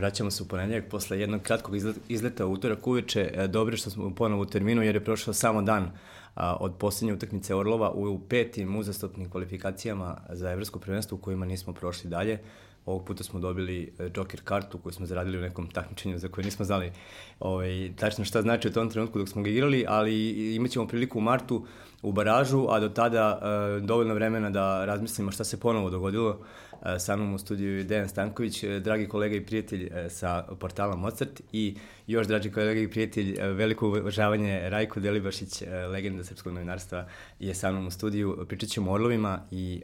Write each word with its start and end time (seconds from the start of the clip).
Vraćamo 0.00 0.30
se 0.30 0.42
u 0.42 0.46
ponedjeljak 0.46 0.88
posle 0.90 1.20
jednog 1.20 1.42
kratkog 1.42 1.74
izleta 2.08 2.46
u 2.46 2.52
utorak 2.52 2.86
uveče. 2.86 3.30
E, 3.34 3.48
dobro 3.48 3.76
što 3.76 3.90
smo 3.90 4.14
ponovo 4.14 4.42
u 4.42 4.46
terminu 4.46 4.82
jer 4.82 4.94
je 4.94 5.04
prošao 5.04 5.34
samo 5.34 5.62
dan 5.62 5.90
od 6.36 6.74
poslednje 6.78 7.12
utakmice 7.12 7.54
Orlova 7.54 7.90
u 7.90 8.20
petim 8.28 8.76
uzastopnim 8.76 9.30
kvalifikacijama 9.30 10.16
za 10.28 10.50
evropsko 10.50 10.78
prvenstvo 10.78 11.16
u 11.16 11.20
kojima 11.20 11.46
nismo 11.46 11.72
prošli 11.72 12.10
dalje. 12.10 12.38
Ovog 12.86 13.04
puta 13.04 13.24
smo 13.24 13.40
dobili 13.40 13.92
e, 13.98 14.10
Joker 14.16 14.40
kartu 14.44 14.78
koju 14.78 14.92
smo 14.92 15.06
zaradili 15.06 15.38
u 15.38 15.40
nekom 15.40 15.70
takmičenju 15.70 16.18
za 16.18 16.28
koje 16.28 16.44
nismo 16.44 16.64
znali 16.64 16.92
ovaj, 17.40 17.92
tačno 17.96 18.24
šta 18.24 18.42
znači 18.42 18.68
u 18.68 18.72
tom 18.72 18.90
trenutku 18.90 19.18
dok 19.18 19.28
smo 19.28 19.42
ga 19.42 19.50
igrali, 19.50 19.84
ali 19.88 20.30
imat 20.54 20.70
ćemo 20.70 20.88
priliku 20.88 21.18
u 21.18 21.22
martu 21.22 21.66
u 22.02 22.12
baražu, 22.12 22.66
a 22.68 22.80
do 22.80 22.88
tada 22.88 23.40
e, 23.42 23.80
dovoljno 23.80 24.14
vremena 24.14 24.50
da 24.50 24.84
razmislimo 24.84 25.30
šta 25.30 25.44
se 25.44 25.60
ponovo 25.60 25.90
dogodilo. 25.90 26.38
E, 26.82 26.98
sa 26.98 27.16
mnom 27.16 27.34
u 27.34 27.38
studiju 27.38 27.78
je 27.78 27.84
Dejan 27.84 28.08
Stanković, 28.08 28.62
e, 28.62 28.80
dragi 28.80 29.08
kolega 29.08 29.36
i 29.36 29.46
prijatelj 29.46 29.90
e, 29.92 30.10
sa 30.10 30.42
portala 30.60 30.96
Mozart 30.96 31.40
i 31.52 31.76
još 32.06 32.26
draži 32.26 32.52
kolega 32.52 32.80
i 32.80 32.88
prijatelj, 32.88 33.36
veliko 33.40 33.88
uvažavanje 33.88 34.60
Rajko 34.70 35.00
Delibašić, 35.00 35.62
legenda 35.92 36.24
srpskog 36.24 36.52
novinarstva, 36.52 37.06
je 37.38 37.54
sa 37.54 37.70
mnom 37.72 37.86
u 37.86 37.90
studiju. 37.90 38.46
Pričat 38.48 38.68
ćemo 38.68 38.90
o 38.90 38.94
orlovima 38.94 39.40
i 39.50 39.82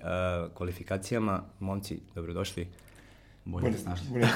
kvalifikacijama. 0.55 1.43
Momci, 1.61 2.01
dobrodošli. 2.15 2.69
Bolje, 3.45 3.63
bolje 3.63 3.79
snašli. 3.79 4.09
Bolje 4.13 4.29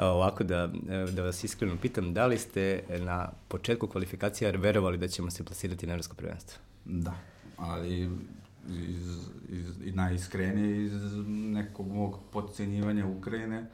Ovako 0.00 0.44
da, 0.44 0.70
da 1.12 1.22
vas 1.22 1.44
iskreno 1.44 1.76
pitam, 1.82 2.14
da 2.14 2.26
li 2.26 2.38
ste 2.38 2.82
na 2.98 3.30
početku 3.48 3.86
kvalifikacija 3.86 4.50
verovali 4.50 4.98
da 4.98 5.08
ćemo 5.08 5.30
se 5.30 5.44
plasirati 5.44 5.86
na 5.86 5.92
Evropsko 5.92 6.16
prvenstvo? 6.16 6.60
Da, 6.84 7.14
ali 7.56 8.10
iz, 8.70 9.28
iz, 9.48 9.94
najiskrenije 9.94 10.84
iz 10.84 10.92
nekog 11.26 11.88
mog 11.88 12.18
podcenjivanja 12.32 13.06
Ukrajine, 13.06 13.66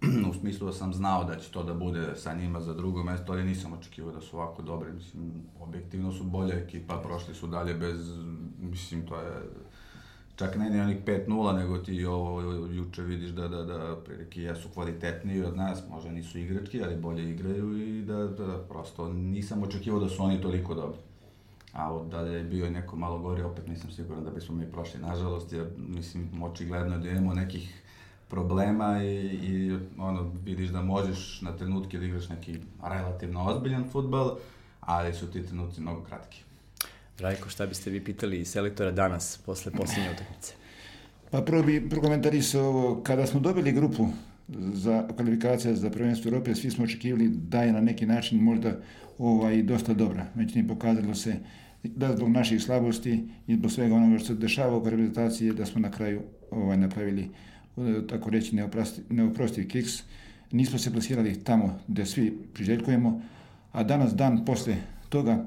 u 0.30 0.34
smislu 0.34 0.66
da 0.66 0.72
sam 0.72 0.94
znao 0.94 1.24
da 1.24 1.36
će 1.36 1.50
to 1.50 1.62
da 1.62 1.74
bude 1.74 2.16
sa 2.16 2.34
njima 2.34 2.60
za 2.60 2.74
drugo 2.74 3.04
mesto, 3.04 3.32
ali 3.32 3.44
nisam 3.44 3.72
očekivao 3.72 4.12
da 4.12 4.20
su 4.20 4.36
ovako 4.36 4.62
dobri. 4.62 4.92
Mislim, 4.92 5.32
objektivno 5.60 6.12
su 6.12 6.24
bolja 6.24 6.54
ekipa, 6.54 7.02
prošli 7.02 7.34
su 7.34 7.46
dalje 7.46 7.74
bez, 7.74 8.18
mislim, 8.60 9.06
to 9.06 9.16
je 9.16 9.42
čak 10.36 10.56
ne 10.56 10.70
ni 10.70 10.80
onih 10.80 10.96
5-0, 11.06 11.56
nego 11.56 11.78
ti 11.78 12.04
ovo 12.04 12.40
juče 12.66 13.02
vidiš 13.02 13.30
da, 13.30 13.48
da, 13.48 13.62
da 13.64 13.96
prilike 14.04 14.42
jesu 14.42 14.68
kvalitetniji 14.74 15.42
od 15.44 15.56
nas, 15.56 15.82
možda 15.90 16.10
nisu 16.10 16.38
igrački, 16.38 16.82
ali 16.82 16.96
bolje 16.96 17.30
igraju 17.30 17.76
i 17.78 18.02
da, 18.02 18.16
da, 18.16 18.46
da 18.46 18.58
prosto 18.68 19.12
nisam 19.12 19.62
očekivao 19.62 20.00
da 20.00 20.08
su 20.08 20.22
oni 20.22 20.40
toliko 20.40 20.74
dobri. 20.74 21.09
A 21.72 22.04
da 22.10 22.20
je 22.20 22.44
bio 22.44 22.66
i 22.66 22.70
neko 22.70 22.96
malo 22.96 23.18
gori, 23.18 23.42
opet 23.42 23.68
nisam 23.68 23.90
siguran 23.90 24.24
da 24.24 24.30
bismo 24.30 24.54
mi 24.54 24.70
prošli, 24.72 25.00
nažalost, 25.00 25.52
jer 25.52 25.66
mislim, 25.76 26.42
očigledno 26.42 26.98
da 26.98 27.08
imamo 27.08 27.34
nekih 27.34 27.82
problema 28.28 29.02
i, 29.02 29.16
i 29.26 29.78
ono, 29.98 30.32
vidiš 30.44 30.68
da 30.68 30.82
možeš 30.82 31.40
na 31.40 31.56
trenutke 31.56 31.98
da 31.98 32.04
igraš 32.04 32.28
neki 32.28 32.58
relativno 32.82 33.44
ozbiljan 33.44 33.84
futbal, 33.92 34.36
ali 34.80 35.14
su 35.14 35.30
ti 35.30 35.46
trenutci 35.46 35.80
mnogo 35.80 36.02
kratki. 36.04 36.42
Rajko, 37.18 37.48
šta 37.48 37.66
biste 37.66 37.90
vi 37.90 38.04
pitali 38.04 38.44
selektora 38.44 38.90
danas, 38.90 39.38
posle 39.46 39.72
poslednje 39.72 40.10
utakmice? 40.10 40.54
Pa 41.30 41.42
prvo 41.42 41.62
bi 41.62 41.88
prokomentarisao 41.90 42.64
ovo, 42.64 43.02
kada 43.02 43.26
smo 43.26 43.40
dobili 43.40 43.72
grupu 43.72 44.08
za 44.72 45.08
kvalifikacija 45.16 45.74
za 45.74 45.90
prvenstvo 45.90 46.28
Europe, 46.28 46.54
svi 46.54 46.70
smo 46.70 46.84
očekivali 46.84 47.28
da 47.28 47.62
je 47.62 47.72
na 47.72 47.80
neki 47.80 48.06
način 48.06 48.38
možda 48.38 48.76
ovaj, 49.18 49.62
dosta 49.62 49.94
dobra. 49.94 50.26
Međutim, 50.34 50.68
pokazalo 50.68 51.14
se 51.14 51.36
da 51.82 52.16
zbog 52.16 52.28
naših 52.28 52.62
slabosti 52.62 53.24
i 53.46 53.54
zbog 53.54 53.72
svega 53.72 53.94
onoga 53.94 54.18
što 54.18 54.26
se 54.26 54.34
dešava 54.34 54.76
u 54.76 54.84
reprezentaciji, 54.84 55.52
da 55.52 55.66
smo 55.66 55.80
na 55.80 55.90
kraju 55.90 56.20
ovaj, 56.50 56.76
napravili, 56.76 57.22
eh, 57.22 58.06
tako 58.08 58.30
reći, 58.30 58.56
neoprosti, 58.56 59.02
neoprostiv 59.10 59.68
kiks. 59.68 60.02
Nismo 60.52 60.78
se 60.78 60.92
plasirali 60.92 61.44
tamo 61.44 61.78
gde 61.88 62.06
svi 62.06 62.38
priželjkujemo, 62.54 63.22
a 63.72 63.82
danas, 63.84 64.14
dan 64.14 64.44
posle 64.44 64.76
toga, 65.08 65.46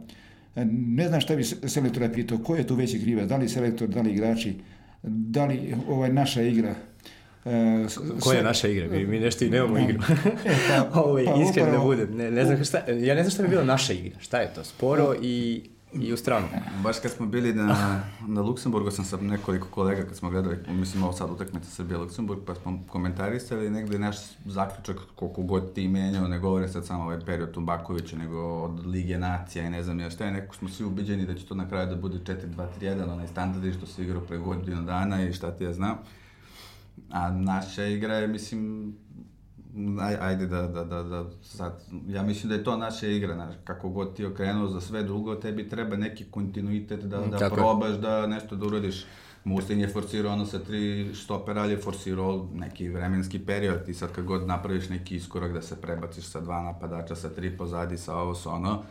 Ne 0.65 1.07
znam 1.07 1.21
šta 1.21 1.35
bi 1.35 1.43
selektora 1.43 2.09
pitao, 2.09 2.37
ko 2.37 2.55
je 2.55 2.67
tu 2.67 2.75
veći 2.75 3.01
krivac, 3.01 3.29
da 3.29 3.37
li 3.37 3.49
selektor, 3.49 3.89
da 3.89 4.01
li 4.01 4.11
igrači, 4.11 4.53
da 5.03 5.45
li 5.45 5.75
ovaj, 5.89 6.13
naša 6.13 6.41
igra, 6.41 6.75
Uh, 7.45 8.21
Koja 8.23 8.37
je 8.37 8.43
naša 8.43 8.67
igra? 8.67 8.87
Mi, 8.87 9.05
mi 9.05 9.19
nešto 9.19 9.45
i 9.45 9.49
nemamo 9.49 9.77
igru. 9.77 10.03
e, 10.45 10.55
pa, 10.67 10.99
Ovo, 11.01 11.19
pa, 11.25 11.41
iskreno 11.41 11.71
da 11.71 11.79
budem. 11.79 12.17
Ne, 12.17 12.31
ne 12.31 12.45
znam 12.45 12.63
šta, 12.63 12.77
ja 12.87 13.15
ne 13.15 13.23
znam 13.23 13.31
šta 13.31 13.43
bi 13.43 13.49
bila 13.49 13.63
naša 13.63 13.93
igra. 13.93 14.19
Šta 14.19 14.37
je 14.37 14.53
to? 14.53 14.63
Sporo 14.63 15.15
i 15.21 15.61
i 15.93 16.13
u 16.13 16.17
stranu. 16.17 16.47
Baš 16.83 16.99
kad 16.99 17.11
smo 17.11 17.25
bili 17.25 17.53
na, 17.53 18.01
na 18.27 18.41
Luksemburgu 18.41 18.91
sam 18.91 19.05
sa 19.05 19.17
nekoliko 19.17 19.67
kolega 19.67 20.03
kad 20.03 20.15
smo 20.15 20.29
gledali, 20.29 20.57
mislim 20.69 21.03
ovo 21.03 21.13
sad 21.13 21.29
utakmica 21.31 21.69
Srbija-Luksemburg, 21.69 22.39
pa 22.45 22.55
smo 22.55 22.83
komentarisali 22.87 23.69
negde 23.69 23.99
naš 23.99 24.17
zaključak 24.45 24.97
koliko 25.15 25.41
god 25.41 25.73
ti 25.73 25.87
menjao, 25.87 26.27
ne 26.27 26.39
govore 26.39 26.67
sad 26.67 26.85
samo 26.85 27.03
ovaj 27.03 27.19
period 27.25 27.51
Tumbakovića, 27.51 28.17
nego 28.17 28.39
od 28.41 28.85
Lige 28.85 29.17
nacija 29.17 29.65
i 29.65 29.69
ne 29.69 29.83
znam 29.83 29.99
ja 29.99 30.09
šta 30.09 30.25
je, 30.25 30.31
neko 30.31 30.55
smo 30.55 30.69
svi 30.69 30.85
ubiđeni 30.85 31.25
da 31.25 31.35
će 31.35 31.45
to 31.45 31.55
na 31.55 31.69
kraju 31.69 31.89
da 31.89 31.95
bude 31.95 32.17
4-2-3-1, 32.17 33.11
onaj 33.13 33.27
standardi 33.27 33.73
što 33.73 33.85
se 33.85 34.03
igrao 34.03 34.21
pre 34.21 34.37
godinu 34.37 34.81
dana 34.81 35.23
i 35.23 35.33
šta 35.33 35.51
ti 35.51 35.63
ja 35.63 35.73
znam. 35.73 35.97
A 37.09 37.31
naša 37.31 37.85
igra 37.85 38.15
je, 38.15 38.27
mislim, 38.27 38.93
aj, 40.01 40.17
ajde 40.21 40.47
da, 40.47 40.67
da, 40.67 40.83
da, 40.83 41.03
da 41.03 41.25
sad, 41.43 41.83
ja 42.07 42.23
mislim 42.23 42.49
da 42.49 42.55
je 42.55 42.63
to 42.63 42.77
naša 42.77 43.07
igra, 43.07 43.33
znaš, 43.33 43.55
kako 43.63 43.89
god 43.89 44.15
ti 44.15 44.25
okrenuo 44.25 44.67
za 44.67 44.81
sve 44.81 45.03
drugo, 45.03 45.35
tebi 45.35 45.69
treba 45.69 45.95
neki 45.95 46.25
kontinuitet 46.25 47.03
da, 47.03 47.17
da 47.17 47.37
Tako 47.37 47.55
probaš 47.55 47.93
da 47.93 48.27
nešto 48.27 48.55
da 48.55 48.65
uradiš. 48.65 49.05
Muslin 49.43 49.79
je 49.79 49.87
forsirao 49.87 50.33
ono 50.33 50.45
sa 50.45 50.59
tri 50.59 51.11
štopera, 51.15 51.61
ali 51.61 51.73
je 51.73 51.77
forsirao 51.77 52.49
neki 52.53 52.89
vremenski 52.89 53.39
period. 53.39 53.85
Ti 53.85 53.93
sad 53.93 54.11
kad 54.11 54.25
god 54.25 54.47
napraviš 54.47 54.89
neki 54.89 55.15
iskorak 55.15 55.53
da 55.53 55.61
se 55.61 55.81
prebaciš 55.81 56.25
sa 56.25 56.41
dva 56.41 56.61
napadača, 56.61 57.15
sa 57.15 57.29
tri 57.29 57.57
pozadi, 57.57 57.97
sa 57.97 58.15
ovo, 58.17 58.35
sa 58.35 58.49
ono, 58.49 58.83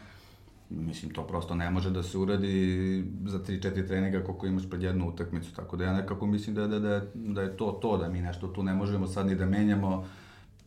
mislim, 0.76 1.12
to 1.12 1.26
prosto 1.26 1.54
ne 1.54 1.70
može 1.70 1.90
da 1.90 2.02
se 2.02 2.18
uradi 2.18 3.04
za 3.26 3.38
3-4 3.38 3.88
treninga 3.88 4.24
koliko 4.24 4.46
imaš 4.46 4.70
pred 4.70 4.82
jednu 4.82 5.08
utakmicu. 5.08 5.54
Tako 5.54 5.76
da 5.76 5.84
ja 5.84 5.92
nekako 5.92 6.26
mislim 6.26 6.54
da, 6.54 6.66
da, 6.66 6.78
da, 6.78 7.02
da 7.14 7.42
je 7.42 7.56
to 7.56 7.78
to, 7.82 7.96
da 7.96 8.08
mi 8.08 8.20
nešto 8.20 8.48
tu 8.48 8.62
ne 8.62 8.74
možemo 8.74 9.06
sad 9.06 9.26
ni 9.26 9.34
da 9.34 9.46
menjamo 9.46 10.06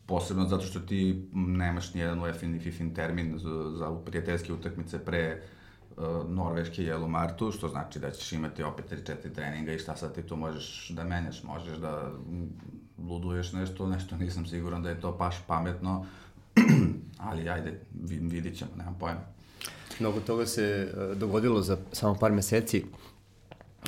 posebno 0.05 0.45
zato 0.45 0.63
što 0.63 0.79
ti 0.79 1.29
nemaš 1.33 1.93
ni 1.93 2.01
jedan 2.01 2.19
UEFA 2.19 2.45
ni 2.45 2.59
FIFA 2.59 2.83
termin 2.95 3.39
za, 3.39 3.71
za 3.77 3.95
prijateljske 4.05 4.53
utakmice 4.53 5.05
pre 5.05 5.41
uh, 5.97 6.03
Norveške 6.29 6.83
i 6.83 6.85
Jelu 6.85 7.07
Martu, 7.07 7.51
što 7.51 7.67
znači 7.67 7.99
da 7.99 8.11
ćeš 8.11 8.31
imati 8.31 8.63
opet 8.63 8.91
3-4 8.91 9.33
treninga 9.35 9.73
i 9.73 9.79
šta 9.79 9.95
sad 9.95 10.15
ti 10.15 10.21
tu 10.21 10.35
možeš 10.35 10.89
da 10.89 11.03
menjaš, 11.03 11.43
možeš 11.43 11.77
da 11.77 12.11
luduješ 12.97 13.53
nešto, 13.53 13.87
nešto 13.87 14.17
nisam 14.17 14.45
siguran 14.45 14.83
da 14.83 14.89
je 14.89 15.01
to 15.01 15.11
baš 15.11 15.35
pametno, 15.47 16.05
ali 17.29 17.49
ajde, 17.49 17.79
vidit 18.21 18.57
ćemo, 18.57 18.71
nemam 18.77 18.95
pojma. 18.99 19.34
Mnogo 19.99 20.19
toga 20.19 20.45
se 20.45 20.93
uh, 20.93 21.17
dogodilo 21.17 21.61
za 21.61 21.77
samo 21.91 22.15
par 22.15 22.31
meseci 22.31 22.83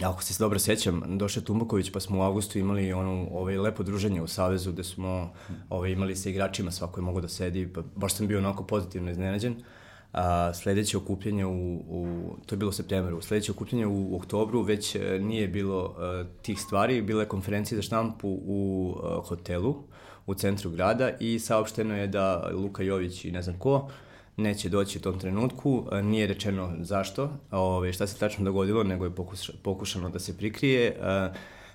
ako 0.03 0.23
se 0.23 0.43
dobro 0.43 0.59
sećam, 0.59 1.17
došao 1.17 1.43
Tumbaković 1.43 1.91
pa 1.91 1.99
smo 1.99 2.19
u 2.19 2.21
avgustu 2.21 2.59
imali 2.59 2.93
ono, 2.93 3.27
ovaj, 3.31 3.57
lepo 3.57 3.83
druženje 3.83 4.21
u 4.21 4.27
Savezu 4.27 4.71
gde 4.71 4.83
smo 4.83 5.33
ovaj, 5.69 5.91
imali 5.91 6.15
sa 6.15 6.29
igračima, 6.29 6.71
svako 6.71 6.99
je 6.99 7.03
mogo 7.03 7.21
da 7.21 7.27
sedi, 7.27 7.73
pa 7.73 7.81
baš 7.95 8.13
sam 8.13 8.27
bio 8.27 8.37
onako 8.37 8.63
pozitivno 8.63 9.11
iznenađen. 9.11 9.55
A, 10.13 10.53
sledeće 10.53 10.97
okupljanje 10.97 11.45
u, 11.45 11.75
u, 11.75 12.35
to 12.45 12.55
je 12.55 12.57
bilo 12.57 12.69
u 12.69 12.73
septembru, 12.73 13.21
sledeće 13.21 13.51
okupljanje 13.51 13.87
u, 13.87 14.13
u 14.13 14.15
oktobru 14.15 14.61
već 14.61 14.95
e, 14.95 15.19
nije 15.19 15.47
bilo 15.47 15.95
a, 15.97 16.23
e, 16.25 16.41
tih 16.41 16.61
stvari, 16.61 17.01
bila 17.01 17.21
je 17.21 17.27
konferencija 17.27 17.75
za 17.75 17.81
štampu 17.81 18.29
u 18.29 18.95
a, 19.03 19.17
e, 19.17 19.27
hotelu 19.27 19.75
u 20.25 20.33
centru 20.33 20.71
grada 20.71 21.11
i 21.19 21.39
saopšteno 21.39 21.97
je 21.97 22.07
da 22.07 22.49
Luka 22.53 22.83
Jović 22.83 23.25
i 23.25 23.31
ne 23.31 23.41
znam 23.41 23.59
ko, 23.59 23.89
neće 24.37 24.69
doći 24.69 24.97
u 24.97 25.01
tom 25.01 25.19
trenutku, 25.19 25.87
e, 25.91 26.03
nije 26.03 26.27
rečeno 26.27 26.75
zašto, 26.79 27.29
ove, 27.51 27.93
šta 27.93 28.07
se 28.07 28.19
tačno 28.19 28.45
dogodilo, 28.45 28.83
nego 28.83 29.05
je 29.05 29.11
pokušano 29.63 30.09
da 30.09 30.19
se 30.19 30.37
prikrije, 30.37 30.87
e, 30.87 31.29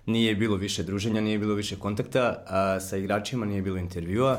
nije 0.06 0.34
bilo 0.34 0.56
više 0.56 0.82
druženja, 0.82 1.20
nije 1.20 1.38
bilo 1.38 1.54
više 1.54 1.76
kontakta 1.76 2.44
sa 2.80 2.96
igračima, 2.96 3.46
nije 3.46 3.62
bilo 3.62 3.76
intervjua. 3.76 4.38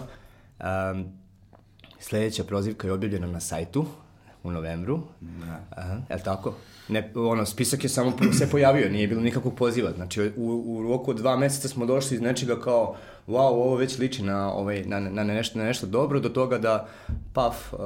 Sledeća 2.00 2.44
prozivka 2.44 2.88
je 2.88 2.94
objavljena 2.94 3.28
na 3.28 3.40
sajtu 3.40 3.86
u 4.44 4.52
novembru. 4.52 5.02
Da. 5.22 5.60
Aha, 5.70 5.94
je 6.10 6.16
li 6.16 6.22
tako? 6.24 6.54
Ne, 6.88 7.12
ono, 7.16 7.46
spisak 7.46 7.84
je 7.84 7.90
samo 7.90 8.14
se 8.40 8.50
pojavio, 8.50 8.90
nije 8.90 9.08
bilo 9.08 9.22
nikakvog 9.22 9.56
poziva. 9.56 9.92
Znači, 9.96 10.32
u, 10.38 10.64
u 10.66 10.84
roku 10.84 11.12
od 11.12 11.18
dva 11.18 11.38
meseca 11.38 11.68
smo 11.68 11.86
došli 11.86 12.16
iz 12.16 12.22
nečega 12.22 12.60
kao, 12.60 12.96
wow, 13.28 13.48
ovo 13.48 13.76
već 13.76 13.98
liči 13.98 14.24
na, 14.24 14.54
ovaj, 14.54 14.84
na, 14.86 15.00
na, 15.00 15.24
nešto, 15.24 15.60
na 15.60 15.66
nešto 15.66 15.88
dobro, 15.88 16.20
do 16.20 16.30
toga 16.30 16.58
da 16.58 16.88
puff, 17.34 17.74
uh, 17.74 17.80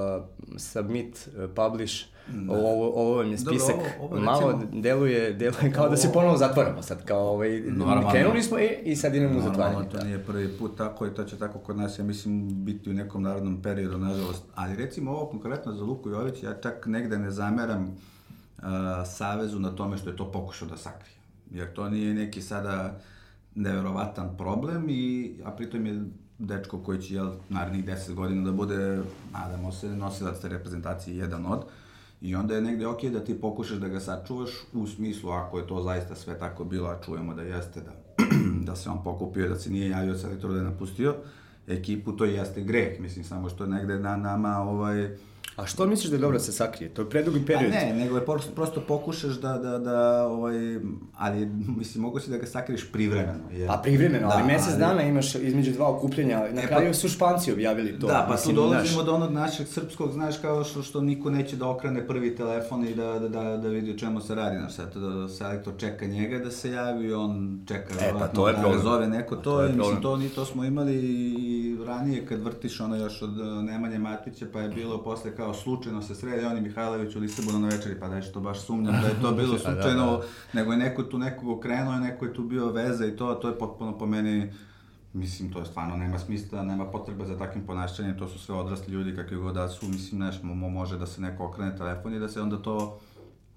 submit, 0.57 1.30
uh, 1.38 1.50
publish, 1.56 2.06
da. 2.33 2.53
ovo, 2.53 3.01
ovo 3.01 3.15
vam 3.15 3.31
je 3.31 3.38
spisak, 3.38 3.75
Dobro, 3.75 3.91
ovo, 4.00 4.15
ovo, 4.15 4.21
malo 4.21 4.51
recimo, 4.51 4.81
deluje, 4.81 5.33
deluje 5.33 5.71
kao 5.74 5.83
ovo, 5.83 5.91
da 5.91 5.97
se 5.97 6.13
ponovo 6.13 6.38
zatvaramo 6.38 6.81
sad, 6.81 7.06
kao 7.06 7.29
ovaj, 7.29 7.62
normalno, 7.62 8.09
krenuli 8.12 8.44
smo 8.44 8.59
i, 8.59 8.69
i 8.83 8.95
sad 8.95 9.15
idemo 9.15 9.39
u 9.39 9.41
zatvaranje. 9.41 9.89
to 9.89 9.97
da. 9.97 10.03
nije 10.03 10.19
prvi 10.19 10.57
put 10.57 10.77
tako 10.77 11.07
i 11.07 11.13
to 11.13 11.24
će 11.24 11.38
tako 11.38 11.59
kod 11.59 11.77
nas, 11.77 12.00
ja 12.00 12.03
mislim, 12.03 12.65
biti 12.65 12.89
u 12.89 12.94
nekom 12.94 13.24
narodnom 13.24 13.62
periodu, 13.62 13.97
nažalost. 13.97 14.44
Ali 14.56 14.75
recimo 14.75 15.12
ovo 15.12 15.25
konkretno 15.25 15.74
za 15.74 15.83
Luku 15.83 16.09
Jović, 16.09 16.44
ja 16.44 16.53
čak 16.53 16.85
negde 16.85 17.18
ne 17.18 17.31
zameram 17.31 17.83
uh, 18.57 18.63
Savezu 19.06 19.59
na 19.59 19.75
tome 19.75 19.97
što 19.97 20.09
je 20.09 20.15
to 20.15 20.31
pokušao 20.31 20.68
da 20.68 20.77
sakrije. 20.77 21.18
Jer 21.51 21.73
to 21.73 21.89
nije 21.89 22.13
neki 22.13 22.41
sada 22.41 23.00
neverovatan 23.56 24.38
problem, 24.38 24.85
i, 24.89 25.33
a 25.45 25.51
pritom 25.51 25.85
je 25.85 26.03
dečko 26.39 26.80
koji 26.80 27.01
će, 27.01 27.15
jel, 27.15 27.31
narednih 27.50 27.85
10 27.85 28.13
godina 28.13 28.45
da 28.45 28.51
bude, 28.51 29.01
nadamo 29.33 29.71
se, 29.71 29.88
nosilac 29.88 30.39
te 30.39 30.47
reprezentacije 30.47 31.18
jedan 31.18 31.45
od. 31.45 31.65
I 32.21 32.35
onda 32.35 32.55
je 32.55 32.61
negde 32.61 32.87
okej 32.87 33.09
da 33.09 33.23
ti 33.23 33.41
pokušaš 33.41 33.77
da 33.77 33.87
ga 33.87 33.99
sačuvaš 33.99 34.49
u 34.73 34.87
smislu 34.87 35.29
ako 35.31 35.59
je 35.59 35.67
to 35.67 35.81
zaista 35.81 36.15
sve 36.15 36.39
tako 36.39 36.65
bilo, 36.65 36.87
a 36.89 37.01
čujemo 37.05 37.33
da 37.33 37.41
jeste, 37.41 37.81
da, 37.81 37.91
da 38.67 38.75
se 38.75 38.89
on 38.89 39.03
pokupio, 39.03 39.49
da 39.49 39.55
se 39.55 39.69
nije 39.69 39.89
javio 39.89 40.17
selektoru 40.17 40.53
da 40.53 40.61
napustio 40.61 41.15
ekipu, 41.67 42.11
to 42.11 42.25
jeste 42.25 42.61
greh, 42.61 42.99
mislim, 42.99 43.25
samo 43.25 43.49
što 43.49 43.65
negde 43.65 43.99
na 43.99 44.17
nama, 44.17 44.57
ovaj, 44.57 45.17
A 45.57 45.65
što 45.65 45.86
misliš 45.86 46.09
da 46.09 46.15
je 46.15 46.19
dobro 46.19 46.38
da 46.38 46.44
se 46.44 46.51
sakrije? 46.51 46.89
To 46.89 47.01
je 47.01 47.09
predugi 47.09 47.45
period. 47.45 47.71
Pa 47.74 47.80
ne, 47.80 47.94
nego 47.95 48.15
je 48.15 48.25
prosto, 48.25 48.51
prosto 48.51 48.81
pokušaš 48.81 49.33
da, 49.33 49.54
da, 49.54 49.77
da, 49.80 50.27
ovaj, 50.27 50.56
ali, 51.15 51.45
mislim, 51.77 52.01
mogu 52.01 52.19
si 52.19 52.30
da 52.31 52.38
ga 52.38 52.45
sakriješ 52.45 52.92
privremeno. 52.92 53.39
Jer, 53.51 53.68
Pa 53.68 53.77
privremeno, 53.77 54.30
ali 54.31 54.44
mesec 54.44 54.74
dana 54.75 55.01
imaš 55.04 55.36
između 55.36 55.71
dva 55.71 55.89
okupljenja. 55.89 56.39
Na 56.51 56.62
E, 56.62 56.68
kraju 56.68 56.88
pa- 56.88 56.94
su 56.94 57.09
Španci 57.09 57.54
objavili 57.54 58.00
to. 58.00 58.07
Da, 58.07 58.25
pa 58.30 58.38
tu 58.38 58.51
dolazimo 58.51 59.04
do 59.04 59.15
onog 59.15 59.31
našeg 59.31 59.68
srpskog, 59.68 60.12
znaš, 60.12 60.38
kao 60.38 60.63
što, 60.63 60.83
što 60.83 61.01
niko 61.01 61.30
neće 61.30 61.56
da 61.56 61.69
okrene 61.69 62.07
prvi 62.07 62.36
telefon 62.36 62.88
i 62.88 62.95
da, 62.95 63.19
da, 63.19 63.30
da, 63.30 63.57
da 63.57 63.68
vidi 63.68 63.92
o 63.92 63.98
čemu 63.98 64.21
se 64.21 64.36
radi, 64.36 64.57
znaš, 64.57 64.74
sad 64.75 64.95
da 64.95 65.30
selektor 65.30 65.74
čeka 65.77 66.06
njega 66.06 66.39
da 66.39 66.51
se 66.51 66.71
javi, 66.71 67.13
on 67.13 67.59
čeka, 67.68 67.94
pa 68.00 68.06
verovatno, 68.06 68.42
to 68.42 68.48
je 68.48 68.54
da 68.54 68.59
problem. 68.62 68.81
zove 68.81 69.07
neko 69.07 69.36
Pa 69.36 69.42
to, 69.42 69.51
to 69.51 69.62
je 69.62 69.69
i 69.69 69.75
mislim, 69.75 70.01
to, 70.01 70.18
ni 70.18 70.30
to 70.30 70.45
smo 70.45 70.63
imali 70.63 70.95
i 70.95 71.77
ranije 71.86 72.25
kad 72.25 72.42
vrtiš 72.42 72.80
ono 72.80 72.95
još 72.95 73.21
od 73.21 73.39
uh, 73.39 73.63
Nemanje 73.63 74.00
Matića, 74.00 74.45
pa 74.54 74.59
je 74.62 74.69
bilo 74.69 75.04
posle 75.04 75.36
kao 75.36 75.46
slučajno 75.53 76.01
se 76.01 76.15
sredi, 76.15 76.45
on 76.45 76.57
i 76.57 76.61
Mihajlović 76.61 77.15
u 77.15 77.19
Lisabonu 77.19 77.59
na 77.59 77.67
večeri, 77.67 77.99
pa 77.99 78.07
da 78.07 78.15
je 78.15 78.21
što 78.21 78.39
baš 78.39 78.59
sumnjam 78.59 79.01
da 79.01 79.07
je 79.07 79.21
to 79.21 79.31
bilo 79.41 79.57
Pa 79.63 79.71
da, 79.71 79.81
slučajno, 79.81 80.17
da. 80.17 80.23
nego 80.53 80.71
je 80.71 80.77
neko 80.77 81.03
tu 81.03 81.17
nekog 81.17 81.49
okrenuo, 81.49 81.94
i 81.94 81.99
neko 81.99 82.25
je 82.25 82.33
tu 82.33 82.44
bio 82.44 82.71
veza 82.71 83.05
i 83.05 83.15
to, 83.15 83.33
to 83.33 83.47
je 83.47 83.57
potpuno 83.59 83.97
po 83.97 84.05
meni 84.05 84.53
Mislim, 85.13 85.53
to 85.53 85.59
je 85.59 85.65
stvarno, 85.65 85.97
nema 85.97 86.19
smisla, 86.19 86.63
nema 86.63 86.85
potrebe 86.85 87.25
za 87.25 87.38
takvim 87.38 87.65
ponašanjem, 87.65 88.17
to 88.17 88.27
su 88.27 88.39
sve 88.39 88.55
odrasli 88.55 88.94
ljudi 88.94 89.15
kakvi 89.15 89.38
god 89.38 89.55
da 89.55 89.69
su, 89.69 89.88
mislim, 89.88 90.21
nešto 90.21 90.47
mo- 90.47 90.69
može 90.69 90.97
da 90.97 91.05
se 91.05 91.21
neko 91.21 91.45
okrene 91.45 91.77
telefon 91.77 92.13
i 92.13 92.19
da 92.19 92.29
se 92.29 92.41
onda 92.41 92.57
to 92.57 92.99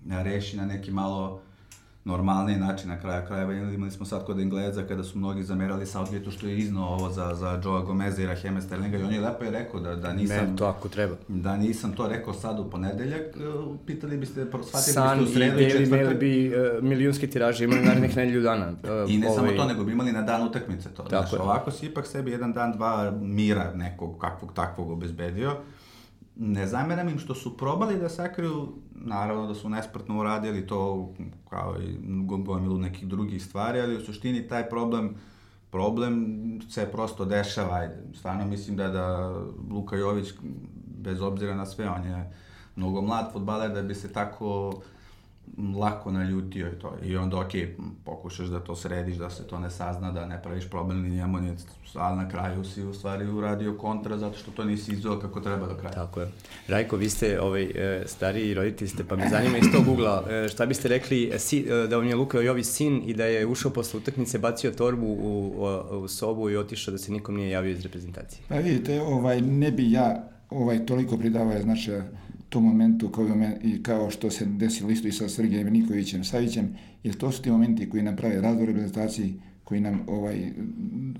reši 0.08 0.56
na 0.56 0.66
neki 0.66 0.90
malo 0.90 1.40
normalniji 2.04 2.58
način 2.58 2.88
na 2.88 3.00
kraju 3.00 3.22
krajeva. 3.26 3.52
Imali 3.52 3.90
smo 3.90 4.06
sad 4.06 4.24
kod 4.24 4.40
Engleza 4.40 4.82
kada 4.82 5.04
su 5.04 5.18
mnogi 5.18 5.42
zamerali 5.42 5.86
Southgate-u 5.86 6.30
što 6.30 6.46
je 6.46 6.58
iznao 6.58 6.88
ovo 6.88 7.10
za, 7.10 7.34
za 7.34 7.60
Joea 7.64 7.80
Gomeza 7.80 8.22
i 8.22 8.26
Raheme 8.26 8.62
Sterlinga 8.62 8.98
i 8.98 9.02
on 9.02 9.12
je 9.12 9.20
lepo 9.20 9.44
je 9.44 9.50
rekao 9.50 9.80
da, 9.80 9.96
da 9.96 10.12
nisam... 10.12 10.36
Ne, 10.36 10.56
to 10.56 10.64
ako 10.66 10.88
treba. 10.88 11.16
Da 11.28 11.56
nisam 11.56 11.92
to 11.92 12.08
rekao 12.08 12.34
sad 12.34 12.60
u 12.60 12.70
ponedeljak, 12.70 13.20
e, 13.20 13.40
pitali 13.86 14.16
biste, 14.16 14.44
shvatili 14.44 14.92
San 14.92 15.18
biste 15.18 15.30
u 15.30 15.32
i 15.32 15.34
sredu 15.34 15.60
i 15.60 15.64
Daily 15.64 15.90
Mail 15.90 15.90
četvrtak. 15.90 16.18
bi 16.18 16.52
uh, 16.54 16.84
milijunske 16.84 17.26
tiraže 17.26 17.64
imali 17.64 17.82
narednih 17.82 18.16
nedelju 18.16 18.40
dana. 18.40 18.66
Uh, 18.66 19.10
I 19.10 19.18
ne 19.18 19.26
samo 19.26 19.40
ovaj, 19.40 19.56
to, 19.56 19.64
nego 19.64 19.84
bi 19.84 19.92
imali 19.92 20.12
na 20.12 20.22
dan 20.22 20.46
utakmice 20.46 20.88
to. 20.88 21.02
Tako 21.02 21.08
Znaš, 21.08 21.32
je. 21.32 21.38
ovako 21.38 21.70
si 21.70 21.86
ipak 21.86 22.06
sebi 22.06 22.30
jedan 22.30 22.52
dan, 22.52 22.72
dva 22.72 23.12
mira 23.20 23.74
nekog 23.74 24.18
kakvog 24.18 24.52
takvog 24.54 24.90
obezbedio. 24.90 25.56
Ne 26.36 26.66
zameram 26.66 27.08
im 27.08 27.18
što 27.18 27.34
su 27.34 27.56
probali 27.56 27.98
da 27.98 28.08
sakriju, 28.08 28.68
naravno 28.94 29.46
da 29.46 29.54
su 29.54 29.68
nesprtno 29.68 30.20
uradili 30.20 30.66
to 30.66 31.10
kao 31.50 31.76
i 31.82 31.98
go- 32.02 32.36
gomilu 32.36 32.78
nekih 32.78 33.08
drugih 33.08 33.44
stvari, 33.44 33.80
ali 33.80 33.96
u 33.96 34.00
suštini 34.00 34.48
taj 34.48 34.68
problem 34.68 35.14
problem 35.70 36.38
se 36.70 36.88
prosto 36.92 37.24
dešava, 37.24 37.74
ajde. 37.74 37.94
Stvarno 38.14 38.46
mislim 38.46 38.76
da, 38.76 38.88
da 38.88 39.34
Luka 39.70 39.96
Jović, 39.96 40.28
bez 40.86 41.20
obzira 41.20 41.54
na 41.54 41.66
sve, 41.66 41.90
on 41.90 42.04
je 42.04 42.32
mnogo 42.76 43.02
mlad 43.02 43.32
futbaler 43.32 43.72
da 43.72 43.82
bi 43.82 43.94
se 43.94 44.12
tako 44.12 44.80
lako 45.78 46.10
naljutio 46.10 46.68
i 46.68 46.78
to. 46.78 46.96
I 47.02 47.16
onda, 47.16 47.40
ok, 47.40 47.52
pokušaš 48.04 48.48
da 48.48 48.60
to 48.60 48.76
središ, 48.76 49.16
da 49.16 49.30
se 49.30 49.46
to 49.46 49.58
ne 49.58 49.70
sazna, 49.70 50.12
da 50.12 50.26
ne 50.26 50.42
praviš 50.42 50.70
problem 50.70 51.02
ni 51.02 51.10
njemu, 51.10 51.40
ni, 51.40 51.56
ali 51.94 52.16
na 52.16 52.28
kraju 52.28 52.64
si 52.64 52.82
u 52.82 52.94
stvari 52.94 53.26
uradio 53.26 53.78
kontra 53.78 54.18
zato 54.18 54.38
što 54.38 54.50
to 54.50 54.64
nisi 54.64 54.92
izveo 54.92 55.18
kako 55.18 55.40
treba 55.40 55.66
do 55.66 55.74
kraja. 55.74 55.94
Tako 55.94 56.20
je. 56.20 56.28
Rajko, 56.68 56.96
vi 56.96 57.10
ste 57.10 57.40
ovaj, 57.40 57.62
e, 57.62 58.02
stariji 58.06 58.54
roditelj 58.54 58.88
ste, 58.88 59.04
pa 59.04 59.16
me 59.16 59.28
zanima 59.30 59.58
iz 59.58 59.64
tog 59.72 59.88
ugla, 59.88 60.24
e, 60.30 60.48
šta 60.48 60.66
biste 60.66 60.88
rekli 60.88 61.30
e, 61.32 61.38
si, 61.38 61.66
da 61.88 61.96
vam 61.96 62.06
je 62.06 62.16
Luka 62.16 62.40
Jović 62.40 62.66
sin 62.66 63.02
i 63.06 63.14
da 63.14 63.24
je 63.24 63.46
ušao 63.46 63.70
posle 63.70 64.00
utakmice, 64.00 64.38
bacio 64.38 64.70
torbu 64.70 65.06
u, 65.06 65.54
u, 65.90 65.98
u 65.98 66.08
sobu 66.08 66.50
i 66.50 66.56
otišao 66.56 66.92
da 66.92 66.98
se 66.98 67.12
nikom 67.12 67.36
nije 67.36 67.50
javio 67.50 67.70
iz 67.70 67.82
reprezentacije? 67.82 68.42
Pa 68.48 68.54
vidite, 68.54 69.00
ovaj, 69.00 69.40
ne 69.40 69.70
bi 69.70 69.92
ja 69.92 70.30
ovaj, 70.50 70.86
toliko 70.86 71.16
pridavao 71.18 71.62
značaja 71.62 72.04
tom 72.50 72.64
momentu 72.64 73.08
kao, 73.08 73.26
i 73.62 73.82
kao 73.82 74.10
što 74.10 74.30
se 74.30 74.44
desilo 74.44 74.90
isto 74.90 75.08
i 75.08 75.12
sa 75.12 75.28
Sergejem 75.28 75.72
Nikovićem 75.72 76.24
Savićem, 76.24 76.76
jer 77.04 77.14
to 77.14 77.32
su 77.32 77.42
ti 77.42 77.50
momenti 77.50 77.90
koji 77.90 78.02
nam 78.02 78.16
prave 78.16 78.40
razvoj 78.40 78.66
reprezentaciji, 78.66 79.34
koji 79.70 79.80
nam 79.80 80.00
ovaj 80.06 80.50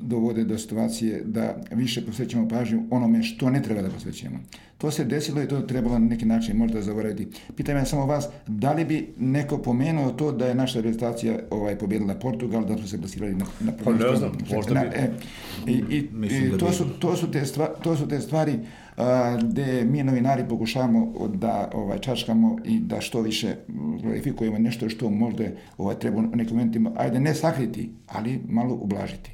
dovode 0.00 0.44
do 0.44 0.59
situacije 0.59 1.23
da 1.25 1.56
više 1.71 2.06
posvećamo 2.06 2.49
pažnju 2.49 2.82
onome 2.91 3.23
što 3.23 3.50
ne 3.50 3.62
treba 3.62 3.82
da 3.82 3.91
posvećujemo. 3.91 4.38
To 4.79 4.91
se 4.91 5.05
desilo 5.05 5.43
i 5.43 5.49
to 5.49 5.61
trebalo 5.61 5.99
na 5.99 6.06
neki 6.06 6.27
način 6.27 6.56
možda 6.56 6.82
zaboraviti. 6.82 7.29
Pitam 7.56 7.77
ja 7.77 7.85
samo 7.85 8.06
vas, 8.06 8.29
da 8.47 8.73
li 8.73 8.85
bi 8.85 9.09
neko 9.19 9.59
pomenuo 9.59 10.11
to 10.12 10.32
da 10.32 10.47
je 10.47 10.55
naša 10.55 10.79
reprezentacija 10.79 11.38
ovaj 11.50 11.79
pobjedila 11.79 12.15
Portugal, 12.15 12.65
da 12.65 12.77
smo 12.77 12.87
se 12.87 12.99
plasirali 12.99 13.35
na, 13.35 13.47
na 13.61 13.73
Pa 13.85 13.93
ne 13.93 14.17
znam, 14.17 14.32
možda 14.50 14.75
na, 14.75 14.81
bi. 14.81 14.97
e, 14.97 15.11
i, 15.67 15.73
i, 15.73 16.09
i 16.27 16.50
da 16.50 16.59
to, 16.59 16.67
bi. 16.67 16.73
su, 16.73 16.85
to, 16.99 17.17
su 17.17 17.31
te 17.31 17.47
stva, 17.47 17.67
to 17.67 17.97
su 17.97 18.09
te 18.09 18.21
stvari 18.21 18.59
gde 19.43 19.85
mi 19.85 20.02
novinari 20.02 20.44
pokušavamo 20.49 21.12
da 21.35 21.70
ovaj, 21.75 21.99
čačkamo 21.99 22.56
i 22.64 22.81
da 22.81 23.00
što 23.00 23.20
više 23.20 23.56
glorifikujemo 24.02 24.58
nešto 24.58 24.88
što 24.88 25.11
možda 25.11 25.44
ovaj, 25.79 25.99
treba 25.99 26.19
u 26.19 26.37
nekim 26.37 26.56
momentima, 26.56 26.93
ajde 26.97 27.20
ne 27.20 27.35
sakriti, 27.35 27.91
ali 28.06 28.41
malo 28.49 28.75
ublažiti. 28.75 29.31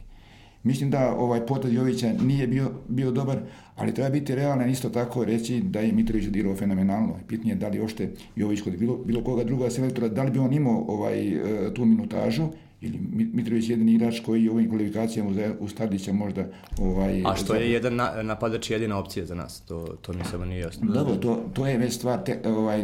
Mislim 0.63 0.91
da 0.91 1.15
ovaj 1.19 1.47
potez 1.47 1.75
Jovića 1.75 2.13
nije 2.23 2.47
bio, 2.47 2.71
bio 2.89 3.11
dobar, 3.11 3.39
ali 3.77 3.95
treba 3.95 4.11
biti 4.11 4.35
realan 4.35 4.71
isto 4.71 4.89
tako 4.91 5.25
reći 5.25 5.61
da 5.61 5.81
je 5.81 5.93
Mitrović 5.93 6.27
odigrao 6.27 6.55
fenomenalno. 6.57 7.15
Pitanje 7.29 7.51
je 7.53 7.57
da 7.57 7.69
li 7.69 7.81
ošte 7.81 8.11
Jović 8.37 8.61
kod 8.61 8.77
bilo, 8.79 8.97
bilo 8.97 9.25
koga 9.25 9.45
druga 9.45 9.71
selektora, 9.71 10.09
da 10.09 10.23
li 10.23 10.31
bi 10.31 10.39
on 10.39 10.53
imao 10.53 10.85
ovaj, 10.89 11.29
e, 11.29 11.75
tu 11.75 11.85
minutažu 11.85 12.49
ili 12.81 12.99
Mi- 13.13 13.31
Mitrović 13.33 13.69
je 13.69 13.73
jedini 13.73 13.93
igrač 13.93 14.21
koji 14.21 14.49
u 14.49 14.53
ovim 14.53 14.69
kvalifikacijama 14.69 15.31
uz, 15.31 15.37
uz 15.61 15.75
Tadića 15.75 16.13
možda 16.13 16.47
ovaj, 16.79 17.23
A 17.27 17.37
što 17.37 17.55
je 17.55 17.73
jedan 17.73 17.95
na, 17.95 18.23
napadač 18.23 18.71
jedina 18.71 18.99
opcija 18.99 19.27
za 19.27 19.35
nas, 19.35 19.61
to, 19.61 19.97
to 20.03 20.13
mi 20.13 20.25
samo 20.25 20.45
nije 20.45 20.61
jasno. 20.61 20.93
Dobro, 20.93 21.17
to, 21.17 21.51
to 21.53 21.67
je 21.67 21.79
već 21.79 21.95
stvar, 21.95 22.25
te, 22.25 22.41
ovaj, 22.45 22.81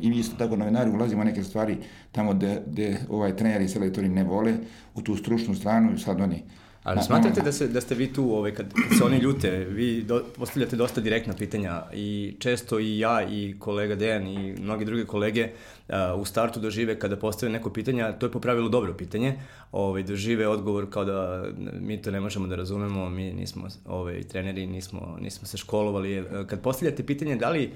i 0.00 0.10
mi 0.10 0.18
isto 0.18 0.36
tako 0.36 0.56
novinari 0.56 0.90
ulazimo 0.90 1.24
neke 1.24 1.44
stvari 1.44 1.76
tamo 2.12 2.34
gde, 2.34 2.62
gde 2.66 2.98
ovaj, 3.08 3.36
treneri 3.36 3.64
i 3.64 3.68
selektori 3.68 4.08
ne 4.08 4.24
vole, 4.24 4.54
u 4.94 5.02
tu 5.02 5.16
stručnu 5.16 5.54
stranu 5.54 5.94
i 5.94 5.98
sad 5.98 6.20
oni... 6.20 6.42
Ali 6.82 6.96
Ma- 6.96 7.02
smatrate 7.02 7.40
da, 7.40 7.52
se, 7.52 7.68
da 7.68 7.80
ste 7.80 7.94
vi 7.94 8.12
tu, 8.12 8.34
ovaj, 8.34 8.54
kad, 8.54 8.72
kad 8.72 8.98
se 8.98 9.04
oni 9.04 9.18
ljute, 9.18 9.50
vi 9.50 10.02
do, 10.02 10.24
postavljate 10.36 10.76
dosta 10.76 11.00
direktna 11.00 11.34
pitanja 11.34 11.82
i 11.92 12.34
često 12.38 12.78
i 12.78 12.98
ja 12.98 13.28
i 13.30 13.54
kolega 13.58 13.94
Dejan 13.94 14.26
i 14.26 14.54
mnogi 14.60 14.84
drugi 14.84 15.04
kolege 15.04 15.48
a, 15.88 16.14
u 16.14 16.24
startu 16.24 16.60
dožive 16.60 16.98
kada 16.98 17.16
postave 17.16 17.52
neko 17.52 17.70
pitanje, 17.70 18.12
to 18.18 18.26
je 18.26 18.32
po 18.32 18.40
pravilu 18.40 18.68
dobro 18.68 18.94
pitanje, 18.94 19.34
ovaj, 19.72 20.02
dožive 20.02 20.48
odgovor 20.48 20.90
kao 20.90 21.04
da 21.04 21.44
mi 21.80 22.02
to 22.02 22.10
ne 22.10 22.20
možemo 22.20 22.46
da 22.46 22.56
razumemo, 22.56 23.10
mi 23.10 23.32
nismo 23.32 23.68
ovaj, 23.86 24.22
treneri, 24.22 24.66
nismo, 24.66 25.18
nismo 25.20 25.46
se 25.46 25.56
školovali. 25.56 26.12
E, 26.14 26.24
Kad 26.46 26.60
postavljate 26.60 27.06
pitanje 27.06 27.36
da 27.36 27.50
li 27.50 27.70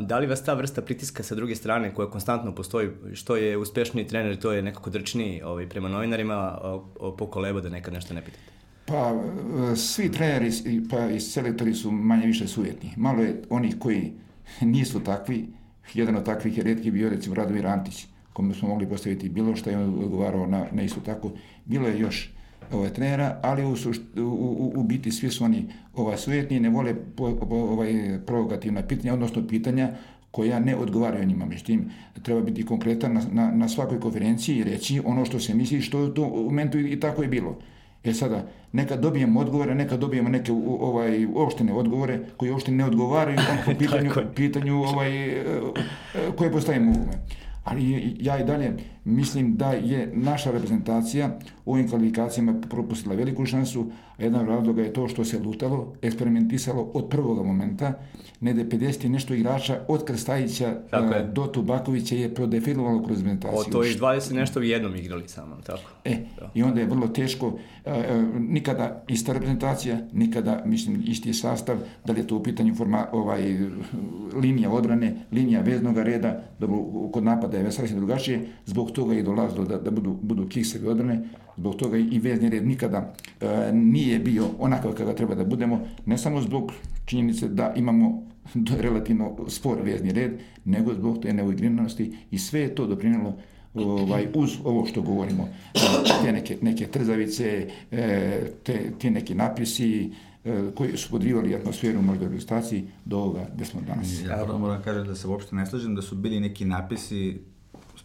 Da 0.00 0.18
li 0.18 0.26
vas 0.26 0.42
ta 0.42 0.54
vrsta 0.54 0.82
pritiska 0.82 1.22
sa 1.22 1.34
druge 1.34 1.54
strane 1.54 1.94
koja 1.94 2.10
konstantno 2.10 2.54
postoji, 2.54 2.90
što 3.14 3.36
je 3.36 3.56
uspešniji 3.56 4.06
trener, 4.06 4.36
to 4.36 4.52
je 4.52 4.62
nekako 4.62 4.90
drčniji 4.90 5.42
ovaj, 5.42 5.68
prema 5.68 5.88
novinarima, 5.88 6.58
pokoleba 7.18 7.60
da 7.60 7.68
nekad 7.68 7.94
nešto 7.94 8.14
ne 8.14 8.24
pitate? 8.24 8.56
Pa, 8.86 9.12
e, 9.72 9.76
svi 9.76 10.12
treneri 10.12 10.50
pa 10.90 11.06
i 11.10 11.20
selektori 11.20 11.74
su 11.74 11.90
manje 11.90 12.26
više 12.26 12.48
sujetni. 12.48 12.92
Malo 12.96 13.22
je 13.22 13.42
onih 13.50 13.76
koji 13.78 14.12
nisu 14.60 15.00
takvi. 15.00 15.46
Jedan 15.94 16.16
od 16.16 16.24
takvih 16.24 16.58
je 16.58 16.64
redki 16.64 16.90
bio 16.90 17.10
recimo 17.10 17.34
Radomir 17.34 17.66
Antić, 17.66 18.06
kome 18.32 18.54
smo 18.54 18.68
mogli 18.68 18.88
postaviti 18.88 19.28
bilo 19.28 19.56
što 19.56 19.70
je 19.70 19.78
on 19.78 20.04
odgovarao 20.04 20.46
na, 20.46 20.66
na 20.72 20.82
isto 20.82 21.00
tako. 21.00 21.32
Bilo 21.64 21.88
je 21.88 21.98
još 21.98 22.30
ovaj, 22.72 22.90
trenera, 22.90 23.40
ali 23.42 23.64
u, 23.64 23.74
u, 24.16 24.22
u, 24.22 24.72
u 24.76 24.82
biti 24.82 25.12
svi 25.12 25.30
su 25.30 25.44
oni 25.44 25.68
ovaj, 25.96 26.16
sujetni, 26.16 26.60
ne 26.60 26.68
vole 26.68 26.94
po, 27.16 27.34
po, 27.36 27.56
ovaj, 27.56 28.18
provokativna 28.26 28.82
pitanja, 28.82 29.14
odnosno 29.14 29.46
pitanja 29.48 29.90
koja 30.30 30.60
ne 30.60 30.76
odgovaraju 30.76 31.26
njima. 31.26 31.46
Međutim, 31.46 31.90
treba 32.22 32.40
biti 32.40 32.66
konkretan 32.66 33.12
na, 33.12 33.22
na, 33.32 33.50
na 33.50 33.68
svakoj 33.68 34.00
konferenciji 34.00 34.56
i 34.56 34.64
reći 34.64 35.00
ono 35.04 35.24
što 35.24 35.40
se 35.40 35.54
misli, 35.54 35.80
što 35.80 35.98
je 35.98 36.04
u 36.04 36.14
tom 36.14 36.30
momentu 36.44 36.78
i, 36.78 36.92
i 36.92 37.00
tako 37.00 37.22
je 37.22 37.28
bilo. 37.28 37.58
E 38.04 38.12
sada, 38.14 38.46
nekad 38.72 39.00
dobijemo 39.00 39.40
odgovore, 39.40 39.74
nekad 39.74 40.00
dobijemo 40.00 40.28
neke 40.28 40.52
u- 40.52 40.78
ovaj, 40.80 41.26
uopštene 41.26 41.72
odgovore 41.72 42.20
koji 42.36 42.50
uopšte 42.50 42.72
ne 42.72 42.84
odgovaraju 42.84 43.38
po 43.66 43.72
pitanju, 43.78 44.10
pitanju 44.34 44.82
ovaj, 44.82 45.28
e, 45.28 45.34
e, 46.14 46.32
koje 46.36 46.52
postavimo 46.52 46.90
u. 46.90 46.94
Ali 47.64 48.16
ja 48.20 48.38
i 48.38 48.44
dalje 48.44 48.72
mislim 49.06 49.56
da 49.56 49.70
je 49.70 50.10
naša 50.14 50.50
reprezentacija 50.50 51.38
u 51.64 51.72
ovim 51.72 51.88
kvalifikacijama 51.88 52.60
propustila 52.70 53.14
veliku 53.14 53.46
šansu, 53.46 53.90
a 54.18 54.22
jedan 54.22 54.46
razloga 54.46 54.82
je 54.82 54.92
to 54.92 55.08
što 55.08 55.24
se 55.24 55.38
lutalo, 55.38 55.92
eksperimentisalo 56.02 56.90
od 56.94 57.08
prvog 57.08 57.46
momenta, 57.46 57.92
negde 58.40 58.64
50 58.64 59.06
i 59.06 59.08
nešto 59.08 59.34
igrača 59.34 59.80
od 59.88 60.04
Krstajića 60.04 60.76
do 61.32 61.46
Tubakovića 61.46 62.14
je 62.14 62.34
prodefilovalo 62.34 63.04
kroz 63.04 63.18
reprezentaciju. 63.18 63.60
Od 63.60 63.72
to 63.72 63.84
i 63.84 63.94
20 63.94 64.32
nešto 64.32 64.60
jednom 64.60 64.96
igrali 64.96 65.28
samo, 65.28 65.56
tako? 65.66 65.90
E, 66.04 66.16
da. 66.40 66.50
i 66.54 66.62
onda 66.62 66.80
je 66.80 66.86
vrlo 66.86 67.08
teško, 67.08 67.58
nikada 68.38 69.04
ista 69.08 69.32
reprezentacija, 69.32 69.98
nikada, 70.12 70.62
mislim, 70.64 71.02
isti 71.06 71.34
sastav, 71.34 71.76
da 72.04 72.12
li 72.12 72.20
je 72.20 72.26
to 72.26 72.36
u 72.36 72.42
pitanju 72.42 72.74
forma, 72.74 73.06
ovaj, 73.12 73.58
linija 74.34 74.70
odbrane, 74.70 75.26
linija 75.32 75.60
veznog 75.60 75.98
reda, 75.98 76.42
da 76.58 76.66
kod 77.12 77.24
napada 77.24 77.56
je 77.56 77.64
veseli 77.64 77.88
drugačije, 77.88 78.48
zbog 78.66 78.90
toga 78.96 79.14
i 79.14 79.22
dolazilo 79.22 79.64
da, 79.64 79.78
da 79.78 79.90
budu, 79.90 80.16
budu 80.22 80.48
kiksevi 80.48 80.88
odbrane, 80.88 81.18
zbog 81.56 81.76
toga 81.76 81.98
i 81.98 82.18
vezni 82.18 82.50
red 82.50 82.66
nikada 82.66 83.14
e, 83.40 83.72
nije 83.72 84.18
bio 84.18 84.48
onakav 84.58 84.94
kada 84.94 85.14
treba 85.14 85.34
da 85.34 85.44
budemo, 85.44 85.80
ne 86.06 86.18
samo 86.18 86.40
zbog 86.40 86.72
činjenice 87.04 87.48
da 87.48 87.72
imamo 87.76 88.22
relativno 88.84 89.36
spor 89.48 89.82
vezni 89.82 90.12
red, 90.12 90.40
nego 90.64 90.94
zbog 90.94 91.22
te 91.22 91.32
neuigrinanosti 91.32 92.12
i 92.30 92.38
sve 92.38 92.60
je 92.60 92.74
to 92.74 92.86
doprinjelo 92.86 93.36
ovaj, 93.74 94.26
uz 94.34 94.56
ovo 94.64 94.86
što 94.86 95.02
govorimo, 95.02 95.48
te 96.22 96.32
neke, 96.32 96.56
neke 96.62 96.86
trzavice, 96.86 97.68
e, 97.90 98.40
te, 98.62 98.92
te 99.00 99.10
neki 99.10 99.34
napisi, 99.34 100.10
e, 100.44 100.62
koji 100.74 100.96
su 100.96 101.10
podrivali 101.10 101.54
atmosferu 101.54 102.02
možda 102.02 102.24
reprezentaciji 102.24 102.84
do 103.04 103.18
ovoga 103.18 103.46
gde 103.54 103.64
smo 103.64 103.80
danas. 103.80 104.22
Ja 104.28 104.58
moram 104.58 104.82
kažem 104.82 105.06
da 105.06 105.14
se 105.14 105.28
uopšte 105.28 105.56
ne 105.56 105.66
slažem 105.66 105.94
da 105.94 106.02
su 106.02 106.14
bili 106.14 106.40
neki 106.40 106.64
napisi 106.64 107.38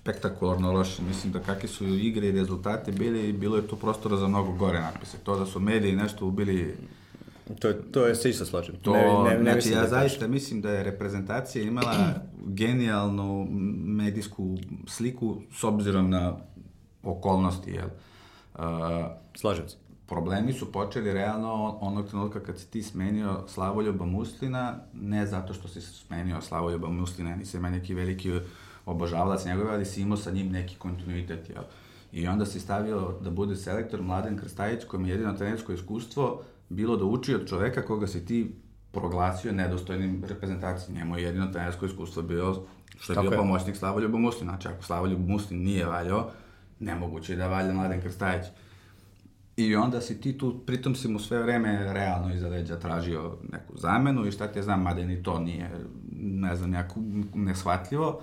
spektakularno 0.01 0.71
loše. 0.71 1.01
Mislim 1.01 1.33
da 1.33 1.39
kakve 1.39 1.69
su 1.69 1.85
igre 1.85 2.27
i 2.27 2.31
rezultate 2.31 2.91
bili, 2.91 3.33
bilo 3.33 3.55
je 3.55 3.67
tu 3.67 3.75
prostora 3.75 4.17
za 4.17 4.27
mnogo 4.27 4.51
gore 4.51 4.79
napise. 4.79 5.17
To 5.23 5.39
da 5.39 5.45
su 5.45 5.59
mediji 5.59 5.95
nešto 5.95 6.31
bili 6.31 6.77
To 7.59 7.67
je, 7.67 7.91
to 7.91 8.05
je 8.05 8.15
se 8.15 8.29
isto 8.29 8.45
slažem. 8.45 8.75
To, 8.81 8.93
ne, 8.93 9.29
ne, 9.29 9.43
ne 9.43 9.51
znači, 9.51 9.69
ja 9.69 9.81
da 9.81 9.87
zaista 9.87 10.27
mislim 10.27 10.61
da 10.61 10.71
je 10.71 10.83
reprezentacija 10.83 11.63
imala 11.63 12.13
genijalnu 12.45 13.47
medijsku 13.85 14.57
sliku 14.87 15.41
s 15.53 15.63
obzirom 15.63 16.09
na 16.09 16.35
okolnosti, 17.03 17.71
jel? 17.71 17.87
Uh, 18.53 18.61
slažem 19.35 19.69
se. 19.69 19.77
Problemi 20.07 20.53
su 20.53 20.71
počeli 20.71 21.13
realno 21.13 21.77
onog 21.81 22.07
trenutka 22.07 22.39
kad 22.39 22.59
si 22.59 22.67
ti 22.67 22.83
smenio 22.83 23.43
Slavoljuba 23.47 24.05
Muslina, 24.05 24.75
ne 24.93 25.25
zato 25.27 25.53
što 25.53 25.67
si 25.67 25.81
smenio 25.81 26.41
Slavoljuba 26.41 26.89
Muslina, 26.89 27.35
nisam 27.35 27.65
ja 27.65 27.69
neki 27.69 27.93
veliki 27.93 28.31
obožavalac 28.85 29.45
njegove, 29.45 29.73
ali 29.73 29.85
si 29.85 30.01
imao 30.01 30.17
sa 30.17 30.31
njim 30.31 30.51
neki 30.51 30.75
kontinuitet, 30.75 31.49
jel? 31.49 31.63
I 32.11 32.27
onda 32.27 32.45
si 32.45 32.59
stavio 32.59 33.17
da 33.21 33.29
bude 33.29 33.55
selektor 33.55 34.01
Mladen 34.01 34.37
Krstajić, 34.37 34.83
kojem 34.83 35.05
je 35.05 35.11
jedino 35.11 35.33
trenersko 35.33 35.73
iskustvo 35.73 36.41
bilo 36.69 36.97
da 36.97 37.05
uči 37.05 37.35
od 37.35 37.47
čoveka 37.47 37.81
koga 37.81 38.07
si 38.07 38.25
ti 38.25 38.55
proglasio 38.91 39.51
nedostojnim 39.51 40.23
reprezentacijom. 40.27 40.97
Njemu 40.97 41.17
je 41.17 41.23
jedino 41.23 41.47
trenersko 41.47 41.85
iskustvo 41.85 42.23
bio 42.23 42.55
što 42.99 43.13
je 43.13 43.15
Tako 43.15 43.27
bio 43.27 43.35
je. 43.35 43.37
pomoćnik 43.37 43.75
Slavoljuba 43.75 44.17
Muslin. 44.17 44.49
Znači, 44.49 44.67
ako 44.67 44.83
Slavoljub 44.83 45.29
Muslin 45.29 45.63
nije 45.63 45.85
valjao, 45.85 46.31
nemoguće 46.79 47.33
je 47.33 47.37
da 47.37 47.47
valja 47.47 47.73
Mladen 47.73 48.01
Krstajić. 48.01 48.45
I 49.57 49.75
onda 49.75 50.01
si 50.01 50.21
ti 50.21 50.37
tu, 50.37 50.59
pritom 50.65 50.95
si 50.95 51.07
mu 51.07 51.19
sve 51.19 51.43
vreme 51.43 51.93
realno 51.93 52.33
iza 52.33 52.47
leđa 52.47 52.79
tražio 52.79 53.37
neku 53.51 53.77
zamenu 53.77 54.25
i 54.25 54.31
šta 54.31 54.47
te 54.47 54.61
znam, 54.61 54.81
mada 54.81 55.03
ni 55.03 55.23
to 55.23 55.39
nije, 55.39 55.71
ne 56.21 56.55
znam, 56.55 56.73
jako 56.73 56.99
neshvatljivo. 57.35 58.21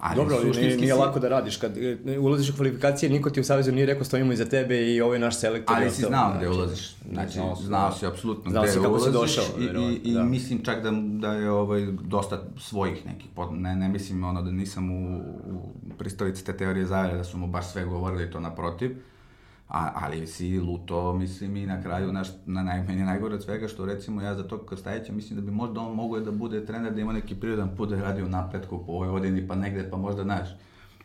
Ali 0.00 0.16
Dobro, 0.16 0.36
nije, 0.44 0.76
nije 0.76 0.94
si... 0.94 1.00
lako 1.00 1.18
da 1.18 1.28
radiš. 1.28 1.56
Kad 1.56 1.76
e, 1.76 2.18
ulaziš 2.18 2.50
u 2.50 2.56
kvalifikacije, 2.56 3.10
niko 3.10 3.30
ti 3.30 3.40
u 3.40 3.44
Savezu 3.44 3.72
nije 3.72 3.86
rekao 3.86 4.04
stojimo 4.04 4.32
iza 4.32 4.44
tebe 4.44 4.92
i 4.92 5.00
ovo 5.00 5.14
je 5.14 5.20
naš 5.20 5.38
selektor. 5.38 5.76
Ali 5.76 5.90
si 5.90 6.02
znao 6.02 6.34
gde 6.36 6.48
ulaziš. 6.48 6.94
Znači, 7.12 7.32
znao, 7.32 7.56
znao 7.56 7.92
si 7.92 8.06
apsolutno 8.06 8.50
gde 8.50 8.70
si 8.70 8.78
kako 8.78 8.88
ulaziš. 8.88 9.06
Si 9.06 9.12
došao, 9.12 9.44
i, 9.58 9.64
i, 9.64 10.10
i 10.10 10.14
da. 10.14 10.24
mislim 10.24 10.64
čak 10.64 10.82
da, 10.82 10.90
da 11.28 11.32
je 11.32 11.50
ovaj, 11.50 11.86
dosta 12.02 12.42
svojih 12.58 13.06
nekih, 13.06 13.30
ne, 13.52 13.76
ne 13.76 13.88
mislim 13.88 14.24
ono 14.24 14.42
da 14.42 14.50
nisam 14.50 14.90
u, 14.90 15.18
u 15.46 15.74
pristalici 15.98 16.44
te 16.44 16.56
teorije 16.56 16.86
zavere 16.86 17.16
da 17.16 17.24
su 17.24 17.38
mu 17.38 17.46
baš 17.46 17.72
sve 17.72 17.84
govorili 17.84 18.30
to 18.30 18.40
naprotiv 18.40 18.96
A, 19.70 19.92
ali 19.94 20.26
si 20.26 20.58
luto, 20.58 21.12
mislim, 21.12 21.56
i 21.56 21.66
na 21.66 21.82
kraju, 21.82 22.12
naš, 22.12 22.28
na 22.46 22.62
najmeni 22.62 23.02
najgore 23.02 23.34
od 23.34 23.42
svega, 23.42 23.68
što 23.68 23.84
recimo 23.84 24.22
ja 24.22 24.34
za 24.34 24.48
tog 24.48 24.66
Krstajića 24.66 25.12
mislim 25.12 25.40
da 25.40 25.44
bi 25.44 25.50
možda 25.50 25.80
on 25.80 25.94
mogao 25.94 26.20
da 26.20 26.30
bude 26.30 26.66
trener, 26.66 26.92
da 26.94 27.00
ima 27.00 27.12
neki 27.12 27.34
prirodan 27.34 27.76
put 27.76 27.90
da 27.90 28.02
radi 28.02 28.22
u 28.22 28.28
napretku 28.28 28.84
po 28.86 28.92
ovoj 28.92 29.08
godini, 29.08 29.48
pa 29.48 29.54
negde, 29.54 29.90
pa 29.90 29.96
možda 29.96 30.24
naš. 30.24 30.48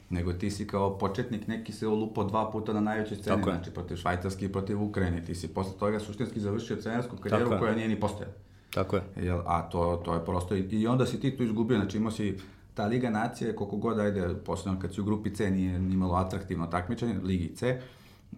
Nego 0.10 0.34
ti 0.34 0.52
si 0.52 0.68
kao 0.68 0.98
početnik 0.98 1.48
neki 1.48 1.72
se 1.72 1.88
olupo 1.88 2.24
dva 2.24 2.52
puta 2.52 2.74
na 2.74 2.82
najvećoj 2.82 3.18
sceni, 3.18 3.38
Tako 3.38 3.50
znači 3.52 3.72
protiv 3.72 3.96
Švajcarske 3.96 4.46
i 4.46 4.52
protiv 4.52 4.84
Ukrajine. 4.84 5.24
Ti 5.24 5.36
si 5.36 5.48
posle 5.48 5.80
toga 5.80 6.00
suštinski 6.00 6.40
završio 6.40 6.76
trenersku 6.76 7.18
karijeru 7.18 7.50
Tako 7.50 7.60
koja 7.60 7.76
nije 7.76 7.88
ni 7.88 8.00
postojala. 8.00 8.34
Tako 8.74 8.96
je. 8.96 9.04
Jel, 9.16 9.42
a 9.46 9.70
to, 9.70 10.02
to 10.06 10.14
je 10.14 10.26
prosto, 10.26 10.56
i 10.56 10.88
onda 10.88 11.06
si 11.06 11.20
ti 11.20 11.38
tu 11.38 11.44
izgubio, 11.44 11.78
znači 11.78 11.98
imao 11.98 12.12
si 12.12 12.38
ta 12.74 12.86
Liga 12.86 13.10
nacije, 13.10 13.56
koliko 13.56 13.78
god, 13.78 14.00
ajde, 14.00 14.36
posledno 14.46 14.80
kad 14.80 14.94
si 14.94 15.02
u 15.02 15.04
grupi 15.04 15.36
C 15.36 15.52
nije 15.52 15.76
imalo 15.76 16.16
atraktivno 16.16 16.68
takmičenje, 16.68 17.20
Ligi 17.24 17.56
C, 17.56 17.82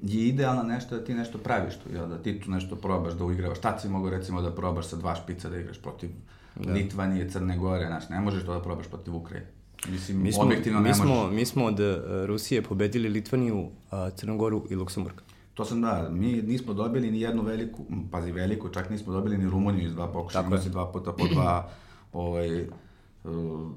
je 0.01 0.27
idealno 0.27 0.63
nešto 0.63 0.97
da 0.97 1.03
ti 1.03 1.13
nešto 1.13 1.37
praviš 1.37 1.75
tu, 1.75 1.93
jel, 1.93 2.07
da 2.07 2.17
ti 2.17 2.39
tu 2.39 2.51
nešto 2.51 2.75
probaš 2.75 3.13
da 3.13 3.23
uigravaš. 3.23 3.57
Šta 3.57 3.79
si 3.79 3.89
mogu 3.89 4.09
recimo 4.09 4.41
da 4.41 4.51
probaš 4.51 4.87
sa 4.87 4.95
dva 4.95 5.15
špica 5.15 5.49
da 5.49 5.57
igraš 5.57 5.81
protiv 5.81 6.09
da. 6.55 6.73
Litvanije, 6.73 7.29
Crne 7.29 7.57
Gore, 7.57 7.87
znaš, 7.87 8.09
ne 8.09 8.19
možeš 8.19 8.45
to 8.45 8.53
da 8.53 8.61
probaš 8.61 8.87
protiv 8.87 9.15
Ukrajine. 9.15 9.47
Mislim, 9.89 10.21
mi 10.21 10.33
smo, 10.33 10.43
objektivno 10.43 10.79
ne 10.79 10.89
mi 10.89 10.95
smo, 10.95 11.05
možeš. 11.05 11.35
Mi 11.35 11.45
smo 11.45 11.65
od 11.65 11.79
uh, 11.79 11.85
Rusije 12.25 12.61
pobedili 12.61 13.09
Litvaniju, 13.09 13.69
Crnogoru 14.15 14.65
i 14.69 14.75
Luksemburg. 14.75 15.15
To 15.53 15.65
sam 15.65 15.81
da, 15.81 16.09
mi 16.11 16.41
nismo 16.41 16.73
dobili 16.73 17.11
ni 17.11 17.21
jednu 17.21 17.41
veliku, 17.41 17.85
pazi 18.11 18.31
veliku, 18.31 18.69
čak 18.69 18.89
nismo 18.89 19.13
dobili 19.13 19.37
ni 19.37 19.49
Rumuniju 19.49 19.87
iz 19.87 19.93
dva 19.93 20.07
pokušaja, 20.07 20.45
imao 20.45 20.59
si 20.59 20.69
dva 20.69 20.91
puta 20.91 21.11
po 21.11 21.27
dva 21.27 21.69
ovaj, 22.13 22.65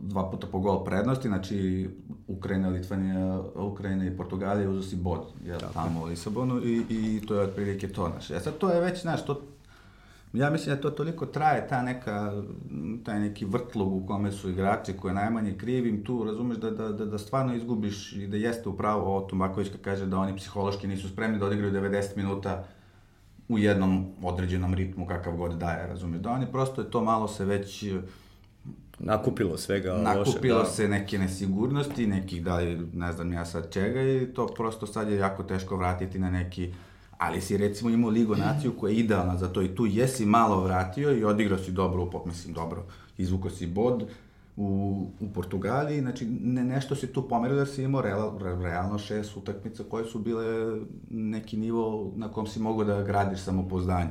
dva 0.01 0.31
puta 0.31 0.47
po 0.47 0.59
gol 0.59 0.85
prednosti, 0.85 1.29
znači 1.29 1.89
Ukrajina, 2.29 2.69
Litvanija, 2.69 3.41
Ukrajina 3.55 4.07
i 4.07 4.17
Portugalija 4.17 4.71
uzu 4.71 4.83
si 4.83 4.97
bod, 4.97 5.21
jel, 5.45 5.61
Tako. 5.61 5.73
tamo 5.73 6.01
u 6.01 6.05
Lisabonu 6.05 6.61
i, 6.65 6.85
i 6.89 7.27
to 7.27 7.35
je 7.35 7.41
otprilike 7.41 7.89
to, 7.89 8.09
znaš. 8.09 8.31
E 8.31 8.41
sad 8.41 8.59
to 8.59 8.71
je 8.71 8.81
već, 8.81 9.03
znaš, 9.03 9.25
to, 9.25 9.41
ja 10.33 10.51
mislim 10.51 10.77
da 10.77 10.83
to 10.83 10.91
toliko 10.91 11.27
traje, 11.27 11.69
ta 11.69 11.83
neka, 11.83 12.43
taj 13.05 13.21
neki 13.21 13.45
vrtlog 13.45 13.93
u 13.93 14.07
kome 14.07 14.33
su 14.33 14.51
igrači 14.51 14.93
koje 14.93 15.15
najmanje 15.15 15.55
krivim 15.59 16.05
tu, 16.05 16.25
razumeš 16.25 16.57
da, 16.57 16.71
da, 16.71 16.89
da, 16.89 17.07
da 17.07 17.19
stvarno 17.19 17.55
izgubiš 17.55 18.13
i 18.13 18.27
da 18.27 18.37
jeste 18.37 18.69
upravo 18.69 19.03
ovo 19.03 19.21
Tumakovićka 19.21 19.79
kaže 19.83 20.07
da 20.07 20.19
oni 20.19 20.37
psihološki 20.37 20.87
nisu 20.87 21.09
spremni 21.09 21.39
da 21.39 21.47
odigraju 21.47 21.73
90 21.73 22.17
minuta 22.17 22.65
u 23.49 23.59
jednom 23.59 24.07
određenom 24.23 24.75
ritmu 24.75 25.07
kakav 25.07 25.37
god 25.37 25.53
daje, 25.53 25.87
razumeš, 25.87 26.21
da 26.21 26.31
oni 26.31 26.47
prosto 26.53 26.81
je 26.81 26.91
to 26.91 27.05
malo 27.05 27.29
se 27.29 27.45
već 27.45 27.85
nakupilo 29.01 29.59
svega 29.59 29.93
nakupilo 29.93 30.19
loše. 30.19 30.31
Nakupilo 30.31 30.59
da. 30.59 30.65
se 30.65 30.89
neke 30.89 31.19
nesigurnosti, 31.19 32.07
nekih 32.07 32.45
da 32.45 32.57
li, 32.57 32.89
ne 32.93 33.13
znam 33.13 33.33
ja 33.33 33.45
sad 33.45 33.73
čega 33.73 34.03
i 34.03 34.27
to 34.35 34.47
prosto 34.47 34.87
sad 34.87 35.11
je 35.11 35.17
jako 35.17 35.43
teško 35.43 35.77
vratiti 35.77 36.19
na 36.19 36.31
neki 36.31 36.73
ali 37.19 37.41
si 37.41 37.57
recimo 37.57 37.91
imao 37.91 38.11
Ligu 38.11 38.37
naciju 38.37 38.73
koja 38.73 38.91
je 38.91 38.97
idealna 38.97 39.37
za 39.37 39.49
to 39.49 39.63
i 39.63 39.75
tu 39.75 39.87
jesi 39.87 40.27
malo 40.27 40.65
vratio 40.65 41.19
i 41.19 41.25
odigrao 41.25 41.59
si 41.59 41.73
dobro, 41.73 42.11
mislim 42.27 42.55
dobro, 42.55 42.85
izvuko 43.19 43.51
si 43.51 43.67
bod 43.67 44.05
u, 44.57 45.07
u 45.21 45.29
Portugaliji, 45.35 46.01
znači 46.01 46.27
ne, 46.27 46.65
nešto 46.65 46.95
si 46.95 47.07
tu 47.07 47.29
pomerio 47.29 47.57
da 47.57 47.67
si 47.67 47.83
imao 47.83 48.03
real, 48.03 48.39
realno 48.39 48.99
šest 48.99 49.37
utakmica 49.37 49.83
koje 49.91 50.05
su 50.05 50.19
bile 50.19 50.77
neki 51.11 51.57
nivo 51.57 52.13
na 52.17 52.29
kom 52.29 52.47
si 52.47 52.61
mogao 52.61 52.85
da 52.85 53.03
gradiš 53.03 53.41
samopouzdanje. 53.41 54.11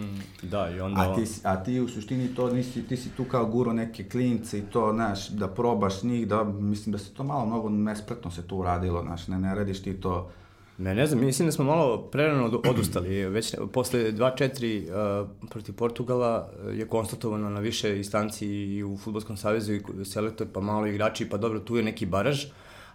Mm, 0.00 0.48
da, 0.48 0.70
i 0.76 0.80
onda... 0.80 1.00
A 1.00 1.14
ti, 1.14 1.24
a 1.42 1.64
ti 1.64 1.80
u 1.80 1.88
suštini 1.88 2.34
to 2.34 2.50
nisi, 2.52 2.82
ti 2.82 2.96
si 2.96 3.10
tu 3.10 3.24
kao 3.24 3.46
guro 3.46 3.72
neke 3.72 4.04
klince 4.04 4.58
i 4.58 4.62
to, 4.62 4.92
znaš, 4.92 5.28
da 5.28 5.48
probaš 5.48 6.02
njih, 6.02 6.28
da, 6.28 6.44
mislim 6.44 6.92
da 6.92 6.98
se 6.98 7.14
to 7.14 7.24
malo 7.24 7.46
mnogo 7.46 7.68
nespretno 7.68 8.30
se 8.30 8.42
tu 8.42 8.56
uradilo, 8.56 9.02
znaš, 9.02 9.28
ne, 9.28 9.38
ne 9.38 9.54
radiš 9.54 9.82
ti 9.82 10.00
to... 10.00 10.30
Ne, 10.78 10.94
ne 10.94 11.06
znam, 11.06 11.24
mislim 11.24 11.48
da 11.48 11.52
smo 11.52 11.64
malo 11.64 12.02
prerano 12.02 12.60
odustali. 12.70 13.28
Već 13.28 13.54
posle 13.72 14.12
2-4 14.12 15.22
uh, 15.22 15.28
protiv 15.50 15.74
Portugala 15.74 16.48
uh, 16.48 16.78
je 16.78 16.88
konstatovano 16.88 17.50
na 17.50 17.60
više 17.60 17.96
instanci 17.96 18.46
i 18.46 18.84
u 18.84 18.96
Futbolskom 18.96 19.36
savezu 19.36 19.72
i 19.72 19.82
selektor, 20.04 20.46
pa 20.52 20.60
malo 20.60 20.86
igrači, 20.86 21.28
pa 21.28 21.36
dobro, 21.36 21.60
tu 21.60 21.76
je 21.76 21.82
neki 21.82 22.06
baraž. 22.06 22.44
Uh, 22.44 22.50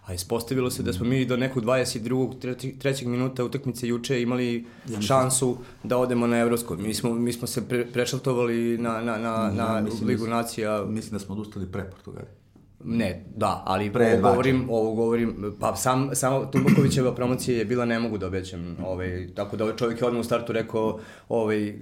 A 0.06 0.14
ispostavilo 0.14 0.70
se 0.70 0.82
da 0.82 0.92
smo 0.92 1.06
mi 1.06 1.24
do 1.24 1.36
nekog 1.36 1.64
22. 1.64 2.38
trećeg, 2.38 2.78
trećeg 2.78 3.08
minuta 3.08 3.44
utakmice 3.44 3.88
juče 3.88 4.22
imali 4.22 4.66
šansu 5.00 5.56
da 5.82 5.98
odemo 5.98 6.26
na 6.26 6.38
Evropsko. 6.38 6.76
Mi 6.76 6.94
smo, 6.94 7.14
mi 7.14 7.32
smo 7.32 7.46
se 7.46 7.68
pre, 7.68 7.86
prešaltovali 7.86 8.78
na, 8.78 9.00
na, 9.00 9.18
na, 9.18 9.50
na 9.56 9.86
Ligu 10.06 10.24
da, 10.24 10.30
nacija. 10.30 10.84
Mislim 10.84 11.12
da 11.12 11.18
smo 11.18 11.34
odustali 11.34 11.66
pre 11.66 11.90
Portugali. 11.90 12.45
Ne, 12.88 13.24
da, 13.36 13.62
ali 13.66 13.92
Pre 13.92 14.06
ovo 14.06 14.16
dva 14.16 14.30
govorim, 14.30 14.66
ovo 14.70 14.94
govorim, 14.94 15.54
pa 15.60 15.76
sam, 15.76 16.10
samo 16.12 16.44
Tumbakovićeva 16.46 17.14
promocija 17.14 17.58
je 17.58 17.64
bila 17.64 17.84
ne 17.84 17.98
mogu 17.98 18.18
da 18.18 18.26
obećam, 18.26 18.76
ovaj, 18.82 19.28
tako 19.34 19.56
da 19.56 19.64
ovaj 19.64 19.76
čovjek 19.76 20.00
je 20.00 20.06
odmah 20.06 20.20
u 20.20 20.24
startu 20.24 20.52
rekao 20.52 20.98
ovaj, 21.28 21.68
e, 21.68 21.74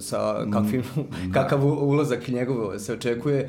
sa 0.00 0.18
kakvim, 0.52 0.82
kakav 1.32 1.66
u- 1.66 1.80
ulazak 1.80 2.28
njegov 2.28 2.78
se 2.78 2.92
očekuje, 2.92 3.38
e, 3.38 3.48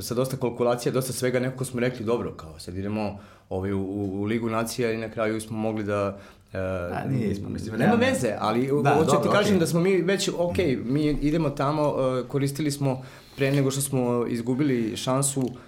sa 0.00 0.14
dosta 0.14 0.36
kalkulacija, 0.36 0.92
dosta 0.92 1.12
svega, 1.12 1.40
nekako 1.40 1.64
smo 1.64 1.80
rekli, 1.80 2.04
dobro, 2.06 2.32
kao 2.32 2.58
sad 2.58 2.76
idemo 2.76 3.18
ovaj, 3.50 3.72
u, 3.72 3.80
u, 4.12 4.24
Ligu 4.24 4.50
nacija 4.50 4.92
i 4.92 4.98
na 4.98 5.10
kraju 5.10 5.40
smo 5.40 5.58
mogli 5.58 5.84
da 5.84 6.18
E, 6.52 6.58
A, 6.58 7.04
nismo, 7.06 7.48
mislim, 7.48 7.72
nema 7.72 7.84
realno. 7.84 8.06
veze, 8.06 8.34
ali 8.38 8.66
Da, 8.66 8.82
da, 8.82 8.90
hoću 8.90 9.06
dobro, 9.06 9.22
ti 9.22 9.28
kažem 9.28 9.50
okej. 9.50 9.60
da 9.60 9.66
smo 9.66 9.80
mi 9.80 9.96
već, 9.96 10.28
ok, 10.28 10.56
mi 10.84 11.02
idemo 11.02 11.50
tamo, 11.50 11.94
e, 12.18 12.28
koristili 12.28 12.70
smo 12.70 13.02
pre 13.36 13.52
nego 13.52 13.70
što 13.70 13.80
smo 13.80 14.26
izgubili 14.28 14.96
šansu, 14.96 15.42
e, 15.42 15.67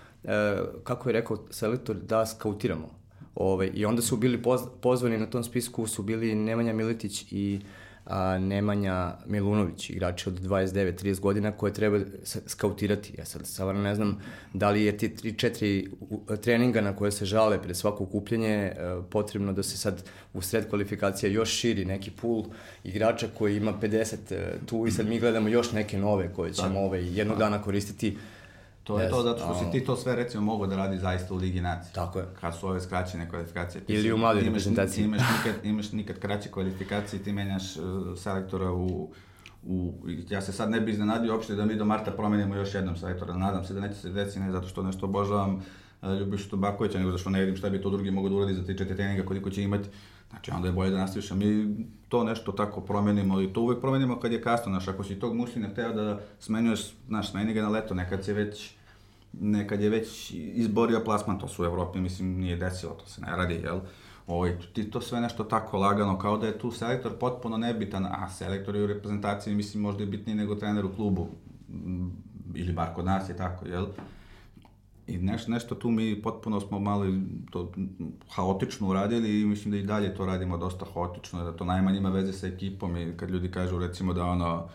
kako 0.84 1.08
je 1.08 1.12
rekao 1.12 1.38
selektor, 1.50 1.96
da 1.96 2.26
skautiramo. 2.26 3.00
Ove, 3.34 3.66
I 3.68 3.84
onda 3.84 4.02
su 4.02 4.16
bili 4.16 4.42
poz, 4.42 4.60
pozvani 4.80 5.18
na 5.18 5.26
tom 5.26 5.44
spisku, 5.44 5.86
su 5.86 6.02
bili 6.02 6.34
Nemanja 6.34 6.72
Miletić 6.72 7.24
i 7.30 7.60
a, 8.06 8.38
Nemanja 8.38 9.14
Milunović, 9.26 9.90
igrači 9.90 10.28
od 10.28 10.40
29-30 10.40 11.20
godina 11.20 11.52
koje 11.52 11.72
treba 11.72 11.98
skautirati. 12.46 13.14
Ja 13.18 13.24
sad 13.24 13.46
stvarno 13.46 13.82
ne 13.82 13.94
znam 13.94 14.18
da 14.54 14.70
li 14.70 14.82
je 14.84 14.96
ti 14.98 15.08
3-4 15.08 15.88
u- 16.00 16.36
treninga 16.36 16.80
na 16.80 16.96
koje 16.96 17.12
se 17.12 17.24
žale 17.24 17.62
pred 17.62 17.76
svako 17.76 18.04
okupljanje 18.04 18.48
e, 18.48 18.74
potrebno 19.10 19.52
da 19.52 19.62
se 19.62 19.78
sad 19.78 20.04
u 20.34 20.42
sred 20.42 20.68
kvalifikacija 20.68 21.30
još 21.30 21.50
širi 21.50 21.84
neki 21.84 22.10
pool 22.10 22.44
igrača 22.84 23.26
koji 23.38 23.56
ima 23.56 23.72
50 23.82 24.14
e, 24.30 24.58
tu 24.66 24.86
i 24.86 24.90
sad 24.90 25.06
mi 25.06 25.20
gledamo 25.20 25.48
još 25.48 25.72
neke 25.72 25.98
nove 25.98 26.32
koje 26.34 26.52
ćemo 26.52 26.80
ovaj, 26.80 27.18
jednog 27.18 27.38
dana 27.38 27.62
koristiti. 27.62 28.16
To 28.82 28.98
je 28.98 29.04
Ne 29.04 29.10
to 29.10 29.22
zato 29.22 29.38
što 29.38 29.54
si 29.54 29.70
ti 29.72 29.84
to 29.84 29.96
sve 29.96 30.16
recimo 30.16 30.42
mogo 30.42 30.66
da 30.66 30.76
radi 30.76 30.98
zaista 30.98 31.34
u 31.34 31.36
Ligi 31.36 31.60
nacije. 31.60 31.92
Tako 31.94 32.18
je. 32.18 32.26
Kad 32.40 32.56
su 32.56 32.68
ove 32.68 32.80
skraćene 32.80 33.28
kvalifikacije. 33.30 33.84
ti 33.84 33.92
Ili 33.92 34.02
si- 34.02 34.12
u 34.12 34.18
mladoj 34.18 34.42
reprezentaciji. 34.42 35.04
Imaš 35.04 35.20
nikad, 35.36 35.64
imaš 35.64 35.92
nikad 35.92 36.18
kraće 36.18 36.48
kvalifikacije, 36.48 37.22
ti 37.22 37.32
menjaš 37.32 37.76
uh, 37.76 37.82
selektora 38.18 38.72
u, 38.72 39.10
u, 39.62 39.92
ja 40.28 40.40
se 40.42 40.52
sad 40.52 40.70
ne 40.70 40.80
bi 40.80 40.92
iznenadio 40.92 41.32
uopšte 41.34 41.54
da 41.54 41.64
mi 41.64 41.76
do 41.76 41.84
marta 41.84 42.10
promenimo 42.10 42.54
još 42.54 42.74
jednom 42.74 42.96
selektora. 42.96 43.36
Nadam 43.36 43.64
se 43.64 43.74
da 43.74 43.80
neće 43.80 43.94
se 43.94 44.08
desiti, 44.10 44.40
ne 44.40 44.52
zato 44.52 44.68
što 44.68 44.82
nešto 44.82 45.06
obožavam 45.06 45.54
uh, 46.02 46.10
Ljubišu 46.12 46.50
Tobakovića, 46.50 46.98
nego 46.98 47.10
zato 47.10 47.20
što 47.20 47.30
ne 47.30 47.40
vidim 47.40 47.56
šta 47.56 47.70
bi 47.70 47.82
to 47.82 47.90
drugi 47.90 48.10
mogo 48.10 48.28
da 48.28 48.34
uradi 48.34 48.54
za 48.54 48.62
3-4 48.62 48.96
treninga, 48.96 49.24
koliko 49.24 49.50
će 49.50 49.62
imati. 49.62 49.88
Znači, 50.30 50.50
onda 50.50 50.68
je 50.68 50.72
bolje 50.72 50.90
da 50.90 50.98
nastaviš, 50.98 51.30
a 51.30 51.34
mi 51.34 51.76
to 52.08 52.24
nešto 52.24 52.52
tako 52.52 52.80
promenimo 52.80 53.40
i 53.40 53.52
to 53.52 53.60
uvek 53.60 53.80
promenimo 53.80 54.20
kad 54.20 54.32
je 54.32 54.42
kasno, 54.42 54.72
znaš, 54.72 54.88
ako 54.88 55.04
si 55.04 55.20
tog 55.20 55.36
Muslina 55.36 55.68
hteo 55.68 55.92
da 55.92 56.20
smenjuješ, 56.38 56.80
znaš, 57.08 57.30
smeni 57.30 57.54
ga 57.54 57.62
na 57.62 57.68
leto, 57.68 57.94
nekad 57.94 58.24
se 58.24 58.32
već 58.32 58.74
nekad 59.32 59.80
je 59.80 59.90
već 59.90 60.30
izborio 60.34 61.00
plasman, 61.04 61.38
to 61.38 61.48
se 61.48 61.62
u 61.62 61.64
Evropi, 61.64 62.00
mislim, 62.00 62.38
nije 62.38 62.56
desilo, 62.56 62.92
to 62.92 63.06
se 63.06 63.20
ne 63.20 63.36
radi, 63.36 63.54
jel? 63.54 63.80
Ovaj, 64.26 64.58
ti 64.72 64.90
to 64.90 65.00
sve 65.00 65.20
nešto 65.20 65.44
tako 65.44 65.78
lagano, 65.78 66.18
kao 66.18 66.38
da 66.38 66.46
je 66.46 66.58
tu 66.58 66.70
selektor 66.70 67.12
potpuno 67.18 67.56
nebitan, 67.56 68.06
a 68.06 68.28
selektor 68.28 68.76
je 68.76 68.84
u 68.84 68.86
reprezentaciji, 68.86 69.54
mislim, 69.54 69.82
možda 69.82 70.02
je 70.02 70.06
bitniji 70.06 70.36
nego 70.36 70.54
trener 70.54 70.84
u 70.84 70.94
klubu, 70.94 71.28
ili 72.54 72.72
bar 72.72 72.94
kod 72.94 73.04
nas 73.04 73.28
je 73.28 73.36
tako, 73.36 73.66
jel? 73.66 73.86
I 75.10 75.18
neš, 75.18 75.46
nešto 75.46 75.74
tu 75.74 75.90
mi 75.90 76.22
potpuno 76.22 76.60
smo 76.60 76.78
malo 76.78 77.06
to 77.50 77.72
haotično 78.30 78.88
uradili 78.88 79.40
i 79.40 79.44
mislim 79.44 79.70
da 79.70 79.76
i 79.76 79.82
dalje 79.82 80.14
to 80.14 80.26
radimo 80.26 80.56
dosta 80.56 80.86
haotično, 80.94 81.44
da 81.44 81.56
to 81.56 81.64
najmanje 81.64 81.98
ima 81.98 82.10
veze 82.10 82.32
sa 82.32 82.46
ekipom 82.46 82.96
i 82.96 83.16
kad 83.16 83.30
ljudi 83.30 83.50
kažu 83.50 83.78
recimo 83.78 84.12
da 84.12 84.24
ono, 84.24 84.68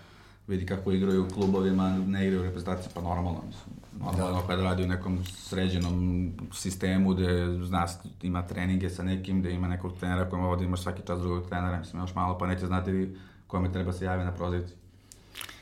vidi 0.48 0.66
kako 0.66 0.92
igraju 0.92 1.24
u 1.24 1.34
klubovima, 1.34 1.98
ne 1.98 2.28
igraju 2.28 2.42
u 2.42 2.46
reprezentaciji, 2.46 2.92
pa 2.96 3.02
normalno, 3.02 3.42
mislim, 3.48 3.76
normalno 4.00 4.42
da. 4.42 4.48
kad 4.48 4.60
radi 4.60 4.84
u 4.84 4.88
nekom 4.88 5.26
sređenom 5.26 6.32
sistemu 6.54 7.14
gde 7.14 7.60
zna, 7.64 7.88
ima 8.22 8.48
treninge 8.48 8.90
sa 8.90 9.04
nekim, 9.04 9.40
gde 9.40 9.52
ima 9.52 9.68
nekog 9.68 9.94
trenera 10.00 10.30
kojem 10.30 10.46
ovdje 10.46 10.66
imaš 10.66 10.82
svaki 10.82 11.02
čas 11.08 11.20
drugog 11.20 11.50
trenera, 11.50 11.80
mislim 11.80 12.02
još 12.02 12.16
malo 12.16 12.38
pa 12.38 12.48
neće 12.48 12.66
znati 12.66 13.16
kome 13.48 13.72
treba 13.72 13.94
se 13.94 14.06
javi 14.06 14.24
na 14.24 14.32
prozivci. 14.32 14.74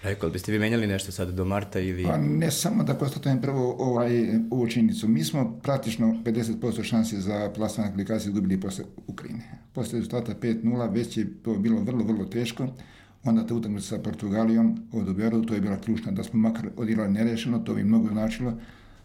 Rekao, 0.04 0.30
biste 0.30 0.52
vi 0.52 0.60
menjali 0.60 0.88
nešto 0.88 1.12
sad 1.12 1.30
do 1.30 1.46
marta 1.46 1.80
ili... 1.80 2.04
Pa 2.04 2.18
ne 2.18 2.52
samo 2.52 2.84
da 2.84 2.94
konstatujem 2.94 3.42
prvo 3.42 3.76
ovaj, 3.80 4.40
ovu 4.52 4.68
činjenicu. 4.68 5.08
Mi 5.08 5.24
smo 5.24 5.60
praktično 5.64 6.08
50% 6.26 6.84
šanse 6.84 7.20
za 7.20 7.52
plasman 7.56 7.88
kvalifikacije 7.88 8.30
izgubili 8.30 8.60
posle 8.60 8.86
Ukrajine. 9.08 9.44
Posle 9.74 10.00
rezultata 10.00 10.34
5-0 10.42 10.94
već 10.94 11.18
je 11.18 11.34
to 11.44 11.54
bilo 11.54 11.82
vrlo, 11.82 12.04
vrlo 12.04 12.26
teško. 12.26 12.68
Onda 13.24 13.48
ta 13.48 13.56
utakmica 13.56 13.88
sa 13.88 14.00
Portugalijom 14.00 14.88
od 14.92 15.08
u 15.36 15.46
to 15.46 15.54
je 15.54 15.62
bila 15.62 15.78
ključna, 15.78 16.12
da 16.12 16.24
smo 16.24 16.40
makar 16.40 16.70
odigrali 16.78 17.12
nerešeno, 17.12 17.60
to 17.60 17.74
bi 17.74 17.84
mnogo 17.84 18.10
značilo 18.10 18.54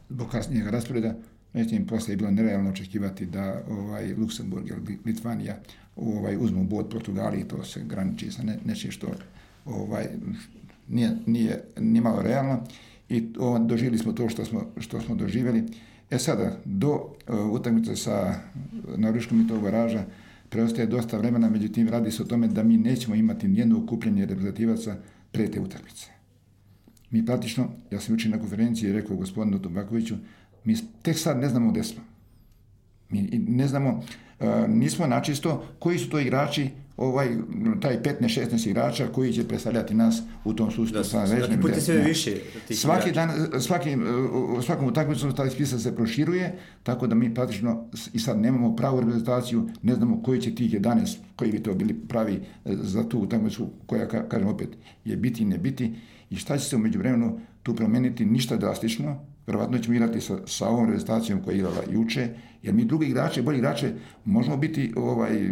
zbog 0.09 0.29
kasnijeg 0.31 0.67
rasporeda. 0.67 1.15
Međutim, 1.53 1.87
posle 1.87 2.13
je 2.13 2.17
bilo 2.17 2.31
nerealno 2.31 2.71
očekivati 2.71 3.27
da 3.27 3.63
ovaj, 3.71 4.15
Luksemburg 4.15 4.69
ili 4.69 4.99
Litvanija 5.05 5.57
ovaj, 5.97 6.37
uzmu 6.41 6.65
bod 6.65 6.91
Portugaliji, 6.91 7.45
to 7.45 7.65
se 7.65 7.81
graniči 7.87 8.31
sa 8.31 8.43
ne, 8.43 8.59
nečim 8.65 8.91
što 8.91 9.07
ovaj, 9.65 10.07
nije, 10.89 11.17
nije 11.27 11.65
ni 11.81 12.01
malo 12.01 12.23
realno 12.23 12.65
i 13.09 13.29
o, 13.39 13.59
doživjeli 13.59 13.99
smo 13.99 14.13
to 14.13 14.29
što 14.29 14.45
smo, 14.45 14.65
što 14.79 15.01
smo 15.01 15.15
doživjeli. 15.15 15.65
E 16.11 16.19
sada, 16.19 16.57
do 16.65 16.93
uh, 16.93 17.51
utakmice 17.51 17.97
sa 17.97 18.35
Norveškom 18.97 19.41
i 19.41 19.49
tog 19.49 19.63
baraža 19.63 20.05
preostaje 20.49 20.87
dosta 20.87 21.19
vremena, 21.19 21.51
međutim 21.51 21.89
radi 21.89 22.11
se 22.11 22.23
o 22.23 22.27
tome 22.27 22.49
da 22.49 22.63
mi 22.63 22.77
nećemo 22.77 23.15
imati 23.15 23.49
nijedno 23.49 23.83
okupljanje 23.83 24.27
reprezentativaca 24.27 24.97
pre 25.33 25.51
te 25.51 25.61
utakmice. 25.61 26.07
Mi 27.11 27.27
praktično, 27.27 27.69
ja 27.91 28.01
sam 28.01 28.15
jučer 28.15 28.31
na 28.31 28.39
konferenciji 28.39 28.93
rekao 28.93 29.17
gospodinu 29.17 29.59
Tobakoviću, 29.59 30.15
mi 30.65 30.77
tek 31.03 31.19
sad 31.19 31.39
ne 31.39 31.49
znamo 31.49 31.71
gde 31.71 31.85
smo. 31.85 32.03
Mi 33.09 33.23
ne 33.49 33.69
znamo, 33.69 33.91
uh, 34.41 34.47
nismo 34.69 35.07
načisto 35.07 35.65
koji 35.79 35.99
su 35.99 36.11
to 36.11 36.21
igrači, 36.21 36.71
ovaj, 36.99 37.29
taj 37.81 38.03
15-16 38.03 38.69
igrača 38.69 39.07
koji 39.07 39.33
će 39.33 39.45
predstavljati 39.45 39.95
nas 39.95 40.15
u 40.45 40.53
tom 40.53 40.71
sustavu 40.71 41.03
Da, 41.03 41.27
svaki 41.29 41.57
put 41.59 41.71
je 41.71 41.81
sve 41.81 41.97
više 41.99 42.35
tih 42.69 42.79
Svaki 42.79 43.09
igrača. 43.09 43.27
dan, 43.29 43.61
svaki, 43.61 43.97
uh, 43.97 44.65
svakom 44.65 44.87
utakmicom 44.87 45.33
taj 45.33 45.51
spisak 45.51 45.81
se 45.81 45.97
proširuje, 45.97 46.53
tako 46.83 47.07
da 47.07 47.15
mi 47.15 47.35
praktično 47.35 47.85
i 48.13 48.19
sad 48.19 48.39
nemamo 48.39 48.77
pravu 48.77 49.01
reprezentaciju, 49.01 49.69
ne 49.83 49.95
znamo 49.95 50.23
koji 50.23 50.41
će 50.41 50.55
tih 50.55 50.73
11, 50.73 50.99
koji 51.37 51.53
bi 51.53 51.63
to 51.63 51.75
bili 51.75 51.95
pravi 51.97 52.35
eh, 52.35 52.41
za 52.75 53.05
tu 53.05 53.19
utakmicu, 53.19 53.71
koja, 53.87 54.09
ka- 54.09 54.29
kažem 54.29 54.49
opet, 54.49 54.69
je 55.05 55.17
biti 55.17 55.43
i 55.43 55.47
ne 55.47 55.59
biti, 55.59 55.95
i 56.31 56.37
šta 56.37 56.59
će 56.59 56.65
se 56.65 56.77
umeđu 56.77 56.99
vremenu 56.99 57.41
tu 57.63 57.75
promeniti, 57.75 58.25
ništa 58.27 58.57
drastično, 58.57 59.25
verovatno 59.49 59.79
ćemo 59.79 59.95
igrati 59.95 60.21
sa, 60.21 60.39
sa 60.47 60.69
ovom 60.69 60.85
reprezentacijom 60.85 61.43
koja 61.43 61.53
je 61.53 61.59
igrala 61.59 61.83
juče, 61.91 62.29
jer 62.63 62.75
mi 62.75 62.85
drugi 62.85 63.07
igrače, 63.07 63.43
bolji 63.43 63.59
igrače, 63.59 63.93
možemo 64.25 64.57
biti 64.57 64.93
ovaj, 64.97 65.51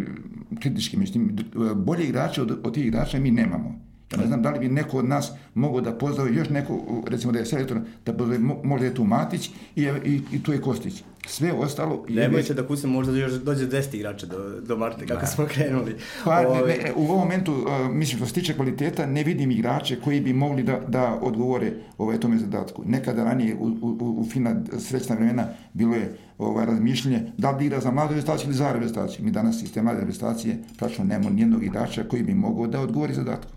kritički, 0.61 0.97
međutim, 0.97 1.37
bolji 1.75 2.03
igrače 2.07 2.41
od, 2.41 2.59
od 2.63 2.73
tih 2.73 2.85
igrača 2.85 3.19
mi 3.19 3.31
nemamo. 3.31 3.86
Ja 4.11 4.17
ne 4.17 4.27
znam 4.27 4.41
da 4.41 4.49
li 4.49 4.59
bi 4.59 4.69
neko 4.69 4.97
od 4.97 5.05
nas 5.05 5.31
mogao 5.53 5.81
da 5.81 5.93
pozove 5.97 6.35
još 6.35 6.49
neko, 6.49 7.03
recimo 7.07 7.33
da 7.33 7.39
je 7.39 7.45
selektor, 7.45 7.77
da 8.05 8.13
pozove, 8.13 8.39
mo- 8.39 8.63
možda 8.63 8.85
je 8.85 8.95
tu 8.95 9.03
Matić 9.03 9.49
i, 9.75 9.83
i, 10.05 10.21
i 10.31 10.43
tu 10.43 10.53
je 10.53 10.61
Kostić. 10.61 11.03
Sve 11.27 11.53
ostalo... 11.53 12.05
je 12.07 12.15
Nemojte 12.15 12.53
da 12.53 12.67
kucam, 12.67 12.89
možda 12.89 13.17
još 13.17 13.31
dođe 13.33 13.67
10 13.67 13.95
igrača 13.95 14.25
do, 14.25 14.61
do 14.61 14.77
marta, 14.77 15.05
kako 15.05 15.25
smo 15.25 15.45
krenuli. 15.45 15.95
Pa, 16.23 16.41
ne, 16.41 16.47
Ovaj, 16.47 16.77
ne, 16.77 16.93
u 16.95 17.03
ovom 17.03 17.19
momentu, 17.19 17.53
uh, 17.53 17.91
mislim, 17.91 18.17
što 18.17 18.25
se 18.25 18.33
tiče 18.33 18.53
kvaliteta, 18.53 19.05
ne 19.05 19.23
vidim 19.23 19.51
igrače 19.51 19.99
koji 19.99 20.21
bi 20.21 20.33
mogli 20.33 20.63
da, 20.63 20.79
da 20.87 21.19
odgovore 21.21 21.73
ovaj, 21.97 22.19
tome 22.19 22.37
zadatku. 22.37 22.83
Nekada 22.85 23.23
ranije, 23.23 23.55
u, 23.55 23.65
u, 23.65 24.15
u 24.19 24.25
fina 24.31 24.55
srećna 24.79 25.15
vremena, 25.15 25.47
bilo 25.73 25.95
je 25.95 26.17
ovaj, 26.37 26.65
razmišljanje 26.65 27.31
da 27.37 27.51
li 27.51 27.57
da 27.57 27.65
igra 27.65 27.79
za 27.79 27.91
mladu 27.91 28.09
reprezentaciju 28.09 28.47
ili 28.47 28.57
za 28.57 28.71
reprezentaciju. 28.71 29.25
Mi 29.25 29.31
danas 29.31 29.63
iz 29.63 29.73
te 29.73 29.81
mlade 29.81 29.99
reprezentacije 29.99 30.57
praktično 30.77 31.05
nemamo 31.05 31.29
nijednog 31.29 31.63
igrača 31.63 32.03
koji 32.03 32.23
bi 32.23 32.33
mogao 32.33 32.67
da 32.67 32.81
odgovori 32.81 33.13
zadatku. 33.13 33.56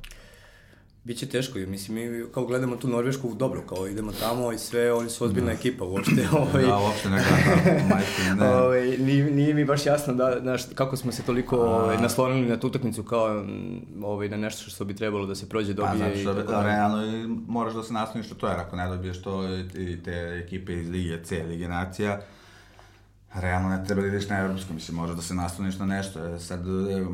Biće 1.04 1.26
teško, 1.28 1.58
mislim, 1.58 2.12
mi 2.12 2.24
kao 2.34 2.46
gledamo 2.46 2.76
tu 2.76 2.88
Norvešku, 2.88 3.34
dobro, 3.34 3.62
kao 3.68 3.86
idemo 3.88 4.12
tamo 4.12 4.52
i 4.52 4.58
sve, 4.58 4.92
oni 4.92 5.10
su 5.10 5.24
ozbiljna 5.24 5.52
ekipa 5.52 5.84
uopšte. 5.84 6.28
Ovaj, 6.40 6.62
Da, 6.62 6.78
uopšte 6.78 7.08
ne 7.08 7.22
gledam, 7.28 7.88
majke, 7.88 8.22
ne. 8.40 8.46
Ovaj, 8.48 8.96
nije, 8.98 9.30
nije 9.30 9.54
mi 9.54 9.64
baš 9.64 9.86
jasno 9.86 10.14
da, 10.14 10.36
znaš, 10.40 10.62
kako 10.74 10.96
smo 10.96 11.12
se 11.12 11.22
toliko 11.22 11.56
ovaj, 11.56 11.96
naslonili 11.98 12.48
na 12.48 12.60
tu 12.60 12.66
utakmicu 12.66 13.02
kao 13.02 13.42
mm, 13.42 14.04
ovaj, 14.04 14.28
na 14.28 14.36
nešto 14.36 14.70
što 14.70 14.84
bi 14.84 14.96
trebalo 14.96 15.26
da 15.26 15.34
se 15.34 15.48
prođe, 15.48 15.76
Pa, 15.76 15.82
dobije 15.82 15.98
zato 15.98 16.18
i 16.18 16.22
što 16.22 16.34
tako 16.34 16.46
da, 16.52 16.56
dalje. 16.56 16.66
realno 16.68 17.06
i 17.06 17.26
moraš 17.48 17.74
da 17.74 17.82
se 17.82 17.92
nasloniš 17.92 18.30
na 18.30 18.36
to, 18.36 18.48
jer 18.48 18.58
ako 18.60 18.76
ne 18.76 18.88
dobiješ 18.88 19.22
to 19.22 19.42
i 19.74 20.02
te 20.04 20.42
ekipe 20.46 20.72
iz 20.74 20.88
Lige 20.90 21.22
C, 21.24 21.42
Lige 21.42 21.68
Nacija, 21.68 22.20
realno 23.34 23.68
ne 23.68 23.84
treba 23.84 24.02
da 24.02 24.08
ideš 24.08 24.28
na 24.28 24.38
evropsko, 24.38 24.72
mislim, 24.72 24.96
možeš 24.96 25.16
da 25.16 25.22
se 25.22 25.34
nasloniš 25.34 25.78
na 25.78 25.86
nešto. 25.86 26.26
E, 26.26 26.38
Sad, 26.38 26.60
e, 26.60 27.04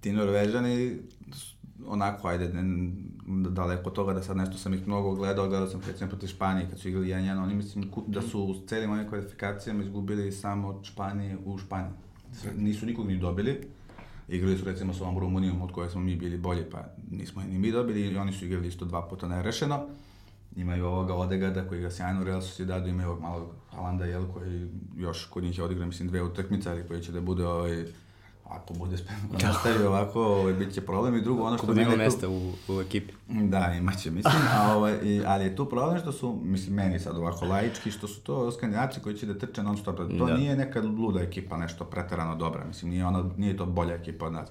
ti 0.00 0.12
Norvežani, 0.12 0.98
onako, 1.92 2.28
ajde, 2.28 2.48
ne, 2.48 2.90
daleko 3.50 3.88
od 3.88 3.94
toga 3.94 4.12
da 4.12 4.22
sad 4.22 4.36
nešto 4.36 4.58
sam 4.58 4.74
ih 4.74 4.86
mnogo 4.86 5.14
gledao, 5.14 5.48
gledao 5.48 5.68
sam 5.68 5.80
recimo 5.86 6.10
protiv 6.10 6.26
Španije 6.26 6.66
kad 6.70 6.78
su 6.78 6.88
igrali 6.88 7.06
1-1, 7.06 7.42
oni 7.42 7.54
mislim 7.54 7.90
da 8.06 8.22
su 8.22 8.42
u 8.42 8.54
celim 8.66 8.90
ovim 8.90 9.08
kvalifikacijama 9.08 9.82
izgubili 9.82 10.32
samo 10.32 10.68
od 10.68 10.84
Španije 10.84 11.38
u 11.44 11.58
Španiji. 11.58 11.92
Nisu 12.56 12.86
nikog 12.86 13.06
ni 13.06 13.18
dobili, 13.18 13.60
igrali 14.28 14.58
su 14.58 14.64
recimo 14.64 14.94
sa 14.94 15.04
ovom 15.04 15.18
Rumunijom 15.18 15.62
od 15.62 15.72
koje 15.72 15.90
smo 15.90 16.00
mi 16.00 16.16
bili 16.16 16.36
bolji, 16.36 16.64
pa 16.70 16.84
nismo 17.10 17.42
ni 17.42 17.58
mi 17.58 17.72
dobili 17.72 18.00
i 18.00 18.16
oni 18.16 18.32
su 18.32 18.44
igrali 18.44 18.68
isto 18.68 18.84
dva 18.84 19.08
puta 19.08 19.28
nerešeno. 19.28 19.86
imaju 20.56 20.86
ovoga 20.86 21.14
Odegada 21.14 21.68
koji 21.68 21.80
ga 21.80 21.90
sjajno 21.90 22.20
u 22.20 22.24
Real 22.24 22.40
Sociedadu, 22.40 22.88
imaju 22.88 23.08
ovog 23.08 23.22
malog 23.22 23.48
Alanda 23.70 24.04
Jel 24.04 24.26
koji 24.32 24.68
još 24.96 25.24
kod 25.24 25.44
njih 25.44 25.58
je 25.58 25.64
odigrao, 25.64 25.86
mislim, 25.86 26.08
dve 26.08 26.22
utakmice, 26.22 26.70
ali 26.70 26.88
koji 26.88 27.02
će 27.02 27.12
da 27.12 27.20
bude 27.20 27.46
ovaj, 27.46 27.84
ako 28.54 28.74
bude 28.74 28.96
spremno 28.96 29.28
da 29.32 29.46
nastavi 29.48 29.84
ovako, 29.84 30.24
ovaj, 30.24 30.52
bit 30.52 30.74
će 30.74 30.80
problem. 30.80 31.16
I 31.16 31.20
drugo, 31.20 31.42
ono 31.42 31.56
što... 31.56 31.64
Ako 31.64 31.72
bude 31.72 31.82
imao 31.82 31.96
mesta 31.96 32.28
u, 32.28 32.52
u 32.68 32.80
ekipi. 32.80 33.12
Da, 33.28 33.74
imaće, 33.78 34.10
mislim, 34.10 34.42
a, 34.54 34.76
ovaj, 34.76 34.98
i, 35.02 35.22
ali 35.26 35.44
je 35.44 35.56
tu 35.56 35.68
problem 35.68 35.98
što 35.98 36.12
su, 36.12 36.40
mislim, 36.42 36.74
meni 36.74 36.98
sad 36.98 37.16
ovako 37.16 37.44
laički, 37.44 37.90
što 37.90 38.08
su 38.08 38.20
to 38.20 38.52
skandinavci 38.52 39.00
koji 39.00 39.16
će 39.16 39.26
da 39.26 39.38
trče 39.38 39.62
non 39.62 39.76
stop. 39.76 39.96
To 39.96 40.26
da. 40.26 40.36
nije 40.36 40.56
neka 40.56 40.80
luda 40.80 41.20
ekipa, 41.20 41.56
nešto 41.56 41.84
preterano 41.84 42.36
dobra, 42.36 42.64
mislim, 42.64 42.90
nije, 42.90 43.06
ono, 43.06 43.30
nije 43.36 43.56
to 43.56 43.66
bolja 43.66 43.94
ekipa 43.94 44.26
od 44.26 44.32
nas. 44.32 44.48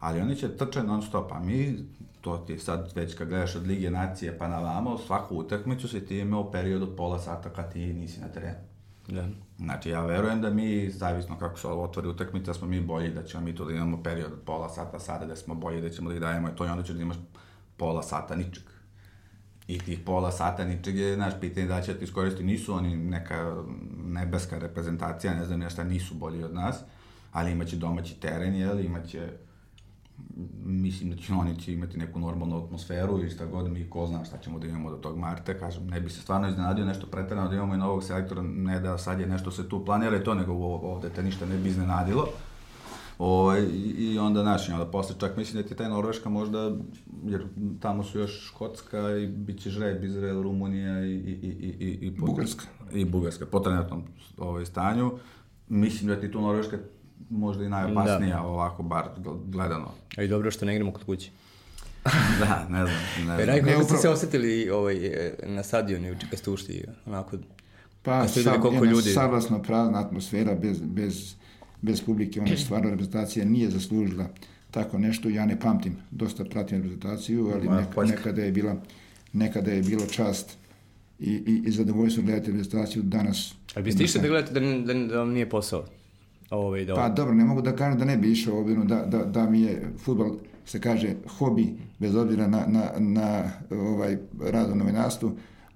Ali 0.00 0.20
oni 0.20 0.36
će 0.36 0.56
trče 0.56 0.82
non 0.82 1.02
stop, 1.02 1.32
a 1.32 1.40
mi, 1.40 1.84
to 2.20 2.36
ti 2.38 2.58
sad 2.58 2.92
već 2.94 3.14
kad 3.14 3.28
gledaš 3.28 3.56
od 3.56 3.66
Lige 3.66 3.90
nacije 3.90 4.38
pa 4.38 4.48
na 4.48 4.58
vamo, 4.58 4.98
svaku 4.98 5.36
utakmicu 5.36 5.88
si 5.88 6.06
ti 6.06 6.18
imao 6.18 6.50
period 6.50 6.82
od 6.82 6.96
pola 6.96 7.18
sata 7.18 7.50
kad 7.50 7.72
ti 7.72 7.92
nisi 7.92 8.20
na 8.20 8.28
terenu. 8.28 8.58
Da. 9.08 9.28
Znači, 9.62 9.90
ja 9.90 10.06
verujem 10.06 10.40
da 10.40 10.50
mi, 10.50 10.90
zavisno 10.90 11.38
kako 11.38 11.58
se 11.58 11.68
otvori 11.68 12.08
utakmica, 12.08 12.54
smo 12.54 12.66
mi 12.66 12.80
bolji, 12.80 13.10
da 13.10 13.22
ćemo 13.22 13.44
mi 13.44 13.54
tu 13.54 13.64
da 13.64 13.72
imamo 13.72 14.02
period 14.02 14.32
od 14.32 14.38
pola 14.46 14.68
sata 14.68 14.98
sada, 14.98 15.26
da 15.26 15.36
smo 15.36 15.54
bolji, 15.54 15.80
da 15.80 15.90
ćemo 15.90 16.08
da 16.08 16.14
ih 16.14 16.20
dajemo 16.20 16.48
i 16.48 16.56
to 16.56 16.66
i 16.66 16.68
onda 16.68 16.82
ćeš 16.82 16.96
da 16.96 17.02
imaš 17.02 17.16
pola 17.76 18.02
sata 18.02 18.36
ničeg. 18.36 18.64
I 19.66 19.78
tih 19.78 19.98
pola 20.06 20.32
sata 20.32 20.64
ničeg 20.64 20.96
je, 20.96 21.16
naš 21.16 21.34
pitanje 21.40 21.66
da 21.66 21.82
će 21.82 21.94
ti 21.94 22.04
iskoristiti. 22.04 22.44
Nisu 22.44 22.74
oni 22.74 22.96
neka 22.96 23.62
nebeska 24.04 24.58
reprezentacija, 24.58 25.34
ne 25.34 25.44
znam 25.44 25.60
nešto, 25.60 25.84
nisu 25.84 26.14
bolji 26.14 26.44
od 26.44 26.54
nas, 26.54 26.76
ali 27.32 27.52
imaće 27.52 27.76
domaći 27.76 28.20
teren, 28.20 28.54
jel, 28.54 28.80
imaće 28.80 29.28
mislim 30.64 31.10
da 31.10 31.16
će 31.16 31.32
oni 31.32 31.60
će 31.60 31.72
imati 31.72 31.98
neku 31.98 32.18
normalnu 32.18 32.64
atmosferu 32.64 33.24
i 33.24 33.30
šta 33.30 33.46
god 33.46 33.70
mi 33.70 33.90
ko 33.90 34.06
zna 34.06 34.24
šta 34.24 34.38
ćemo 34.38 34.58
da 34.58 34.66
imamo 34.66 34.90
do 34.90 34.96
tog 34.96 35.18
marta, 35.18 35.58
kažem, 35.58 35.86
ne 35.86 36.00
bi 36.00 36.10
se 36.10 36.20
stvarno 36.20 36.48
iznenadio 36.48 36.84
nešto 36.84 37.06
pretarano 37.06 37.48
da 37.48 37.54
imamo 37.54 37.74
i 37.74 37.78
novog 37.78 38.04
selektora, 38.04 38.42
ne 38.42 38.80
da 38.80 38.98
sad 38.98 39.20
je 39.20 39.26
nešto 39.26 39.50
se 39.50 39.68
tu 39.68 39.84
planira 39.84 40.16
i 40.16 40.24
to, 40.24 40.34
nego 40.34 40.52
ovde 40.52 41.08
te 41.08 41.22
ništa 41.22 41.46
ne 41.46 41.56
bi 41.56 41.68
iznenadilo. 41.68 42.28
O, 43.18 43.40
ovaj, 43.40 43.62
i 43.98 44.18
onda 44.18 44.42
naši, 44.42 44.72
onda 44.72 44.86
posle 44.86 45.16
čak 45.18 45.36
mislim 45.36 45.62
da 45.62 45.68
ti 45.68 45.74
taj 45.74 45.88
Norveška 45.88 46.28
možda, 46.28 46.76
jer 47.24 47.46
tamo 47.80 48.02
su 48.02 48.18
još 48.18 48.46
Škotska 48.48 49.16
i 49.16 49.26
bit 49.26 49.62
će 49.62 49.70
Žreb, 49.70 50.04
Izrael, 50.04 50.42
Rumunija 50.42 51.04
i, 51.06 51.10
i, 51.10 51.14
i, 51.14 51.74
i, 51.80 52.06
i, 52.06 52.10
Bugarska. 52.10 52.64
I 52.92 53.04
Bugarska, 53.04 53.46
po 53.46 53.60
trenutnom 53.60 54.02
ovaj, 54.38 54.66
stanju. 54.66 55.12
Mislim 55.68 56.08
da 56.08 56.20
ti 56.20 56.30
tu 56.30 56.40
Norveška 56.40 56.78
možda 57.30 57.64
i 57.64 57.68
najopasnija 57.68 58.36
da. 58.36 58.42
ovako 58.42 58.82
bar 58.82 59.04
gledano. 59.46 59.90
A 60.16 60.22
i 60.22 60.28
dobro 60.28 60.50
što 60.50 60.64
ne 60.64 60.74
igramo 60.74 60.92
kod 60.92 61.04
kuće. 61.04 61.30
da, 62.40 62.66
ne 62.68 62.86
znam. 62.86 62.98
Ne 63.18 63.24
znam. 63.24 63.38
Raj, 63.38 63.62
kako 63.62 63.84
ste 63.84 63.96
se 63.96 64.08
osetili 64.08 64.70
ovaj, 64.70 65.06
e, 65.06 65.34
na 65.42 65.62
stadionu 65.62 66.08
juče 66.08 66.26
kad 66.30 66.38
ste 66.38 66.50
ušli, 66.50 66.84
onako, 67.06 67.36
pa, 68.02 68.28
ste 68.28 68.40
videli 68.40 68.60
koliko 68.60 68.84
ljudi... 68.84 69.10
Savlasno 69.10 69.62
prazna 69.62 70.00
atmosfera 70.00 70.54
bez, 70.54 70.80
bez, 70.80 71.34
bez 71.80 72.00
publike, 72.00 72.40
ona 72.40 72.56
stvarno 72.56 72.90
reprezentacija 72.90 73.44
nije 73.44 73.70
zaslužila 73.70 74.26
tako 74.70 74.98
nešto, 74.98 75.28
ja 75.28 75.46
ne 75.46 75.60
pamtim, 75.60 75.96
dosta 76.10 76.44
pratim 76.44 76.76
reprezentaciju, 76.76 77.50
ali 77.54 77.68
neka, 77.68 78.02
nekada 78.02 78.42
je 78.42 78.52
bila 78.52 78.76
nekada 79.32 79.70
je 79.70 79.82
bilo 79.82 80.06
čast 80.06 80.58
i, 81.18 81.30
i, 81.30 81.62
i 81.66 81.70
zadovoljstvo 81.70 82.22
gledati 82.22 82.46
reprezentaciju 82.46 83.02
danas. 83.02 83.54
Ali 83.74 83.84
biste 83.84 84.04
išli 84.04 84.20
da 84.20 84.28
gledate 84.28 84.60
da, 84.60 84.60
da, 84.60 84.94
da 84.94 85.18
vam 85.18 85.30
nije 85.30 85.48
posao? 85.48 85.84
Ovaj, 86.52 86.84
da... 86.84 86.94
Pa 86.94 87.08
dobro, 87.08 87.34
ne 87.34 87.44
mogu 87.44 87.62
da 87.62 87.76
kažem 87.76 87.98
da 87.98 88.04
ne 88.04 88.16
bi 88.16 88.32
išao 88.32 88.60
obzirom 88.60 88.86
da, 88.86 88.96
da, 89.06 89.24
da 89.24 89.50
mi 89.50 89.60
je 89.60 89.92
futbol 89.98 90.30
se 90.64 90.80
kaže 90.80 91.14
hobi, 91.38 91.74
bez 91.98 92.14
obzira 92.14 92.46
na, 92.46 92.64
na, 92.66 92.90
na 92.98 93.50
ovaj 93.70 94.18
rad 94.40 94.70
u 94.70 94.74
novinarstvu, 94.74 95.32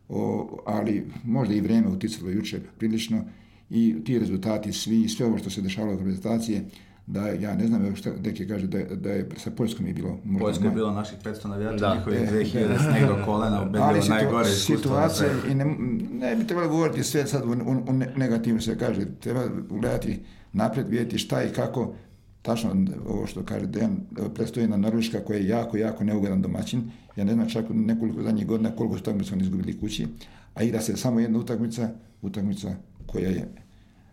o, 0.08 0.48
ali 0.66 1.06
možda 1.24 1.54
i 1.54 1.60
vreme 1.60 1.88
uticalo 1.88 2.30
juče 2.30 2.60
prilično 2.78 3.24
i 3.70 3.96
ti 4.04 4.18
rezultati 4.18 4.72
svi, 4.72 5.08
sve 5.08 5.26
ovo 5.26 5.38
što 5.38 5.50
se 5.50 5.62
dešavalo 5.62 5.94
u 5.94 5.98
reprezentacije, 5.98 6.64
da 7.06 7.28
ja 7.28 7.54
ne 7.54 7.66
znam 7.66 7.96
šta 7.96 8.10
neki 8.24 8.48
kaže 8.48 8.66
da, 8.66 8.78
da 8.94 9.10
je 9.10 9.28
sa 9.36 9.50
Poljskom 9.50 9.86
je 9.86 9.92
bilo 9.94 10.18
možda 10.24 10.44
Poljska 10.44 10.64
je 10.64 10.70
bilo 10.70 10.90
naših 10.90 11.18
500 11.24 11.48
navijača 11.48 11.76
da. 11.76 11.94
njihovi 11.94 12.16
2000 12.16 12.68
da. 12.68 12.78
sneg 12.78 13.06
do 13.06 13.24
kolena 13.24 13.62
ubedljivo 13.62 14.02
situ, 14.02 14.14
najgore 14.14 14.48
situacija 14.48 15.28
i 15.50 15.54
ne, 15.54 15.64
ne 16.12 16.36
bi 16.36 16.46
trebalo 16.46 16.68
govoriti 16.68 17.04
sve 17.04 17.26
sad 17.26 17.44
u, 17.44 17.48
u, 17.48 17.52
u 17.88 17.92
negativno 18.16 18.60
se 18.60 18.78
kaže 18.78 19.00
treba 19.20 19.44
gledati 19.68 20.20
napred 20.52 20.88
vidjeti 20.88 21.18
šta 21.18 21.42
i 21.42 21.52
kako 21.52 21.94
tačno 22.42 22.70
ovo 23.08 23.26
što 23.26 23.44
kaže 23.44 23.66
Dejan, 23.66 23.96
predstoji 24.34 24.68
na 24.68 24.76
Norveška 24.76 25.20
koja 25.24 25.36
je 25.36 25.48
jako, 25.48 25.76
jako 25.76 26.04
neugodan 26.04 26.42
domaćin. 26.42 26.90
Ja 27.16 27.24
ne 27.24 27.34
znam 27.34 27.48
čak 27.48 27.64
nekoliko 27.70 28.22
zadnjih 28.22 28.46
godina 28.46 28.70
koliko 28.76 28.96
su 28.96 29.00
utakmica 29.00 29.34
oni 29.34 29.42
izgubili 29.42 29.80
kući, 29.80 30.06
a 30.54 30.62
igra 30.62 30.80
se 30.80 30.96
samo 30.96 31.20
jedna 31.20 31.38
utakmica, 31.38 31.90
utakmica 32.22 32.74
koja 33.06 33.28
je 33.28 33.48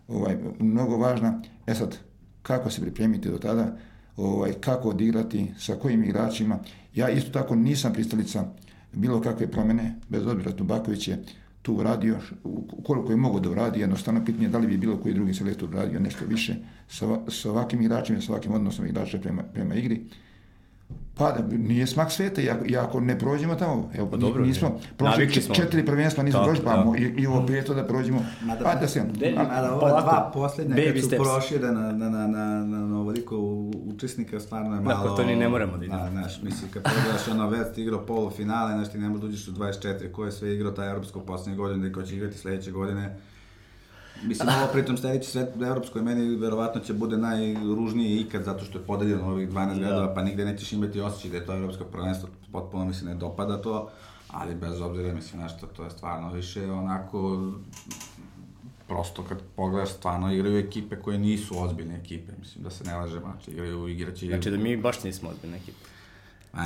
ovaj, 0.08 0.38
mnogo 0.60 0.98
važna. 0.98 1.42
E 1.68 1.76
sad, 1.76 1.98
kako 2.44 2.70
se 2.70 2.82
pripremiti 2.82 3.30
do 3.30 3.38
tada, 3.38 3.78
ovaj, 4.18 4.54
kako 4.54 4.90
odigrati, 4.90 5.52
sa 5.60 5.76
kojim 5.76 6.04
igračima. 6.04 6.60
Ja 6.96 7.10
isto 7.10 7.32
tako 7.32 7.56
nisam 7.56 7.94
pristalica 7.94 8.46
bilo 8.94 9.22
kakve 9.22 9.52
promene, 9.52 9.96
bez 10.10 10.28
obzira 10.28 10.52
Tubaković 10.52 11.08
je 11.08 11.24
tu 11.62 11.74
uradio, 11.76 12.18
koliko 12.84 13.12
je 13.12 13.18
mogo 13.18 13.40
da 13.40 13.50
uradi, 13.50 13.80
jednostavno 13.80 14.26
pitanje 14.26 14.50
da 14.50 14.58
li 14.58 14.68
bi 14.68 14.78
bilo 14.78 14.98
koji 14.98 15.14
drugi 15.14 15.34
selektor 15.34 15.70
uradio 15.70 16.00
nešto 16.00 16.26
više 16.26 16.56
sa, 16.88 17.20
sa 17.28 17.52
ovakvim 17.52 17.82
igračima, 17.82 18.22
sa 18.22 18.32
ovakvim 18.32 18.54
odnosom 18.54 18.86
igrača 18.86 19.18
prema, 19.18 19.44
prema 19.44 19.76
igri. 19.76 20.06
Pa 21.18 21.36
nije 21.52 21.88
smak 21.88 22.12
sveta, 22.12 22.42
i 22.42 22.50
ako, 22.50 22.66
i 22.66 22.78
ako 22.78 23.00
ne 23.00 23.20
prođemo 23.20 23.56
tamo, 23.56 23.92
evo, 23.96 24.08
pa 24.12 24.18
dobro, 24.18 24.46
nismo, 24.46 24.80
prošli 24.98 25.54
četiri 25.54 25.86
prvenstva 25.86 26.24
nismo 26.24 26.44
prošli, 26.44 26.64
pa 26.66 26.76
da. 26.76 26.98
i, 26.98 27.02
i 27.22 27.28
ovo 27.28 27.46
prije 27.46 27.66
to 27.66 27.74
da 27.74 27.88
prođemo, 27.88 28.26
mada, 28.42 28.64
pa 28.64 28.76
da 28.76 28.88
se... 28.88 29.04
Mada 29.36 29.74
ova 29.74 30.02
dva 30.02 30.32
poslednja 30.34 30.76
kad 30.76 31.04
su 31.04 31.10
proširena 31.10 31.82
na, 31.82 32.10
na, 32.10 32.28
na, 32.28 32.28
na, 32.66 32.86
na 32.88 33.00
ovoliko 33.00 33.38
učesnika, 33.86 34.40
stvarno 34.40 34.76
je 34.76 34.82
malo... 34.82 35.10
Da, 35.10 35.16
to 35.16 35.24
ni 35.24 35.36
ne 35.36 35.50
moramo 35.50 35.78
da 35.78 35.86
idemo. 35.86 36.04
Da, 36.04 36.10
znaš, 36.10 36.42
misli, 36.42 36.68
kad 36.74 36.84
pogledaš 36.84 37.28
ono, 37.28 37.50
već 37.50 37.76
ti 37.76 37.82
igrao 37.82 38.06
polufinale, 38.06 38.74
znaš, 38.74 38.92
ti 38.92 38.98
ne 38.98 39.10
možeš 39.10 39.22
da 39.22 39.28
uđeš 39.28 39.48
u 39.48 39.52
24, 39.52 40.12
ko 40.12 40.26
je 40.26 40.32
sve 40.32 40.54
igrao 40.54 40.72
taj 40.72 40.90
evropsko 40.90 41.20
poslednje 41.20 41.58
godine, 41.58 41.94
ko 41.94 42.04
će 42.04 42.16
igrati 42.16 42.38
sledeće 42.38 42.72
godine, 42.72 43.18
Mislim, 44.22 44.50
ovo 44.50 44.68
pritom 44.74 44.98
sledeći 44.98 45.30
svet 45.30 45.56
evropskoj 45.62 46.02
meni 46.02 46.36
verovatno 46.36 46.82
će 46.82 46.94
bude 46.94 47.18
najružniji 47.18 48.20
ikad 48.20 48.44
zato 48.44 48.66
što 48.66 48.78
je 48.78 48.86
podeljeno 48.86 49.28
ovih 49.28 49.50
12 49.50 49.80
da. 49.80 49.90
redova, 49.90 50.14
pa 50.14 50.22
nigde 50.22 50.46
nećeš 50.46 50.74
imati 50.74 51.02
osjećaj 51.02 51.32
da 51.32 51.38
je 51.38 51.46
to 51.46 51.54
evropsko 51.54 51.84
prvenstvo, 51.84 52.30
potpuno 52.52 52.86
mi 52.86 52.94
se 52.94 53.06
ne 53.06 53.16
dopada 53.16 53.62
to, 53.62 53.90
ali 54.28 54.56
bez 54.56 54.82
obzira, 54.82 55.14
mislim, 55.14 55.42
nešto, 55.42 55.68
to 55.68 55.84
je 55.84 55.90
stvarno 55.90 56.34
više 56.34 56.72
onako 56.72 57.52
prosto 58.88 59.24
kad 59.24 59.38
pogledaš 59.56 59.90
stvarno 59.90 60.34
igraju 60.34 60.58
ekipe 60.58 60.96
koje 60.96 61.18
nisu 61.18 61.64
ozbiljne 61.64 61.96
ekipe, 61.96 62.32
mislim 62.40 62.64
da 62.64 62.70
se 62.70 62.84
ne 62.84 62.96
lažemo, 62.96 63.34
znači 63.38 63.52
igraju 63.52 63.88
igrači... 63.88 64.28
Znači 64.28 64.52
da 64.52 64.58
mi 64.58 64.78
baš 64.78 65.04
nismo 65.04 65.30
ozbiljne 65.30 65.58
ekipe. 65.58 65.78
A, 66.58 66.66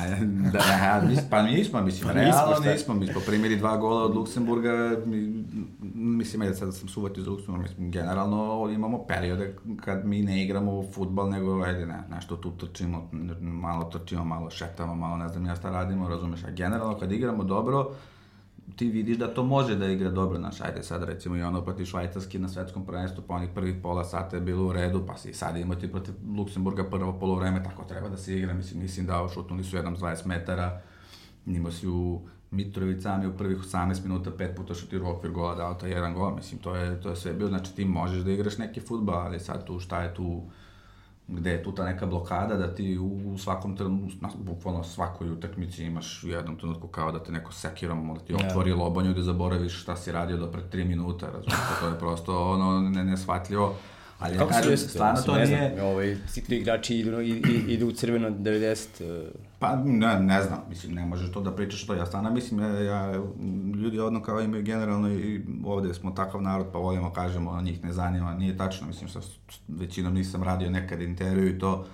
da, 0.52 0.60
ja, 0.60 1.02
mis, 1.08 1.20
pa 1.30 1.42
nismo, 1.42 1.82
mislim, 1.82 2.08
pa 2.08 2.14
realno 2.14 2.50
nismo, 2.50 2.72
nismo, 2.72 2.94
mi 2.94 3.08
smo 3.08 3.22
primili 3.28 3.56
dva 3.58 3.78
gola 3.78 4.04
od 4.04 4.16
Luksemburga, 4.16 4.98
mi, 5.06 5.46
mislim, 5.94 6.42
ajde 6.42 6.56
sad 6.56 6.76
sam 6.76 6.88
suvatio 6.88 7.24
za 7.24 7.32
Luksemburg, 7.32 7.64
mislim, 7.64 7.92
generalno 7.92 8.70
imamo 8.74 9.06
periode 9.06 9.56
kad 9.82 10.06
mi 10.06 10.22
ne 10.22 10.44
igramo 10.44 10.84
futbal, 10.94 11.30
nego, 11.30 11.62
ajde, 11.62 11.86
ne, 11.86 12.04
nešto 12.10 12.36
tu 12.36 12.52
trčimo, 12.52 13.10
malo 13.42 13.84
trčimo, 13.84 14.26
malo 14.26 14.50
šetamo, 14.50 14.96
malo 14.96 15.18
ne 15.18 15.30
znam 15.30 15.46
ja 15.46 15.56
šta 15.56 15.70
radimo, 15.70 16.10
razumeš, 16.10 16.44
a 16.44 16.52
generalno 16.52 16.98
kad 16.98 17.12
igramo 17.12 17.44
dobro, 17.44 17.92
ti 18.76 18.90
vidiš 18.90 19.18
da 19.18 19.34
to 19.34 19.44
može 19.44 19.76
da 19.76 19.88
igra 19.88 20.10
dobro, 20.10 20.38
znaš, 20.38 20.62
ajde 20.62 20.84
sad 20.84 21.04
recimo 21.04 21.36
i 21.36 21.42
ono 21.42 21.62
protiv 21.62 21.86
Švajcarski 21.86 22.40
na 22.40 22.50
svetskom 22.50 22.86
prvenstvu, 22.86 23.24
pa 23.28 23.34
onih 23.34 23.50
prvih 23.56 23.76
pola 23.84 24.04
sata 24.04 24.36
je 24.36 24.42
bilo 24.42 24.68
u 24.68 24.74
redu, 24.74 25.04
pa 25.08 25.18
si 25.18 25.34
sad 25.34 25.58
imati 25.58 25.92
protiv 25.92 26.14
Luksemburga 26.38 26.84
prvo 26.84 27.20
polovreme, 27.20 27.64
tako 27.64 27.84
treba 27.84 28.10
da 28.10 28.18
se 28.18 28.38
igra, 28.38 28.54
mislim, 28.54 28.82
mislim 28.82 29.06
da 29.06 29.28
šutnuli 29.34 29.64
su 29.64 29.76
jednom 29.76 29.98
20 29.98 30.26
metara, 30.26 30.82
imao 31.46 31.72
si 31.72 31.88
u 31.88 32.22
Mitrović 32.52 33.04
sami 33.04 33.28
u 33.28 33.38
prvih 33.38 33.58
18 33.58 34.04
minuta 34.04 34.32
pet 34.32 34.56
puta 34.56 34.74
šutirao 34.74 35.12
okvir 35.12 35.32
gola, 35.32 35.56
dao 35.56 35.74
taj 35.74 35.90
jedan 35.90 36.14
gol, 36.14 36.36
mislim, 36.36 36.62
to 36.62 36.76
je, 36.76 37.02
to 37.02 37.10
je 37.10 37.16
sve 37.16 37.34
bilo, 37.34 37.50
znači 37.50 37.76
ti 37.76 37.86
možeš 37.86 38.24
da 38.24 38.32
igraš 38.32 38.58
neki 38.58 38.80
futbal, 38.80 39.18
ali 39.18 39.40
sad 39.40 39.66
tu 39.66 39.80
šta 39.80 40.04
je 40.04 40.14
tu, 40.14 40.44
gde 41.28 41.52
je 41.52 41.64
tu 41.64 41.72
ta 41.72 41.86
neka 41.86 42.06
blokada 42.06 42.56
da 42.56 42.76
ti 42.76 42.98
u 42.98 43.38
svakom 43.38 43.78
trenutku, 43.78 44.28
bukvalno 44.38 44.84
svakoj 44.84 45.32
utakmici 45.32 45.84
imaš 45.84 46.24
u 46.24 46.28
jednom 46.28 46.58
trenutku 46.58 46.88
kao 46.88 47.12
da 47.12 47.24
te 47.24 47.32
neko 47.32 47.54
sekira, 47.54 47.96
da 47.96 48.20
ti 48.20 48.34
otvori 48.34 48.72
yeah. 48.72 48.78
lobanju 48.78 49.12
i 49.12 49.14
da 49.14 49.22
zaboraviš 49.22 49.82
šta 49.82 49.96
si 49.96 50.12
radio 50.12 50.38
do 50.38 50.52
pre 50.52 50.62
3 50.72 50.86
minuta, 50.86 51.26
razumiješ, 51.26 51.80
to 51.82 51.88
je 51.88 52.00
prosto 52.00 52.52
ono 52.52 52.90
ne, 52.90 53.04
nesvatljivo. 53.04 53.76
Ali 54.20 54.38
Kako 54.38 54.54
ja 54.54 54.62
kažem, 54.62 54.78
stvarno 54.78 55.22
to 55.22 55.36
nije... 55.36 55.72
Znam, 55.76 55.88
ovaj, 55.88 56.18
svi 56.28 56.44
igrači 56.50 56.96
idu, 56.96 57.22
idu 57.68 57.88
u 57.88 57.92
crveno 57.92 58.30
90... 58.30 58.88
Uh... 59.04 59.47
Pa 59.60 59.76
ne, 59.76 60.20
ne 60.20 60.44
znam, 60.44 60.60
mislim, 60.70 60.94
ne 60.94 61.06
možeš 61.06 61.32
to 61.32 61.42
da 61.42 61.56
pričaš 61.56 61.86
to. 61.86 61.94
Ja 61.94 62.06
stvarno 62.06 62.32
mislim, 62.32 62.60
ja, 62.60 62.68
ja, 62.68 63.24
ljudi 63.76 64.00
odno 64.00 64.22
kao 64.22 64.42
imaju 64.42 64.64
generalno 64.64 65.10
i 65.10 65.46
ovde 65.66 65.94
smo 65.94 66.12
takav 66.12 66.42
narod, 66.42 66.68
pa 66.74 66.80
volimo, 66.80 67.14
kažemo, 67.14 67.62
njih 67.62 67.84
ne 67.84 67.94
zanima. 67.94 68.34
Nije 68.34 68.58
tačno, 68.58 68.88
mislim, 68.88 69.10
sa 69.10 69.20
većinom 69.68 70.14
nisam 70.14 70.44
radio 70.44 70.70
nekad 70.70 71.02
intervju 71.02 71.50
i 71.50 71.60
to 71.60 71.86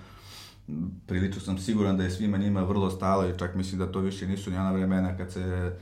prilično 1.06 1.40
sam 1.40 1.58
siguran 1.58 1.96
da 1.96 2.04
je 2.04 2.10
svima 2.10 2.38
njima 2.38 2.62
vrlo 2.62 2.90
stalo 2.90 3.28
i 3.28 3.38
čak 3.38 3.54
mislim 3.54 3.78
da 3.78 3.92
to 3.92 4.00
više 4.00 4.28
nisu 4.28 4.50
ni 4.50 4.56
ona 4.56 4.72
vremena 4.72 5.16
kad 5.16 5.32
se 5.32 5.72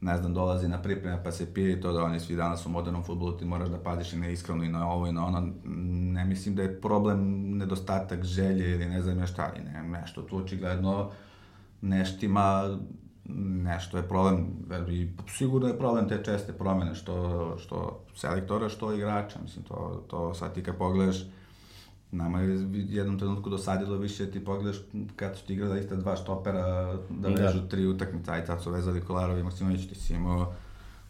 ne 0.00 0.16
znam, 0.16 0.34
dolazi 0.34 0.68
na 0.68 0.82
pripreme 0.82 1.24
pa 1.24 1.32
se 1.32 1.54
pije 1.54 1.72
i 1.72 1.80
to 1.80 1.92
da 1.92 2.02
oni 2.02 2.20
svi 2.20 2.36
danas 2.36 2.66
u 2.66 2.68
modernom 2.68 3.04
futbolu 3.04 3.36
ti 3.36 3.44
moraš 3.44 3.68
da 3.68 3.78
paziš 3.78 4.12
i 4.12 4.16
na 4.16 4.28
iskreno 4.28 4.64
i 4.64 4.68
na 4.68 4.90
ovo 4.90 5.06
i 5.06 5.12
na 5.12 5.26
ono. 5.26 5.52
Ne 6.12 6.24
mislim 6.24 6.54
da 6.54 6.62
je 6.62 6.80
problem 6.80 7.50
nedostatak 7.56 8.24
želje 8.24 8.70
ili 8.70 8.86
ne 8.86 9.02
znam 9.02 9.18
ja 9.18 9.26
šta, 9.26 9.50
ali 9.52 9.64
ne, 9.64 9.82
nešto 9.82 10.22
tu 10.22 10.36
očigledno 10.36 11.10
neštima 11.80 12.78
nešto 13.64 13.96
je 13.96 14.08
problem, 14.08 14.46
i 14.90 15.08
sigurno 15.26 15.68
je 15.68 15.78
problem 15.78 16.08
te 16.08 16.22
česte 16.24 16.52
promene, 16.52 16.94
što, 16.94 17.56
što 17.58 18.04
selektora, 18.14 18.68
što 18.68 18.92
igrača, 18.92 19.38
mislim, 19.42 19.64
to, 19.64 20.04
to 20.08 20.34
sad 20.34 20.54
ti 20.54 20.62
kad 20.62 20.76
pogledaš, 20.76 21.24
Nama 22.10 22.40
je 22.40 22.66
jednom 22.72 23.18
trenutku 23.18 23.50
dosadilo 23.50 23.96
više, 23.96 24.30
ti 24.30 24.44
pogledaš 24.44 24.76
kad 25.16 25.36
su 25.36 25.46
ti 25.46 25.52
igrala 25.52 25.78
ista 25.78 25.96
dva 25.96 26.16
štopera 26.16 26.96
da, 27.10 27.28
da. 27.28 27.28
vežu 27.28 27.68
tri 27.68 27.86
utakmice, 27.86 28.30
aj 28.30 28.44
tad 28.44 28.62
su 28.62 28.70
vezali 28.70 29.00
Kolarovi, 29.00 29.42
Maksimović, 29.42 29.88
ti 29.88 29.94
si 29.94 30.14
imao 30.14 30.52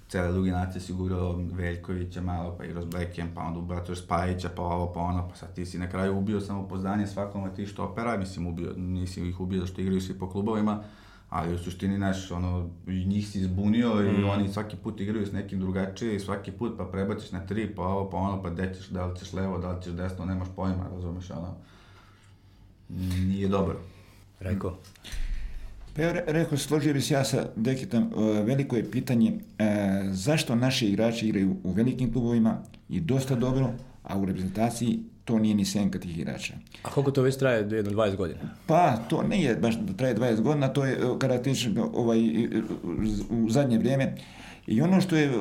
cele 0.08 0.32
druge 0.32 0.50
nacije 0.50 0.80
si 0.80 0.92
gurao 0.92 1.40
Veljkovića 1.52 2.20
malo, 2.20 2.54
pa 2.58 2.64
igrao 2.64 2.82
s 2.82 2.86
Beckham, 2.86 3.28
pa 3.34 3.40
onda 3.40 3.58
ubacuješ 3.58 4.04
Spajića, 4.04 4.48
pa 4.56 4.62
ovo, 4.62 4.92
pa 4.92 5.00
ono, 5.00 5.28
pa 5.28 5.34
sad 5.34 5.54
ti 5.54 5.66
si 5.66 5.78
na 5.78 5.90
kraju 5.90 6.18
ubio 6.18 6.40
samo 6.40 6.68
poznanje 6.68 7.06
svakom 7.06 7.44
od 7.44 7.56
tih 7.56 7.68
štopera, 7.68 8.16
mislim 8.16 8.46
ubio, 8.46 8.72
nisi 8.76 9.28
ih 9.28 9.40
ubio 9.40 9.66
što 9.66 9.80
igraju 9.80 10.00
svi 10.00 10.18
po 10.18 10.30
klubovima, 10.30 10.82
ali 11.30 11.54
u 11.54 11.58
suštini, 11.58 11.96
znaš, 11.96 12.30
ono, 12.30 12.68
njih 12.86 13.28
si 13.28 13.44
zbunio 13.44 13.94
mm. 13.94 14.20
i 14.20 14.24
oni 14.24 14.48
svaki 14.48 14.76
put 14.76 15.00
igraju 15.00 15.26
s 15.26 15.32
nekim 15.32 15.60
drugačije 15.60 16.16
i 16.16 16.20
svaki 16.20 16.52
put 16.52 16.72
pa 16.78 16.84
prebaciš 16.84 17.32
na 17.32 17.46
tri, 17.46 17.74
pa 17.74 17.82
ovo, 17.82 18.10
pa 18.10 18.16
ono, 18.16 18.42
pa 18.42 18.50
gde 18.50 18.74
ćeš, 18.74 18.88
da 18.88 19.06
li 19.06 19.18
ćeš 19.18 19.32
levo, 19.32 19.58
da 19.58 19.72
li 19.72 19.82
ćeš 19.82 19.92
desno, 19.92 20.24
nemaš 20.24 20.48
pojma, 20.56 20.88
razumeš, 20.94 21.30
ono, 21.30 21.54
nije 23.28 23.48
dobro. 23.48 23.80
Rekao. 24.40 24.76
Pa 25.98 26.04
ja 26.04 26.12
rekao, 26.12 26.58
složio 26.58 26.94
bi 26.94 27.00
se 27.00 27.14
ja 27.14 27.24
sa 27.24 27.46
Dekitom, 27.56 28.10
veliko 28.44 28.76
je 28.76 28.90
pitanje 28.90 29.32
e, 29.58 29.64
zašto 30.10 30.54
naši 30.54 30.86
igrači 30.86 31.26
igraju 31.26 31.56
u 31.64 31.72
velikim 31.72 32.12
klubovima 32.12 32.58
i 32.88 33.00
dosta 33.00 33.34
dobro, 33.34 33.72
a 34.02 34.18
u 34.18 34.24
reprezentaciji 34.24 34.98
to 35.24 35.38
nije 35.38 35.54
ni 35.54 35.64
senka 35.64 35.98
tih 35.98 36.18
igrača. 36.18 36.54
A 36.82 36.90
koliko 36.90 37.10
to 37.10 37.22
već 37.22 37.36
traje, 37.36 37.68
jedno 37.70 37.90
20 37.90 38.16
godina? 38.16 38.40
Pa, 38.66 38.96
to 38.96 39.22
ne 39.22 39.42
je 39.42 39.56
baš 39.56 39.76
da 39.76 39.92
traje 39.92 40.16
20 40.16 40.40
godina, 40.40 40.68
to 40.68 40.84
je 40.84 40.92
e, 40.92 41.18
karakteristično 41.18 41.90
ovaj, 41.94 42.20
u 43.30 43.50
zadnje 43.50 43.78
vrijeme. 43.78 44.14
I 44.66 44.82
ono 44.82 45.00
što 45.00 45.16
je 45.16 45.32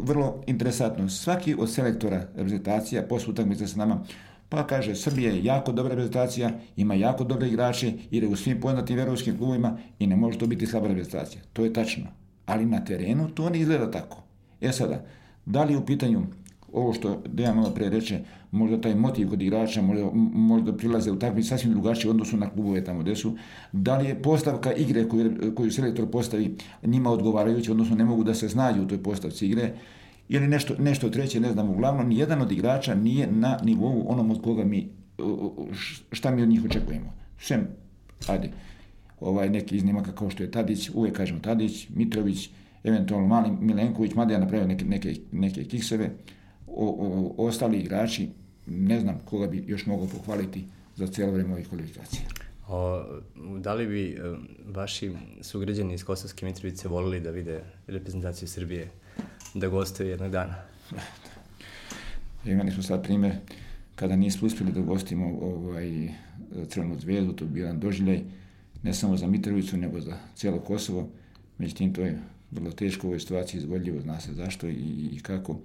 vrlo 0.00 0.42
interesantno, 0.46 1.08
svaki 1.08 1.54
od 1.58 1.72
selektora 1.72 2.26
reprezentacija, 2.36 3.02
posle 3.02 3.32
utakmice 3.32 3.66
sa 3.66 3.78
nama, 3.78 4.04
pa 4.50 4.66
kaže, 4.66 4.94
Srbija 4.94 5.32
je 5.32 5.44
jako 5.44 5.72
dobra 5.72 5.94
reprezentacija, 5.94 6.50
ima 6.76 6.94
jako 6.94 7.24
dobre 7.24 7.48
igrače, 7.48 7.92
ide 8.10 8.26
u 8.26 8.36
svim 8.36 8.60
poznatim 8.60 8.96
verovskim 8.96 9.38
klubovima 9.38 9.78
i 9.98 10.06
ne 10.06 10.16
može 10.16 10.38
to 10.38 10.46
biti 10.46 10.66
slaba 10.66 10.88
reprezentacija. 10.88 11.42
To 11.52 11.64
je 11.64 11.72
tačno. 11.72 12.06
Ali 12.46 12.66
na 12.66 12.84
terenu 12.84 13.28
to 13.30 13.50
ne 13.50 13.60
izgleda 13.60 13.90
tako. 13.90 14.22
E 14.60 14.72
sada, 14.72 15.04
da 15.46 15.64
li 15.64 15.76
u 15.76 15.86
pitanju 15.86 16.26
ovo 16.72 16.92
što 16.92 17.22
Dejan 17.26 17.56
malo 17.56 17.70
pre 17.70 17.88
reče, 17.88 18.20
možda 18.50 18.80
taj 18.80 18.94
motiv 18.94 19.28
kod 19.28 19.42
igrača 19.42 19.82
možda, 19.82 20.10
možda 20.34 20.76
prilaze 20.76 21.10
u 21.10 21.18
takvi 21.18 21.42
sasvim 21.42 21.72
drugačiji 21.72 22.10
odnosu 22.10 22.36
na 22.36 22.50
klubove 22.50 22.84
tamo 22.84 23.00
gde 23.00 23.16
su. 23.16 23.36
Da 23.72 23.98
li 23.98 24.08
je 24.08 24.22
postavka 24.22 24.72
igre 24.72 25.08
koju, 25.08 25.54
koju 25.54 25.70
selektor 25.70 26.10
postavi 26.10 26.56
njima 26.82 27.10
odgovarajući, 27.10 27.70
odnosno 27.70 27.96
ne 27.96 28.04
mogu 28.04 28.24
da 28.24 28.34
se 28.34 28.48
snađu 28.48 28.82
u 28.82 28.86
toj 28.86 29.02
postavci 29.02 29.46
igre, 29.46 29.72
ili 30.32 30.48
nešto, 30.48 30.74
nešto 30.78 31.10
treće, 31.10 31.40
ne 31.40 31.52
znam, 31.52 31.70
uglavnom 31.70 32.08
nijedan 32.08 32.42
od 32.42 32.52
igrača 32.52 32.94
nije 32.94 33.26
na 33.32 33.58
nivou 33.62 34.04
onom 34.08 34.30
od 34.30 34.42
koga 34.42 34.64
mi, 34.64 34.88
šta 36.12 36.30
mi 36.30 36.42
od 36.42 36.48
njih 36.48 36.64
očekujemo. 36.64 37.12
Sem, 37.40 37.66
ajde, 38.26 38.50
ovaj 39.20 39.50
neki 39.50 39.76
iznimaka 39.76 40.12
kao 40.12 40.30
što 40.30 40.42
je 40.42 40.50
Tadić, 40.50 40.90
uvek 40.94 41.16
kažemo 41.16 41.40
Tadić, 41.40 41.88
Mitrović, 41.88 42.50
eventualno 42.84 43.26
Mali 43.26 43.50
Milenković, 43.60 44.14
mada 44.14 44.32
ja 44.32 44.38
napravio 44.38 44.66
neke, 44.66 44.84
neke, 44.84 45.14
neke 45.32 45.64
kikseve, 45.64 46.10
o, 46.66 46.86
o, 47.36 47.46
ostali 47.46 47.78
igrači, 47.78 48.28
ne 48.66 49.00
znam 49.00 49.18
koga 49.24 49.46
bi 49.46 49.64
još 49.66 49.86
mogao 49.86 50.06
pohvaliti 50.06 50.64
za 50.96 51.06
cijelo 51.06 51.32
vreme 51.32 51.52
ovih 51.52 51.68
kvalifikacija. 51.68 52.22
O, 52.68 53.04
da 53.58 53.74
li 53.74 53.86
bi 53.86 54.18
vaši 54.66 55.12
sugrađani 55.40 55.94
iz 55.94 56.04
Kosovske 56.04 56.46
Mitrovice 56.46 56.88
volili 56.88 57.20
da 57.20 57.30
vide 57.30 57.62
reprezentaciju 57.86 58.48
Srbije 58.48 58.90
da 59.54 59.68
gostuje 59.68 60.08
jednog 60.08 60.30
dana? 60.30 60.54
Imali 62.44 62.70
smo 62.70 62.82
sad 62.82 63.02
primjer 63.02 63.32
kada 63.94 64.16
nismo 64.16 64.46
uspjeli 64.46 64.72
da 64.72 64.80
gostimo 64.80 65.38
ovaj, 65.42 66.08
Crvenu 66.68 66.98
zvezdu, 67.00 67.32
to 67.32 67.44
je 67.44 67.48
bio 67.48 67.64
jedan 67.64 67.80
doživljaj, 67.80 68.22
ne 68.82 68.94
samo 68.94 69.16
za 69.16 69.26
Mitrovicu, 69.26 69.76
nego 69.76 70.00
za 70.00 70.16
cijelo 70.34 70.58
Kosovo. 70.58 71.08
Međutim, 71.58 71.94
to 71.94 72.00
je 72.00 72.18
vrlo 72.50 72.70
teško 72.70 73.06
u 73.06 73.10
ovoj 73.10 73.20
situaciji 73.20 73.58
izvodljivo, 73.58 74.00
zna 74.00 74.20
se 74.20 74.32
zašto 74.32 74.68
i, 74.68 75.08
i 75.12 75.20
kako 75.22 75.56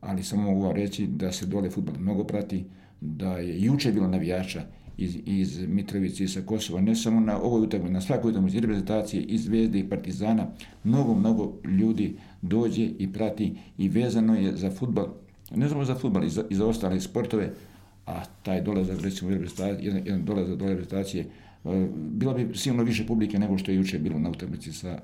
ali 0.00 0.22
samo 0.22 0.42
mogu 0.42 0.72
reći 0.72 1.06
da 1.06 1.32
se 1.32 1.46
dole 1.46 1.70
futbol 1.70 1.94
mnogo 1.98 2.24
prati, 2.24 2.64
da 3.00 3.32
je 3.32 3.62
juče 3.62 3.92
bilo 3.92 4.08
navijača 4.08 4.62
iz, 4.98 5.16
iz 5.26 5.58
Mitrovice 5.68 6.24
i 6.24 6.28
sa 6.28 6.40
Kosova, 6.46 6.80
ne 6.80 6.96
samo 6.96 7.20
na 7.20 7.40
ovoj 7.40 7.62
utakmici, 7.62 7.92
na 7.92 8.00
svakoj 8.00 8.30
utakmici 8.30 8.60
reprezentacije 8.60 9.22
iz 9.22 9.44
Zvezde 9.44 9.78
i 9.78 9.88
Partizana, 9.88 10.46
mnogo, 10.84 11.14
mnogo 11.14 11.52
ljudi 11.64 12.16
dođe 12.42 12.82
i 12.98 13.12
prati 13.12 13.54
i 13.78 13.88
vezano 13.88 14.34
je 14.34 14.56
za 14.56 14.70
futbol, 14.70 15.06
ne 15.54 15.68
samo 15.68 15.84
za 15.84 15.94
futbol, 15.94 16.24
i 16.24 16.30
za, 16.30 16.44
i 16.50 16.54
za 16.54 16.66
ostale 16.66 17.00
sportove, 17.00 17.52
a 18.06 18.24
taj 18.42 18.60
dolazak, 18.62 19.00
recimo, 19.02 19.30
jedan, 19.30 20.02
jedan 20.04 20.24
dolazak 20.24 20.56
do 20.56 20.68
reprezentacije, 20.68 21.26
e, 21.64 21.88
bilo 21.94 22.34
bi 22.34 22.48
sigurno 22.54 22.84
više 22.84 23.06
publike 23.06 23.38
nego 23.38 23.58
što 23.58 23.70
je 23.70 23.76
juče 23.76 23.98
bilo 23.98 24.18
na 24.18 24.30
utakmici 24.30 24.72
sa 24.72 25.00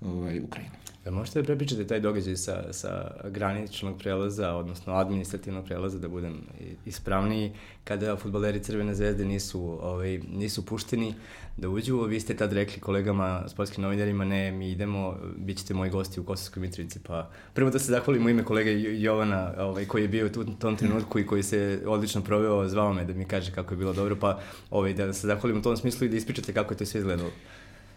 ovaj, 0.00 0.40
Ukrajinom. 0.40 0.76
Da 1.06 1.10
možete 1.10 1.42
da 1.42 1.46
prepričate 1.46 1.86
taj 1.86 2.00
događaj 2.00 2.36
sa, 2.36 2.72
sa 2.72 3.10
graničnog 3.24 3.98
prelaza, 3.98 4.54
odnosno 4.54 4.94
administrativnog 4.94 5.64
prelaza, 5.64 5.98
da 5.98 6.08
budem 6.08 6.40
ispravniji, 6.86 7.52
kada 7.84 8.16
futbaleri 8.16 8.62
Crvene 8.62 8.94
zvezde 8.94 9.24
nisu, 9.24 9.78
ovaj, 9.82 10.18
nisu 10.18 10.66
pušteni 10.66 11.14
da 11.56 11.68
uđu. 11.68 12.00
Vi 12.02 12.20
ste 12.20 12.36
tad 12.36 12.52
rekli 12.52 12.80
kolegama, 12.80 13.44
sportskim 13.48 13.82
novinarima, 13.82 14.24
ne, 14.24 14.50
mi 14.52 14.70
idemo, 14.70 15.16
bit 15.36 15.58
ćete 15.58 15.74
moji 15.74 15.90
gosti 15.90 16.20
u 16.20 16.24
Kosovskoj 16.24 16.60
Mitrovici. 16.60 16.98
Pa 17.06 17.30
prvo 17.54 17.70
da 17.70 17.78
se 17.78 17.92
zahvalim 17.92 18.26
u 18.26 18.28
ime 18.28 18.44
kolege 18.44 18.70
Jovana, 19.00 19.52
ovaj, 19.58 19.84
koji 19.84 20.02
je 20.02 20.08
bio 20.08 20.26
u 20.26 20.44
tom 20.44 20.76
trenutku 20.76 21.18
i 21.18 21.26
koji 21.26 21.42
se 21.42 21.82
odlično 21.86 22.22
proveo, 22.22 22.68
zvao 22.68 22.92
me 22.92 23.04
da 23.04 23.12
mi 23.12 23.24
kaže 23.24 23.52
kako 23.52 23.74
je 23.74 23.78
bilo 23.78 23.92
dobro, 23.92 24.16
pa 24.16 24.40
ovaj, 24.70 24.94
da 24.94 25.12
se 25.12 25.26
zahvalim 25.26 25.58
u 25.58 25.62
tom 25.62 25.76
smislu 25.76 26.06
i 26.06 26.10
da 26.10 26.16
ispričate 26.16 26.52
kako 26.52 26.74
je 26.74 26.78
to 26.78 26.86
sve 26.86 26.98
izgledalo. 26.98 27.30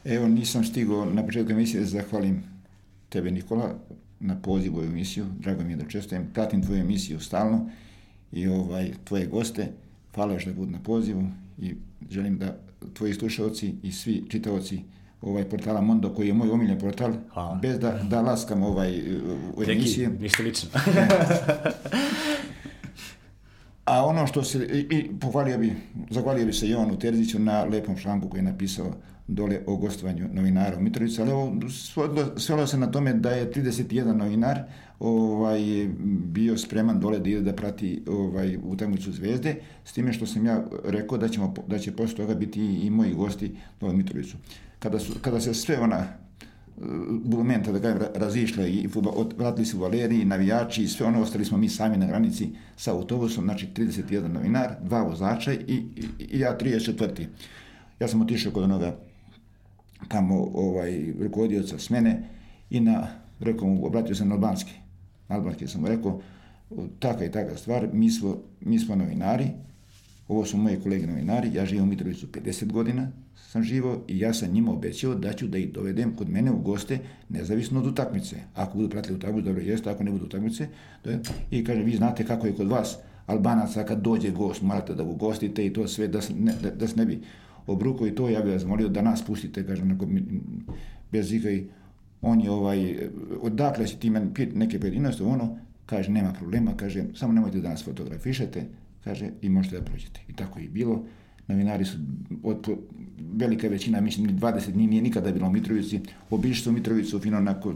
Evo, 0.06 0.28
nisam 0.28 0.64
stigao 0.64 1.06
na 1.06 1.26
početku 1.26 1.52
emisije 1.52 1.80
da 1.80 1.86
zahvalim 1.86 2.44
tebe 3.10 3.32
Nikola 3.32 3.76
na 4.20 4.36
pozivu 4.36 4.80
u 4.80 4.84
emisiju, 4.84 5.26
drago 5.40 5.64
mi 5.64 5.72
je 5.72 5.76
da 5.76 5.86
čestujem, 5.86 6.28
pratim 6.34 6.64
tvoju 6.64 6.80
emisiju 6.80 7.20
stalno 7.20 7.70
i 8.32 8.48
ovaj, 8.48 8.92
tvoje 9.04 9.26
goste, 9.26 9.68
hvala 10.16 10.40
što 10.40 10.54
budu 10.54 10.72
na 10.72 10.80
pozivu 10.80 11.24
i 11.62 11.76
želim 12.10 12.38
da 12.38 12.58
tvoji 12.94 13.14
slušalci 13.14 13.74
i 13.84 13.92
svi 13.92 14.24
čitaoci 14.30 14.80
ovaj 15.22 15.44
portala 15.50 15.82
Mondo 15.82 16.14
koji 16.14 16.28
je 16.28 16.34
moj 16.34 16.50
omiljen 16.50 16.80
portal 16.80 17.14
Hvala. 17.34 17.56
bez 17.56 17.80
da, 17.80 17.92
da 18.10 18.22
laskam 18.22 18.64
ovaj 18.64 19.02
u 19.56 19.64
emisije. 19.64 20.10
ništa 20.10 20.44
lično. 20.44 20.70
A 23.86 24.06
ono 24.06 24.28
što 24.28 24.44
se, 24.44 24.58
i, 24.58 24.96
i 24.96 25.10
pohvalio 25.20 25.58
bi, 25.58 25.76
zahvalio 26.10 26.46
bi 26.46 26.54
se 26.54 26.70
Jovanu 26.70 27.00
Terziću 27.00 27.40
na 27.40 27.64
lepom 27.64 27.98
članku 27.98 28.30
koji 28.30 28.40
je 28.40 28.44
napisao 28.44 28.94
dole 29.30 29.60
o 29.68 29.76
gostovanju 29.76 30.28
novinara 30.34 30.78
u 30.78 30.82
Mitrovici, 30.82 31.22
ali 31.22 31.32
ovo 31.32 31.54
svelo 32.38 32.68
se 32.68 32.78
na 32.78 32.92
tome 32.92 33.14
da 33.14 33.30
je 33.30 33.52
31 33.52 34.14
novinar 34.14 34.64
ovaj, 35.00 35.90
bio 36.24 36.58
spreman 36.58 37.00
dole 37.00 37.20
da 37.20 37.30
ide 37.30 37.42
da 37.42 37.54
prati 37.54 38.04
ovaj, 38.08 38.58
utakmicu 38.64 39.12
Zvezde, 39.12 39.56
s 39.86 39.94
time 39.94 40.14
što 40.14 40.26
sam 40.26 40.46
ja 40.46 40.64
rekao 40.84 41.18
da, 41.18 41.30
ćemo, 41.30 41.54
da 41.68 41.80
će 41.80 41.96
posle 41.96 42.16
toga 42.16 42.36
biti 42.36 42.62
i, 42.62 42.86
i 42.86 42.90
moji 42.90 43.14
gosti 43.14 43.56
dole 43.80 43.94
u 43.94 43.98
Mitrovicu. 43.98 44.38
Kada, 44.80 45.00
su, 45.00 45.14
kada 45.22 45.40
se 45.40 45.54
sve 45.54 45.80
ona 45.80 46.08
bulumenta, 47.24 47.72
da 47.72 47.80
kažem, 47.80 48.00
razišle 48.16 48.72
i 48.72 48.88
futbol, 48.88 49.26
vratili 49.38 49.66
se 49.66 49.78
u 49.78 49.80
Valeriji, 49.80 50.26
navijači 50.26 50.84
i 50.84 50.88
sve 50.88 51.06
ono, 51.06 51.22
ostali 51.22 51.46
smo 51.46 51.58
mi 51.58 51.70
sami 51.70 51.98
na 51.98 52.08
granici 52.08 52.50
sa 52.78 52.94
autobusom, 52.94 53.44
znači 53.44 53.68
31 53.76 54.28
novinar, 54.28 54.76
dva 54.82 55.02
vozača 55.04 55.54
i, 55.54 55.58
i, 55.68 56.06
i 56.20 56.40
ja 56.40 56.58
34. 56.58 57.26
Ja 58.00 58.08
sam 58.08 58.22
otišao 58.22 58.52
kod 58.52 58.64
onoga 58.64 58.96
tamo 60.08 60.50
ovaj, 60.54 61.14
rukovodioca 61.20 61.80
smene 61.80 62.30
i 62.70 62.80
na, 62.80 63.08
rekao 63.40 63.68
mu, 63.68 63.86
obratio 63.86 64.16
sam 64.16 64.28
na 64.28 64.36
albanski. 64.36 64.72
Na 65.30 65.36
albanski 65.36 65.68
sam 65.68 65.82
mu 65.82 65.88
rekao, 65.88 66.22
taka 67.00 67.26
i 67.26 67.32
taka 67.32 67.58
stvar, 67.58 67.90
mi 67.94 68.12
smo, 68.12 68.38
mi 68.62 68.80
smo 68.80 68.96
novinari, 68.96 69.48
ovo 70.28 70.46
su 70.46 70.58
moji 70.58 70.80
kolege 70.80 71.08
novinari, 71.08 71.54
ja 71.54 71.66
živim 71.66 71.84
u 71.84 71.88
Mitrovicu 71.88 72.28
50 72.28 72.72
godina, 72.72 73.12
sam 73.52 73.64
živo 73.64 74.04
i 74.08 74.20
ja 74.20 74.34
sam 74.34 74.52
njima 74.52 74.72
obećao 74.72 75.16
da 75.16 75.34
ću 75.34 75.48
da 75.48 75.58
ih 75.58 75.72
dovedem 75.74 76.16
kod 76.16 76.30
mene 76.30 76.52
u 76.52 76.60
goste, 76.60 77.00
nezavisno 77.30 77.80
od 77.80 77.88
utakmice. 77.88 78.36
Ako 78.56 78.78
budu 78.78 78.90
pratili 78.90 79.16
utakmicu, 79.16 79.46
dobro 79.46 79.64
jeste, 79.64 79.90
ako 79.90 80.04
ne 80.04 80.12
budu 80.12 80.26
utakmice, 80.26 80.68
da, 81.04 81.20
i 81.52 81.64
kaže, 81.64 81.84
vi 81.84 81.96
znate 81.96 82.26
kako 82.26 82.48
je 82.48 82.56
kod 82.56 82.68
vas, 82.68 82.98
Albanaca 83.26 83.84
kad 83.84 84.02
dođe 84.02 84.32
gost, 84.32 84.62
morate 84.62 84.96
da 84.96 85.04
ga 85.04 85.10
ugostite 85.10 85.66
i 85.66 85.74
to 85.74 85.88
sve, 85.88 86.08
da 86.08 86.22
se 86.22 86.34
ne, 86.34 86.54
da, 86.64 86.70
da 86.70 86.88
se 86.88 86.96
ne 86.96 87.06
bi 87.06 87.22
obruko 87.72 88.08
i 88.08 88.16
to, 88.16 88.30
ja 88.30 88.42
bih 88.42 88.54
vas 88.54 88.66
molio 88.66 88.90
da 88.90 89.02
nas 89.02 89.26
pustite, 89.26 89.66
kažem, 89.66 89.88
neko, 89.88 90.08
bez 91.12 91.34
ikaj 91.34 91.64
on 92.22 92.42
je 92.42 92.52
ovaj, 92.52 92.98
odakle 93.42 93.88
si 93.88 94.00
ti 94.00 94.10
meni 94.10 94.34
pit- 94.34 94.56
neke 94.56 94.80
pojedinosti, 94.80 95.24
ono, 95.24 95.58
kaže, 95.86 96.12
nema 96.12 96.34
problema, 96.34 96.74
kaže, 96.78 97.04
samo 97.16 97.34
nemojte 97.34 97.62
da 97.62 97.70
nas 97.70 97.86
fotografišete, 97.86 98.66
kaže, 99.04 99.30
i 99.42 99.50
možete 99.50 99.80
da 99.80 99.86
prođete. 99.86 100.22
I 100.28 100.34
tako 100.34 100.60
je 100.60 100.68
bilo. 100.68 101.04
Novinari 101.48 101.86
su, 101.86 101.98
od, 102.44 102.70
velika 103.34 103.68
većina, 103.68 104.02
mislim, 104.02 104.28
ni 104.28 104.34
20 104.34 104.72
dni 104.72 104.88
nije 104.88 105.02
nikada 105.02 105.32
bilo 105.32 105.48
u 105.48 105.52
Mitrovici, 105.52 106.00
obišli 106.30 106.64
su 106.64 106.72
Mitrovicu, 106.72 107.20
fino 107.20 107.38
onako, 107.38 107.74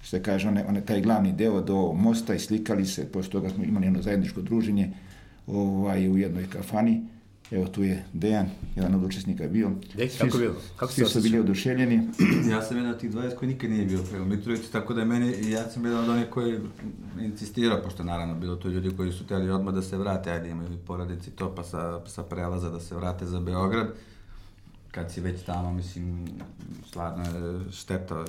što 0.00 0.10
se 0.10 0.22
kaže, 0.22 0.48
one, 0.48 0.64
one, 0.64 0.80
taj 0.80 1.00
glavni 1.00 1.32
deo 1.32 1.60
do 1.60 1.92
mosta 1.92 2.34
i 2.34 2.38
slikali 2.38 2.86
se, 2.86 3.06
posle 3.12 3.30
toga 3.30 3.48
smo 3.48 3.64
imali 3.64 3.86
jedno 3.86 4.02
zajedničko 4.02 4.42
druženje 4.42 4.90
ovaj, 5.46 6.08
u 6.08 6.18
jednoj 6.18 6.46
kafani, 6.46 7.02
evo 7.50 7.66
tu 7.66 7.82
je 7.82 8.04
Dejan, 8.12 8.46
jedan 8.76 8.94
od 8.94 9.04
učesnika 9.04 9.48
bio. 9.48 9.70
Deki, 9.94 10.12
Svi 10.12 10.18
kako 10.18 10.38
bilo? 10.38 10.54
Kako 10.76 10.92
Svi 10.92 11.04
se 11.04 11.10
su 11.10 11.20
bili 11.20 11.38
oduševljeni. 11.38 12.08
Ja 12.50 12.62
sam 12.62 12.76
jedan 12.76 12.92
od 12.92 13.00
tih 13.00 13.10
20 13.10 13.34
koji 13.34 13.48
nikad 13.48 13.70
nije 13.70 13.84
bio 13.84 14.02
prema 14.10 14.24
Mitrovici, 14.24 14.72
tako 14.72 14.94
da 14.94 15.00
je 15.00 15.06
meni, 15.06 15.50
ja 15.50 15.70
sam 15.70 15.84
jedan 15.84 16.04
od 16.04 16.08
onih 16.08 16.26
koji 16.30 16.58
insistirao, 17.20 17.82
pošto 17.82 18.04
naravno 18.04 18.34
bilo 18.34 18.56
to 18.56 18.68
ljudi 18.68 18.96
koji 18.96 19.12
su 19.12 19.24
htjeli 19.24 19.50
odmah 19.50 19.74
da 19.74 19.82
se 19.82 19.96
vrate, 19.96 20.30
ajde 20.30 20.50
imaju 20.50 20.72
i 20.72 20.86
porodici 20.86 21.30
to, 21.30 21.54
pa 21.54 21.64
sa, 21.64 22.06
sa 22.06 22.22
prelaza 22.22 22.70
da 22.70 22.80
se 22.80 22.94
vrate 22.94 23.26
za 23.26 23.40
Beograd. 23.40 23.88
Kad 24.90 25.12
si 25.12 25.20
već 25.20 25.42
tamo, 25.42 25.72
mislim, 25.72 26.28
stvarno 26.88 27.24
je 27.24 27.72
šteta 27.72 28.24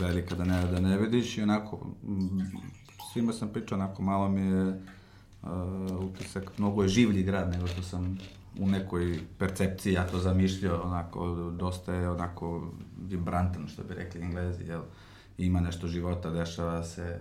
velika 0.00 0.34
da 0.34 0.44
ne, 0.44 0.66
da 0.66 0.80
ne 0.80 0.98
vidiš 0.98 1.38
i 1.38 1.42
onako, 1.42 1.86
svima 3.12 3.32
sam 3.32 3.48
pričao, 3.48 3.78
onako 3.78 4.02
malo 4.02 4.28
mi 4.28 4.40
je 4.40 4.80
uh, 5.42 5.50
utisak, 6.04 6.58
mnogo 6.58 6.82
je 6.82 6.88
življi 6.88 7.22
grad 7.22 7.50
nego 7.50 7.66
što 7.66 7.82
sam 7.82 8.18
u 8.58 8.66
nekoj 8.66 9.18
percepciji 9.38 9.92
ja 9.92 10.06
to 10.06 10.18
zamišljao, 10.18 10.82
onako, 10.82 11.50
dosta 11.58 11.94
je 11.94 12.10
onako 12.10 12.72
vibrantan, 13.08 13.68
što 13.68 13.82
bi 13.82 13.94
rekli 13.94 14.22
englezi, 14.22 14.64
jel? 14.64 14.82
Ima 15.38 15.60
nešto 15.60 15.86
života, 15.86 16.30
dešava 16.30 16.82
se, 16.84 17.20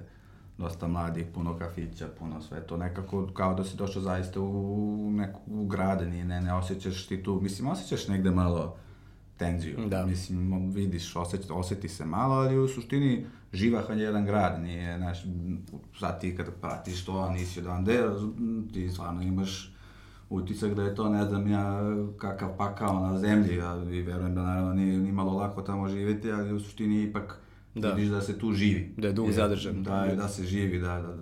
dosta 0.57 0.87
mladih, 0.87 1.25
puno 1.33 1.57
kafića, 1.57 2.07
puno 2.19 2.41
sve 2.41 2.61
to, 2.67 2.77
nekako 2.77 3.27
kao 3.33 3.53
da 3.53 3.63
si 3.63 3.77
došao 3.77 4.01
zaista 4.01 4.41
u, 4.41 5.11
neku 5.11 5.39
u 5.47 5.65
grade, 5.65 6.05
nije, 6.05 6.25
ne, 6.25 6.41
ne 6.41 6.53
osjećaš 6.53 7.07
ti 7.07 7.23
tu, 7.23 7.39
mislim, 7.41 7.67
osjećaš 7.67 8.07
negde 8.07 8.31
malo 8.31 8.75
tenziju, 9.41 9.77
Da. 9.87 10.05
mislim, 10.05 10.71
vidiš, 10.71 11.15
osjeti, 11.15 11.47
osjeti 11.51 11.89
se 11.89 12.05
malo, 12.05 12.35
ali 12.35 12.57
u 12.59 12.67
suštini 12.67 13.25
živahan 13.53 13.97
je 13.97 14.03
jedan 14.03 14.25
grad, 14.25 14.61
nije, 14.61 14.97
znaš, 14.97 15.23
sad 15.99 16.21
ti 16.21 16.35
kad 16.37 16.53
pratiš 16.61 17.05
to, 17.05 17.17
a 17.19 17.29
nisi 17.29 17.59
odande, 17.59 17.99
ti 18.73 18.89
stvarno 18.89 19.21
imaš 19.21 19.73
utisak 20.29 20.73
da 20.73 20.83
je 20.83 20.95
to, 20.95 21.09
ne 21.09 21.25
znam 21.25 21.47
ja, 21.47 21.79
kakav 22.17 22.57
pakao 22.57 22.99
na 22.99 23.19
zemlji, 23.19 23.61
a 23.61 23.83
i 23.91 24.01
verujem 24.01 24.35
da 24.35 24.41
naravno 24.41 24.73
nije 24.73 24.97
ni 24.97 25.11
malo 25.11 25.33
lako 25.33 25.61
tamo 25.61 25.87
živjeti, 25.89 26.31
ali 26.31 26.53
u 26.53 26.59
suštini 26.59 27.03
ipak 27.03 27.37
Da. 27.75 27.91
vidiš 27.91 28.09
da 28.11 28.21
se 28.21 28.39
tu 28.39 28.51
živi. 28.53 28.93
Da 28.97 29.07
je 29.07 29.15
Je, 29.25 29.33
zadržan. 29.33 29.83
Da, 29.83 30.07
da 30.15 30.27
se 30.27 30.45
živi, 30.45 30.79
da, 30.79 31.01
da. 31.01 31.17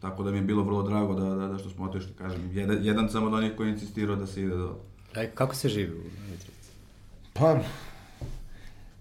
Tako 0.00 0.22
da 0.22 0.30
mi 0.30 0.38
je 0.38 0.42
bilo 0.42 0.64
vrlo 0.64 0.82
drago 0.82 1.14
da, 1.14 1.34
da, 1.34 1.48
da 1.48 1.58
što 1.58 1.70
smo 1.70 1.84
otišli, 1.84 2.12
kažem, 2.18 2.50
jedan, 2.52 2.78
jedan 2.80 3.08
sam 3.08 3.24
od 3.24 3.34
onih 3.34 3.52
koji 3.56 3.68
je 3.68 3.72
insistirao 3.72 4.16
da 4.16 4.26
se 4.26 4.42
ide 4.42 4.56
do... 4.56 4.78
Aj, 5.14 5.26
kako 5.34 5.54
se 5.54 5.68
živi 5.68 5.92
u 5.92 6.02
Mitrovici? 6.04 6.51
Pa, 7.32 7.60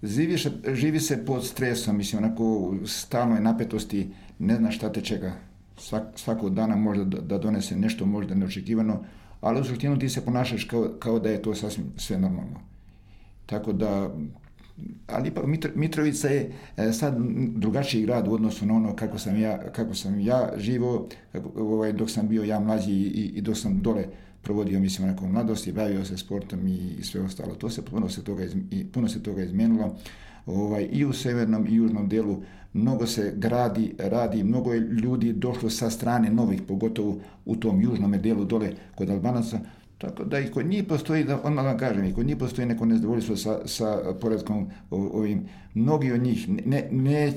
živi 0.03 0.37
živi 0.73 0.99
se 0.99 1.25
pod 1.25 1.45
stresom, 1.45 1.97
mislim, 1.97 2.23
onako, 2.23 2.75
stalno 2.85 3.35
je 3.35 3.41
napetosti, 3.41 4.09
ne 4.39 4.55
znaš 4.55 4.75
šta 4.75 4.91
te 4.91 5.01
čeka. 5.01 5.33
Svak, 5.77 6.03
svakog 6.15 6.55
dana 6.55 6.75
možda 6.75 7.03
da, 7.03 7.37
donese 7.37 7.75
nešto 7.75 8.05
možda 8.05 8.35
neočekivano, 8.35 9.03
ali 9.41 9.61
u 9.61 9.63
suštinu 9.63 9.99
ti 9.99 10.09
se 10.09 10.25
ponašaš 10.25 10.63
kao, 10.63 10.89
kao 10.99 11.19
da 11.19 11.29
je 11.29 11.41
to 11.41 11.55
sasvim 11.55 11.85
sve 11.97 12.17
normalno. 12.19 12.59
Tako 13.45 13.73
da, 13.73 14.09
ali 15.07 15.27
ipak 15.27 15.45
Mitro, 15.45 15.71
Mitrovica 15.75 16.27
je 16.27 16.51
e, 16.77 16.91
sad 16.91 17.15
drugačiji 17.55 18.05
grad 18.05 18.27
u 18.27 18.33
odnosu 18.33 18.65
na 18.65 18.73
ono 18.73 18.95
kako 18.95 19.19
sam 19.19 19.39
ja, 19.39 19.71
kako 19.71 19.93
sam 19.93 20.19
ja 20.19 20.51
živo, 20.57 21.07
kako, 21.31 21.51
ovaj, 21.55 21.93
dok 21.93 22.09
sam 22.09 22.27
bio 22.27 22.43
ja 22.43 22.59
mlađi 22.59 22.91
i, 22.91 23.31
i 23.35 23.41
dok 23.41 23.57
sam 23.57 23.81
dole 23.81 24.05
provodio, 24.41 24.79
mislim, 24.79 25.07
onako 25.07 25.27
mladosti, 25.27 25.71
bavio 25.71 26.05
se 26.05 26.17
sportom 26.17 26.67
i, 26.67 26.95
i 26.99 27.03
sve 27.03 27.21
ostalo. 27.21 27.55
To 27.55 27.69
se 27.69 27.85
puno 27.85 28.09
se 28.09 28.23
toga, 28.23 28.43
iz, 28.43 28.55
i 28.71 28.85
puno 28.85 29.09
se 29.09 29.23
toga 29.23 29.43
izmenilo. 29.43 29.95
Ovaj, 30.45 30.87
I 30.91 31.05
u 31.05 31.13
severnom 31.13 31.67
i 31.67 31.75
južnom 31.75 32.09
delu 32.09 32.41
mnogo 32.73 33.07
se 33.07 33.33
gradi, 33.37 33.93
radi, 33.97 34.43
mnogo 34.43 34.73
je 34.73 34.79
ljudi 34.79 35.33
došlo 35.33 35.69
sa 35.69 35.89
strane 35.89 36.29
novih, 36.29 36.61
pogotovo 36.67 37.17
u 37.45 37.55
tom 37.55 37.81
južnom 37.81 38.21
delu 38.21 38.45
dole 38.45 38.73
kod 38.95 39.09
Albanaca, 39.09 39.59
tako 39.97 40.23
da 40.23 40.39
i 40.39 40.51
kod 40.51 40.65
njih 40.65 40.83
postoji, 40.83 41.23
da 41.23 41.41
odmah 41.43 41.65
vam 41.65 41.77
kažem, 41.77 42.05
i 42.05 42.13
kod 42.13 42.25
njih 42.25 42.37
postoji 42.37 42.67
neko 42.67 42.85
nezadovoljstvo 42.85 43.35
sa, 43.35 43.59
sa 43.65 44.13
poredkom 44.21 44.67
ovim. 44.89 45.43
Mnogi 45.73 46.11
od 46.11 46.21
njih, 46.21 46.49
ne, 46.65 46.87
ne, 46.91 47.33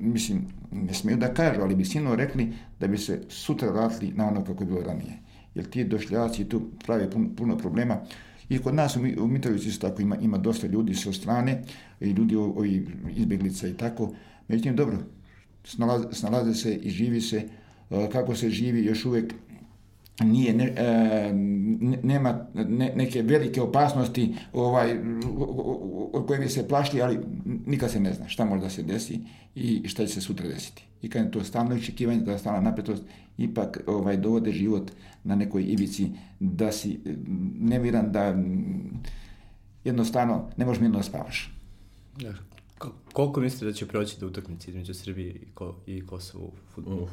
mislim, 0.00 0.46
ne 0.72 0.94
smiju 0.94 1.16
da 1.16 1.34
kažu, 1.34 1.60
ali 1.60 1.74
bi 1.74 1.84
sino 1.84 2.16
rekli 2.16 2.52
da 2.80 2.86
bi 2.86 2.98
se 2.98 3.20
sutra 3.28 3.70
vratili 3.70 4.12
na 4.12 4.28
ono 4.28 4.44
kako 4.44 4.62
je 4.62 4.66
bilo 4.66 4.80
ranije. 4.80 5.23
Jer 5.54 5.66
ti 5.66 5.84
došljaci 5.84 6.44
tu 6.44 6.62
prave 6.86 7.10
puno, 7.36 7.56
problema. 7.58 8.00
I 8.48 8.58
kod 8.58 8.74
nas 8.74 8.96
u, 8.96 9.00
Mi- 9.00 9.16
u 9.16 9.26
Mitrovici 9.26 9.68
isto 9.68 9.88
tako 9.88 10.02
ima, 10.02 10.16
ima 10.16 10.38
dosta 10.38 10.66
ljudi 10.66 10.94
sa 10.94 11.12
strane, 11.12 11.62
i 12.00 12.10
ljudi 12.10 12.36
ovi 12.36 12.86
izbjeglica 13.10 13.68
i 13.68 13.72
tako. 13.72 14.12
Međutim, 14.48 14.76
dobro, 14.76 14.98
snalaze, 15.64 16.04
snalaze 16.12 16.54
se 16.54 16.74
i 16.74 16.90
živi 16.90 17.20
se. 17.20 17.42
E, 17.90 18.08
Kako 18.12 18.36
se 18.36 18.50
živi, 18.50 18.84
još 18.84 19.04
uvijek 19.04 19.34
nije 20.20 20.54
ne, 20.54 20.64
e, 20.76 21.32
ne- 21.80 21.98
nema 22.02 22.46
ne, 22.54 22.92
neke 22.96 23.22
velike 23.22 23.62
opasnosti 23.62 24.34
ovaj 24.52 24.98
od 26.12 26.26
koje 26.26 26.38
bi 26.38 26.48
se 26.48 26.68
plašili, 26.68 27.02
ali 27.02 27.18
nikad 27.66 27.90
se 27.90 28.00
ne 28.00 28.12
zna 28.12 28.28
šta 28.28 28.44
može 28.44 28.62
da 28.62 28.70
se 28.70 28.82
desi 28.82 29.20
i 29.54 29.82
šta 29.84 30.06
će 30.06 30.14
se 30.14 30.20
sutra 30.20 30.48
desiti. 30.48 30.84
I 31.02 31.10
kad 31.10 31.24
je 31.24 31.30
to 31.30 31.44
stalno 31.44 31.74
očekivanje, 31.74 32.20
da 32.20 32.38
stalna 32.38 32.60
napetost, 32.60 33.02
ipak 33.38 33.80
ovaj 33.86 34.16
dovode 34.16 34.52
život 34.52 34.90
na 35.24 35.34
nekoj 35.34 35.62
ivici 35.64 36.08
da 36.40 36.72
si 36.72 37.00
nemiran, 37.60 38.12
da 38.12 38.34
jednostavno 39.84 40.50
ne 40.56 40.64
možeš 40.64 40.80
mirno 40.80 40.96
da 40.96 41.02
spavaš. 41.02 41.52
Da. 42.16 42.34
Ko- 42.78 42.92
Koliko 43.12 43.40
mislite 43.40 43.64
da 43.64 43.72
će 43.72 43.86
proći 43.86 44.20
do 44.20 44.26
utakmice 44.26 44.70
između 44.70 44.94
Srbije 44.94 45.30
i, 45.30 45.46
Ko 45.46 45.76
i 45.86 46.00
Kosova 46.02 46.44
u 46.44 46.52
futbolu? 46.68 47.02
Uf, 47.02 47.10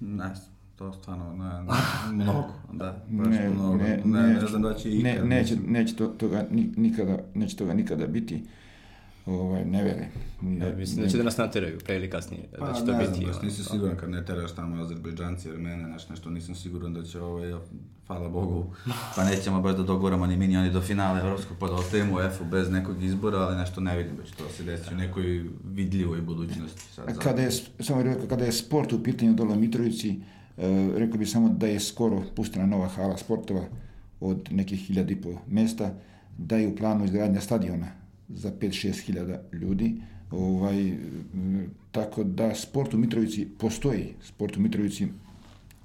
ne 0.00 0.16
znam, 0.26 0.48
to 0.76 0.92
stvarno, 0.92 1.32
ne, 1.34 1.44
ne, 2.14 2.24
mnogo, 2.24 2.48
da, 2.72 3.04
baš 3.08 3.26
Ne, 3.28 3.50
mnogo, 3.50 3.76
ne, 3.76 3.88
ne, 3.96 4.22
ne, 4.22 4.34
neće- 4.34 4.46
znam 4.46 4.62
da 4.62 4.74
će 4.74 4.88
ne, 4.90 4.94
ikad, 5.12 5.28
neće, 5.28 5.54
mislim. 5.54 5.72
neće 5.72 5.96
to, 5.96 6.06
toga 6.08 6.46
ni- 6.50 6.72
nikada, 6.76 7.18
neće 7.34 7.56
toga 7.56 7.74
nikada 7.74 8.06
biti. 8.06 8.42
Ovaj, 9.30 9.64
ne 9.64 9.82
vere. 9.84 10.06
Ne, 10.42 10.74
mislim 10.74 11.04
da 11.04 11.10
će 11.10 11.16
da 11.16 11.22
nas 11.22 11.36
nateraju 11.36 11.78
pre 11.78 11.96
ili 11.96 12.10
kasnije, 12.10 12.42
da, 12.52 12.58
Pa, 12.58 12.66
da 12.66 12.72
će 12.72 12.80
to 12.80 12.92
ne 12.92 12.98
biti. 12.98 13.10
znam, 13.10 13.24
baš 13.24 13.36
ono, 13.36 13.44
nisam 13.44 13.64
siguran 13.64 13.96
kad 13.96 14.10
ne 14.10 14.24
teraš 14.24 14.54
tamo 14.54 14.82
Azerbejdžanci 14.82 15.48
jer 15.48 15.58
mene 15.58 15.88
nešto, 15.88 16.12
nešto 16.12 16.30
nisam 16.30 16.54
siguran 16.54 16.94
da 16.94 17.02
će 17.02 17.20
ovaj, 17.20 17.52
hvala 18.06 18.28
Bogu, 18.28 18.66
pa 19.16 19.24
nećemo 19.24 19.60
baš 19.60 19.76
da 19.76 19.82
doguramo 19.82 20.26
ni 20.26 20.36
mi 20.36 20.48
ni 20.48 20.56
oni 20.56 20.70
do 20.70 20.80
finala 20.80 21.20
Evropskog 21.20 21.56
pa 21.58 21.66
da 21.66 21.74
ostajemo 21.74 22.16
u 22.16 22.20
EFU 22.20 22.44
bez 22.44 22.70
nekog 22.70 23.02
izbora, 23.02 23.38
ali 23.38 23.56
nešto 23.56 23.80
ne 23.80 23.96
vidim 23.98 24.16
da 24.16 24.22
će 24.22 24.34
to 24.34 24.48
se 24.48 24.62
desiti 24.62 24.94
u 24.94 24.98
nekoj 24.98 25.44
vidljivoj 25.66 26.20
budućnosti. 26.20 26.80
Sad, 26.94 27.04
za- 27.08 27.20
Kada 27.20 27.42
je, 27.42 27.50
samo 27.80 28.02
rekao, 28.02 28.26
kada 28.26 28.44
je 28.44 28.52
sport 28.52 28.92
u 28.92 29.02
pitanju 29.02 29.34
dole 29.34 29.54
u 29.54 29.60
Mitrovici, 29.60 30.10
e, 30.10 30.18
rekao 30.96 31.18
bih 31.18 31.30
samo 31.30 31.48
da 31.48 31.66
je 31.66 31.80
skoro 31.80 32.22
pustena 32.36 32.66
nova 32.66 32.88
hala 32.88 33.16
sportova 33.16 33.64
od 34.20 34.48
nekih 34.50 34.78
hiljada 34.80 35.12
i 35.12 35.16
po 35.16 35.28
mesta, 35.48 35.94
da 36.38 36.56
je 36.56 36.68
u 36.68 36.76
planu 36.76 37.04
izgradnja 37.04 37.40
stadiona 37.40 37.99
za 38.34 38.52
5-6 38.60 39.00
hiljada 39.00 39.42
ljudi. 39.52 39.96
Ovaj, 40.30 40.88
m, 40.88 41.70
tako 41.92 42.24
da 42.24 42.54
sport 42.54 42.94
u 42.94 42.98
Mitrovici 42.98 43.48
postoji, 43.58 44.14
sport 44.22 44.56
u 44.56 44.60
Mitrovici 44.60 45.06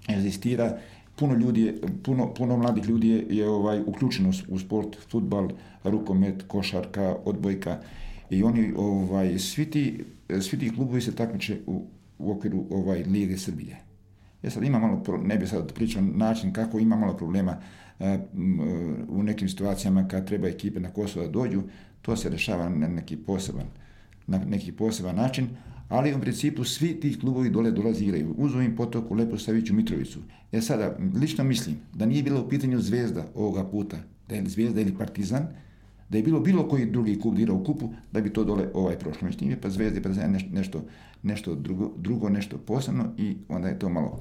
egzistira, 0.10 0.78
puno 1.16 1.34
ljudi 1.34 1.62
je, 1.62 1.82
puno, 2.04 2.34
puno 2.34 2.58
mladih 2.58 2.86
ljudi 2.86 3.10
je, 3.10 3.26
je 3.30 3.50
ovaj 3.50 3.82
uključeno 3.86 4.32
u 4.48 4.60
sport, 4.60 4.98
futbal, 5.12 5.50
rukomet, 5.84 6.44
košarka, 6.48 7.16
odbojka 7.26 7.80
i 8.30 8.44
oni 8.44 8.74
ovaj 8.78 9.40
svi 9.40 9.66
ti 9.66 10.04
svi 10.42 10.60
ti 10.60 10.76
klubovi 10.76 11.02
se 11.02 11.16
takmiče 11.16 11.58
u, 11.68 11.86
u 12.20 12.32
okviru 12.32 12.66
ovaj 12.70 13.04
Lige 13.04 13.38
Srbije. 13.38 13.78
Ja 14.44 14.50
sad 14.52 14.64
ima 14.64 14.80
malo, 14.80 15.04
ne 15.24 15.38
bi 15.38 15.48
sad 15.48 15.74
pričao 15.74 16.02
način 16.02 16.54
kako 16.54 16.80
ima 16.80 16.96
malo 16.96 17.18
problema 17.18 17.58
u 19.10 19.24
nekim 19.24 19.50
situacijama 19.50 20.08
kad 20.08 20.28
treba 20.28 20.48
ekipe 20.48 20.80
na 20.80 20.90
Kosovo 20.90 21.26
da 21.26 21.32
dođu, 21.32 21.62
to 22.02 22.16
se 22.16 22.30
rešava 22.30 22.70
na 22.70 22.88
neki 22.88 23.18
poseban, 23.18 23.66
na 24.28 24.38
neki 24.38 24.72
poseban 24.72 25.16
način, 25.16 25.48
ali 25.90 26.14
u 26.14 26.20
principu 26.20 26.64
svi 26.64 27.00
ti 27.00 27.20
klubovi 27.20 27.50
dole 27.50 27.72
dolazi 27.72 28.04
i 28.04 28.08
igraju. 28.08 28.36
Uz 28.38 28.56
ovim 28.56 28.76
potoku, 28.76 29.16
Lepo 29.16 29.38
Saviću, 29.38 29.74
Mitrovicu. 29.74 30.20
E 30.52 30.62
sada, 30.62 30.98
lično 31.22 31.44
mislim 31.44 31.76
da 31.94 32.06
nije 32.06 32.24
bilo 32.24 32.42
u 32.42 32.50
pitanju 32.50 32.80
zvezda 32.80 33.26
ovoga 33.36 33.64
puta, 33.64 33.98
da 34.30 34.36
je 34.36 34.50
zvezda 34.50 34.82
ili 34.82 34.98
partizan, 34.98 35.48
da 36.10 36.18
je 36.18 36.24
bilo 36.24 36.40
bilo 36.40 36.68
koji 36.70 36.86
drugi 36.86 37.20
klub 37.20 37.36
da 37.36 37.42
igra 37.42 37.54
u 37.54 37.64
kupu, 37.64 37.90
da 38.12 38.22
bi 38.22 38.34
to 38.34 38.44
dole 38.44 38.70
ovaj 38.74 39.00
prošlo. 39.00 39.26
Međutim, 39.26 39.50
je 39.50 39.62
pa 39.62 39.70
zvezda 39.70 40.00
i 40.00 40.04
partizan 40.04 40.32
nešto, 40.32 40.50
nešto, 40.54 40.84
nešto 41.24 41.56
drugo, 41.56 41.92
drugo, 41.98 42.30
nešto 42.30 42.58
posebno 42.58 43.06
i 43.18 43.36
onda 43.50 43.68
je 43.68 43.80
to 43.80 43.90
malo 43.90 44.20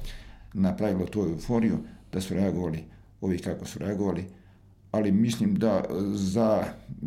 napravilo 0.55 1.07
tu 1.07 1.21
euforiju 1.21 1.79
da 2.13 2.21
su 2.21 2.35
reagovali 2.35 2.79
ovi 3.25 3.39
kako 3.39 3.67
su 3.67 3.79
reagovali, 3.79 4.25
ali 4.91 5.13
mislim 5.13 5.55
da 5.55 5.85
za 6.15 6.65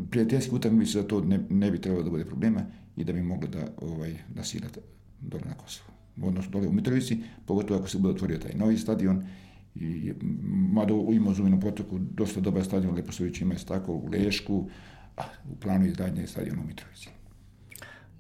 prijateljski 0.10 0.56
utakmice 0.56 0.92
za 0.92 1.04
to 1.08 1.22
ne, 1.22 1.40
ne 1.50 1.72
bi 1.72 1.82
trebalo 1.82 2.04
da 2.04 2.10
bude 2.10 2.26
problema 2.26 2.62
i 2.96 3.04
da 3.04 3.14
bi 3.14 3.22
mogli 3.22 3.48
da, 3.48 3.68
ovaj, 3.82 4.16
da 4.36 4.44
silate 4.44 4.82
dole 5.22 5.44
na 5.46 5.54
Kosovo. 5.54 5.90
Odnosno 6.22 6.52
dole 6.52 6.68
u 6.68 6.74
Mitrovici, 6.74 7.18
pogotovo 7.46 7.80
ako 7.80 7.90
se 7.90 7.98
bude 7.98 8.14
otvorio 8.14 8.38
taj 8.38 8.52
novi 8.56 8.78
stadion, 8.78 9.24
i, 9.76 10.14
mada 10.74 10.94
u 10.94 11.14
Imozuvinu 11.14 11.60
potoku 11.60 12.00
dosta 12.00 12.40
dobar 12.40 12.66
stadion, 12.66 12.96
Leposović 12.96 13.42
ima 13.42 13.56
tako 13.68 13.94
u 13.94 14.10
Lešku, 14.12 14.70
a 15.18 15.24
u 15.52 15.56
planu 15.56 15.86
izgradnje 15.86 16.28
stadiona 16.28 16.62
u 16.62 16.68
Mitrovici. 16.68 17.10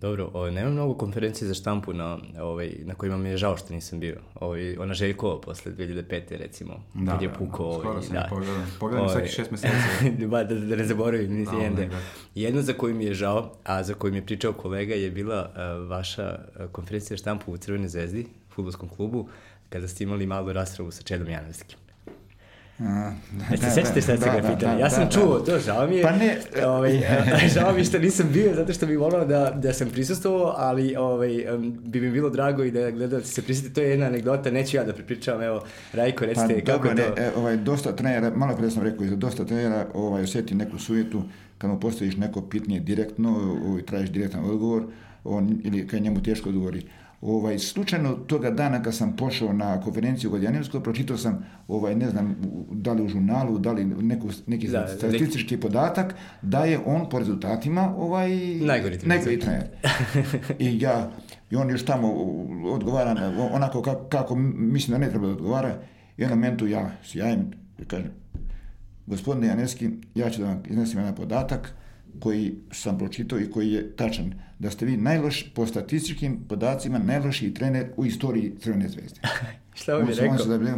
Dobro, 0.01 0.29
o, 0.33 0.49
nema 0.51 0.69
mnogo 0.69 0.93
konferencije 0.93 1.47
za 1.47 1.53
štampu 1.53 1.93
na, 1.93 2.17
ovaj, 2.41 2.75
na 2.85 2.95
kojima 2.95 3.17
mi 3.17 3.29
je 3.29 3.37
žao 3.37 3.57
što 3.57 3.73
nisam 3.73 3.99
bio. 3.99 4.17
Ovaj, 4.35 4.77
ona 4.77 4.93
Željkova 4.93 5.41
posle 5.41 5.71
2005. 5.71 6.37
recimo, 6.37 6.73
Da, 6.93 7.11
kad 7.11 7.21
je 7.21 7.27
da, 7.27 7.33
pukao. 7.33 7.65
da, 7.65 7.71
ovaj, 7.71 7.79
skoro 7.79 8.01
sam 8.01 8.13
da. 8.13 8.27
pogledao. 8.29 8.55
Pogledam 8.79 9.05
Ovaj, 9.05 9.15
svaki 9.15 9.29
šest 9.31 9.51
meseci. 9.51 10.25
ba, 10.31 10.43
da, 10.43 10.55
da 10.55 10.75
ne 10.75 10.83
zaboravim, 10.85 11.33
niti 11.33 11.51
Da, 11.51 11.69
da, 11.69 11.85
da. 11.85 11.99
Jedno 12.35 12.61
za 12.61 12.73
koju 12.73 12.95
mi 12.95 13.05
je 13.05 13.13
žao, 13.13 13.51
a 13.63 13.83
za 13.83 13.93
koju 13.93 14.11
mi 14.11 14.17
je 14.17 14.25
pričao 14.25 14.53
kolega, 14.53 14.95
je 14.95 15.11
bila 15.11 15.49
uh, 15.49 15.89
vaša 15.89 16.39
konferencija 16.71 17.17
za 17.17 17.21
štampu 17.21 17.51
u 17.51 17.57
Crvenoj 17.57 17.87
zvezdi, 17.87 18.27
futbolskom 18.49 18.89
klubu, 18.89 19.29
kada 19.69 19.87
ste 19.87 20.03
imali 20.03 20.25
malu 20.25 20.53
raspravu 20.53 20.91
sa 20.91 21.03
Čedom 21.03 21.29
Janovskim. 21.29 21.77
Jeste 23.51 23.65
se 23.65 23.71
sećate 23.71 24.01
šta 24.01 24.17
ste 24.17 24.41
ga 24.41 24.49
pitali? 24.49 24.81
ja 24.81 24.89
sam 24.89 25.09
čuo, 25.11 25.39
to 25.39 25.59
žao 25.59 25.87
mi 25.87 25.95
je. 25.95 26.03
Pa 26.03 26.11
ne, 26.11 26.37
ovaj, 26.65 27.01
žao 27.55 27.73
mi 27.73 27.79
je 27.79 27.85
što 27.85 27.99
nisam 27.99 28.29
bio, 28.33 28.55
zato 28.55 28.73
što 28.73 28.85
bih 28.85 28.99
volao 28.99 29.25
da, 29.25 29.51
da 29.55 29.73
sam 29.73 29.89
prisustvovao, 29.89 30.53
ali 30.57 30.95
ovaj, 30.95 31.45
bi 31.85 32.01
mi 32.01 32.11
bilo 32.11 32.29
drago 32.29 32.63
i 32.63 32.71
da 32.71 32.91
gledalci 32.91 33.33
se 33.33 33.41
prisjeti. 33.41 33.73
To 33.73 33.81
je 33.81 33.89
jedna 33.89 34.05
anegdota, 34.05 34.51
neću 34.51 34.77
ja 34.77 34.83
da 34.83 34.93
pripričavam. 34.93 35.41
Evo, 35.41 35.63
Rajko, 35.93 36.19
Pa 36.19 36.25
recite 36.25 36.65
kako 36.65 36.87
dobro, 36.87 36.89
je 36.89 36.95
ne, 36.95 37.15
to... 37.15 37.21
e, 37.21 37.31
ovaj, 37.35 37.57
dosta 37.57 37.95
trenera, 37.95 38.31
malo 38.35 38.57
pre 38.57 38.69
sam 38.71 38.83
rekao, 38.83 39.05
i 39.05 39.15
dosta 39.15 39.45
trenera 39.45 39.85
ovaj, 39.93 40.23
osjeti 40.23 40.55
neku 40.55 40.79
sujetu 40.79 41.23
kad 41.57 41.69
mu 41.69 41.79
postaviš 41.79 42.17
neko 42.17 42.41
pitanje 42.41 42.79
direktno 42.79 43.57
ovaj, 43.67 43.81
tražiš 43.81 44.09
direktan 44.09 44.45
odgovor 44.45 44.83
on, 45.23 45.61
ili 45.63 45.87
kad 45.87 46.01
njemu 46.01 46.23
teško 46.23 46.49
odgovori. 46.49 46.83
Ovaj, 47.21 47.59
slučajno 47.59 48.13
toga 48.13 48.51
dana 48.51 48.83
kad 48.83 48.95
sam 48.95 49.15
pošao 49.15 49.53
na 49.53 49.81
konferenciju 49.81 50.31
kod 50.31 50.43
Janevskog, 50.43 50.83
pročitao 50.83 51.17
sam, 51.17 51.37
ovaj, 51.67 51.95
ne 51.95 52.09
znam, 52.09 52.35
da 52.71 52.93
li 52.93 53.03
u 53.03 53.09
žurnalu, 53.09 53.59
da 53.59 53.71
li 53.71 53.85
neku, 53.85 54.27
neki 54.47 54.67
Da, 54.67 54.87
statistički 54.89 55.57
podatak, 55.57 56.13
da 56.41 56.65
je 56.65 56.79
on 56.79 57.09
po 57.09 57.19
rezultatima 57.19 57.93
ovaj, 57.97 58.29
Najgori 58.55 58.97
trener. 58.97 59.07
najgori 59.17 59.39
trener. 59.39 59.67
I 60.59 60.81
ja, 60.81 61.11
i 61.51 61.55
on 61.55 61.69
još 61.69 61.85
tamo 61.85 62.13
odgovara 62.65 63.13
na- 63.13 63.49
onako 63.53 63.81
kako, 63.81 64.03
kako 64.03 64.35
mislim 64.55 64.91
da 64.91 65.05
ne 65.05 65.09
treba 65.09 65.25
da 65.25 65.33
odgovara. 65.33 65.75
I 66.17 66.21
na 66.21 66.29
momentu 66.29 66.67
ja 66.67 66.91
sjajim 67.03 67.39
i 67.79 67.85
kažem, 67.85 68.11
gospodine 69.07 69.47
Janeski, 69.47 69.89
ja 70.15 70.29
ću 70.29 70.41
da 70.41 70.47
vam 70.47 70.63
iznesem 70.65 70.99
jedan 70.99 71.15
podatak 71.15 71.71
koji 72.19 72.55
sam 72.71 72.97
pročitao 72.97 73.39
i 73.39 73.51
koji 73.51 73.71
je 73.71 73.95
tačan, 73.95 74.33
da 74.59 74.71
ste 74.71 74.85
vi 74.85 74.97
najloš, 74.97 75.53
po 75.53 75.65
statističkim 75.65 76.39
podacima, 76.49 76.99
najlošiji 76.99 77.53
trener 77.53 77.91
u 77.97 78.05
istoriji 78.05 78.53
Crvene 78.59 78.89
zvezde. 78.89 79.19
Šta 79.81 79.91
je 79.91 79.97
On 79.97 80.03
on 80.03 80.09
rekao? 80.09 80.45
da 80.45 80.57
bi- 80.57 80.71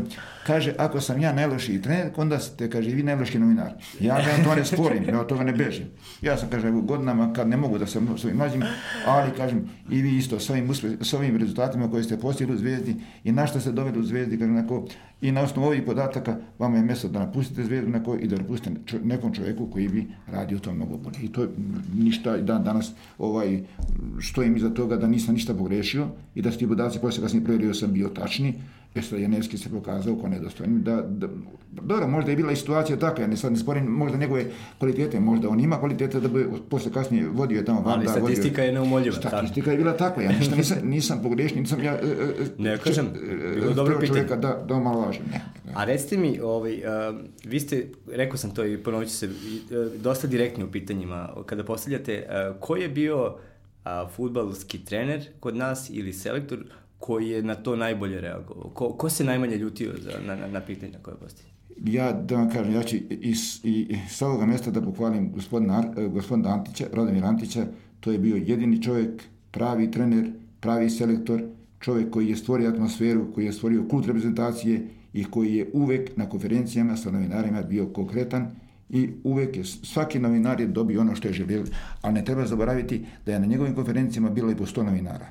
kaže, 0.47 0.73
ako 0.77 1.01
sam 1.01 1.21
ja 1.21 1.33
najlošiji 1.33 1.81
trener, 1.81 2.11
onda 2.15 2.39
ste, 2.39 2.69
kaže, 2.69 2.89
vi 2.89 3.03
najlošiji 3.03 3.41
novinar. 3.41 3.71
Ja 3.99 4.15
ga 4.15 4.43
to 4.43 4.55
ne 4.55 4.65
sporim, 4.65 5.03
ja 5.09 5.21
od 5.21 5.27
toga 5.27 5.43
ne 5.43 5.53
bežim. 5.53 5.85
Ja 6.21 6.37
sam, 6.37 6.49
kaže, 6.49 6.71
godinama 6.71 7.33
kad 7.33 7.47
ne 7.47 7.57
mogu 7.57 7.77
da 7.77 7.87
se 7.87 7.99
s 8.17 8.25
ovim 8.25 8.37
mlađim, 8.37 8.63
ali, 9.05 9.31
kažem, 9.37 9.69
i 9.89 10.01
vi 10.01 10.17
isto 10.17 10.39
s 10.39 10.49
ovim, 10.49 10.73
s 11.01 11.13
ovim 11.13 11.37
rezultatima 11.37 11.91
koje 11.91 12.03
ste 12.03 12.19
postigli 12.19 12.55
u 12.55 12.57
Zvezdi 12.57 12.95
i 13.23 13.31
na 13.31 13.47
što 13.47 13.59
ste 13.59 13.71
doveli 13.71 13.99
u 13.99 14.03
Zvezdi, 14.03 14.37
kaže, 14.37 14.51
nako, 14.51 14.87
i 15.21 15.31
na 15.31 15.41
osnovu 15.41 15.67
ovih 15.67 15.83
podataka 15.85 16.37
vama 16.59 16.77
je 16.77 16.83
mjesto 16.83 17.07
da 17.07 17.19
napustite 17.19 17.63
Zvezdu 17.63 17.89
neko, 17.89 18.15
i 18.15 18.27
da 18.27 18.35
napustite 18.35 18.99
nekom 19.03 19.33
čovjeku 19.33 19.67
koji 19.67 19.87
bi 19.87 20.07
radio 20.27 20.59
to 20.59 20.73
mnogo 20.73 20.97
bolje. 20.97 21.17
I 21.21 21.31
to 21.31 21.41
je 21.41 21.49
ništa, 21.95 22.37
i 22.37 22.41
dan 22.41 22.63
danas 22.63 22.91
ovaj, 23.17 23.59
stojim 24.31 24.57
iza 24.57 24.69
toga 24.69 24.97
da 24.97 25.07
nisam 25.07 25.33
ništa 25.33 25.53
pogrešio 25.53 26.07
i 26.35 26.41
da 26.41 26.51
su 26.51 26.59
ti 26.59 26.67
podaci 26.67 26.99
poslije 26.99 27.23
kasnije 27.23 27.45
provjerio 27.45 27.73
sam 27.73 27.93
bio 27.93 28.09
tačni, 28.09 28.53
sad 29.01 29.19
Janevski 29.19 29.57
se 29.57 29.69
pokazao 29.69 30.15
kao 30.15 30.29
nedostojan. 30.29 30.83
Da, 30.83 31.01
da, 31.01 31.27
dobro, 31.71 32.07
možda 32.07 32.31
je 32.31 32.37
bila 32.37 32.51
i 32.51 32.55
situacija 32.55 32.97
takva, 32.97 33.23
ja 33.23 33.27
ne 33.27 33.37
sad 33.37 33.51
ne 33.51 33.57
sporim 33.57 33.85
možda 33.85 34.17
njegove 34.17 34.45
kvalitete, 34.77 35.19
možda 35.19 35.49
on 35.49 35.59
ima 35.59 35.79
kvalitete 35.79 36.19
da 36.19 36.27
bi 36.27 36.47
posle 36.69 36.91
kasnije 36.91 37.27
vodio 37.27 37.57
je 37.57 37.65
tamo 37.65 37.81
van. 37.81 37.93
Ali 37.93 38.05
da, 38.05 38.11
statistika 38.11 38.61
vodio, 38.61 38.63
je 38.63 38.73
neumoljiva, 38.73 39.15
tako. 39.15 39.27
Statistika 39.27 39.71
je 39.71 39.77
bila 39.77 39.97
takva, 39.97 40.23
ja 40.23 40.31
ništa 40.31 40.55
nisam, 40.55 40.77
nisam 40.83 41.19
pogrešni, 41.23 41.61
nisam 41.61 41.83
ja... 41.83 41.93
e, 41.93 41.97
e, 42.39 42.45
Ne 42.57 42.77
kažem, 42.77 43.05
e, 43.05 43.55
bilo 43.55 43.73
dobro 43.73 43.99
pitanje. 43.99 44.23
Da, 44.23 44.63
da 44.67 44.75
omalovažim, 45.09 45.31
ne. 45.31 45.41
A 45.75 45.83
recite 45.83 46.17
mi, 46.17 46.39
ovaj, 46.39 46.73
uh, 46.75 47.15
vi 47.43 47.59
ste, 47.59 47.85
rekao 48.07 48.37
sam 48.37 48.51
to 48.51 48.65
i 48.65 48.77
ponovit 48.77 49.09
ću 49.09 49.15
se, 49.15 49.27
uh, 49.27 49.33
dosta 50.01 50.27
direktni 50.27 50.63
u 50.63 50.71
pitanjima. 50.71 51.29
Kada 51.45 51.63
postavljate, 51.63 52.27
uh, 52.51 52.59
ko 52.59 52.75
je 52.75 52.89
bio 52.89 53.25
uh, 53.25 53.91
futbalski 54.15 54.85
trener 54.85 55.27
kod 55.39 55.55
nas 55.55 55.89
ili 55.89 56.13
selektor 56.13 56.59
koji 56.99 57.29
je 57.29 57.43
na 57.43 57.55
to 57.55 57.75
najbolje 57.75 58.21
reagovao? 58.21 58.69
Ko, 58.69 58.89
ko 58.89 59.09
se 59.09 59.23
najmanje 59.23 59.55
ljutio 59.57 59.91
za, 59.97 60.11
na, 60.27 60.35
na, 60.35 60.47
na 60.47 60.61
pitanja 60.61 60.97
koje 61.01 61.17
postavljate? 61.17 61.49
Ja 61.85 62.11
da 62.13 62.35
vam 62.35 62.49
kažem, 62.49 62.73
ja 62.73 62.83
ću 62.83 62.95
i, 63.09 63.35
s- 63.35 63.63
i, 63.63 63.69
i 63.89 63.97
s 64.09 64.21
ovoga 64.21 64.45
mjesta 64.45 64.71
da 64.71 64.81
pohvalim 64.81 65.31
gospodina, 65.31 65.83
e, 65.97 66.07
gospodina 66.07 66.49
Antića, 66.49 66.85
Radomir 66.93 67.25
Antića, 67.25 67.65
to 67.99 68.11
je 68.11 68.17
bio 68.19 68.35
jedini 68.35 68.83
čovjek, 68.83 69.23
pravi 69.51 69.91
trener, 69.91 70.31
pravi 70.59 70.89
selektor, 70.89 71.41
čovjek 71.79 72.09
koji 72.09 72.27
je 72.27 72.35
stvorio 72.35 72.69
atmosferu, 72.69 73.33
koji 73.33 73.45
je 73.45 73.53
stvorio 73.53 73.83
kult 73.89 74.07
reprezentacije 74.07 74.87
i 75.13 75.23
koji 75.23 75.55
je 75.55 75.69
uvek 75.73 76.17
na 76.17 76.29
konferencijama 76.29 76.97
sa 76.97 77.11
novinarima 77.11 77.61
bio 77.61 77.87
konkretan 77.87 78.51
i 78.89 79.09
uvek 79.23 79.57
je, 79.57 79.63
svaki 79.65 80.19
novinar 80.19 80.61
je 80.61 80.67
dobio 80.67 81.01
ono 81.01 81.15
što 81.15 81.27
je 81.27 81.33
želio, 81.33 81.63
ali 82.01 82.13
ne 82.13 82.25
treba 82.25 82.45
zaboraviti 82.45 83.05
da 83.25 83.31
je 83.31 83.39
na 83.39 83.45
njegovim 83.45 83.75
konferencijama 83.75 84.29
bilo 84.29 84.51
i 84.51 84.55
po 84.55 84.65
100 84.65 84.83
novinara. 84.83 85.27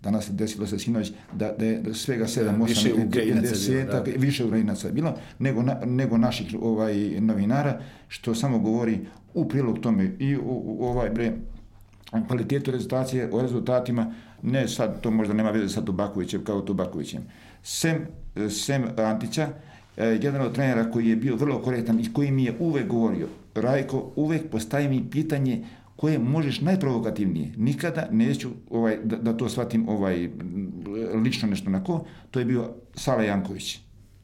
Danas 0.00 0.26
se 0.26 0.32
desilo 0.32 0.66
se 0.66 0.78
sinoć 0.78 1.12
da, 1.32 1.52
da 1.58 1.64
je 1.64 1.94
svega 1.94 2.24
7, 2.24 2.58
8, 2.58 2.68
Više 2.68 2.92
Ukrajinaca 2.92 3.20
bilo, 3.20 3.34
da. 3.34 3.48
desetak, 3.48 4.08
više 4.16 4.44
Ukrajinaca 4.44 4.86
je 4.86 4.92
bilo, 4.92 5.18
nego, 5.38 5.62
na, 5.62 5.80
nego 5.84 6.18
naših 6.18 6.56
ovaj, 6.60 7.20
novinara, 7.20 7.80
što 8.08 8.34
samo 8.34 8.58
govori 8.58 8.98
u 9.34 9.48
prilog 9.48 9.78
tome 9.78 10.16
i 10.18 10.36
u 10.36 10.78
ovaj 10.80 11.10
bre, 11.10 11.32
kvalitetu 12.28 12.70
rezultacije, 12.70 13.28
o 13.32 13.42
rezultatima, 13.42 14.12
ne 14.42 14.68
sad, 14.68 15.00
to 15.00 15.10
možda 15.10 15.34
nema 15.34 15.50
veze 15.50 15.68
sa 15.68 15.84
Tubakovićem 15.84 16.44
kao 16.44 16.60
Tubakovićem. 16.60 17.22
Sem, 17.62 18.06
sem 18.50 18.84
Antića, 18.96 19.48
eh, 19.96 20.04
jedan 20.04 20.40
od 20.40 20.54
trenera 20.54 20.90
koji 20.90 21.08
je 21.08 21.16
bio 21.16 21.36
vrlo 21.36 21.62
korektan 21.62 22.00
i 22.00 22.12
koji 22.12 22.30
mi 22.30 22.44
je 22.44 22.54
uvek 22.58 22.86
govorio, 22.86 23.28
Rajko, 23.54 24.12
uvek 24.16 24.50
postavi 24.50 24.88
mi 24.88 25.10
pitanje 25.10 25.64
koje 25.96 26.18
možeš 26.18 26.60
najprovokativnije. 26.60 27.52
Nikada 27.56 28.08
neću 28.10 28.48
ovaj, 28.70 28.98
da, 29.04 29.16
da 29.16 29.36
to 29.36 29.48
shvatim 29.48 29.88
ovaj, 29.88 30.30
lično 31.14 31.48
nešto 31.48 31.70
na 31.70 31.84
ko. 31.84 32.04
To 32.30 32.38
je 32.38 32.44
bio 32.44 32.70
Sala 32.94 33.22
Janković 33.22 33.78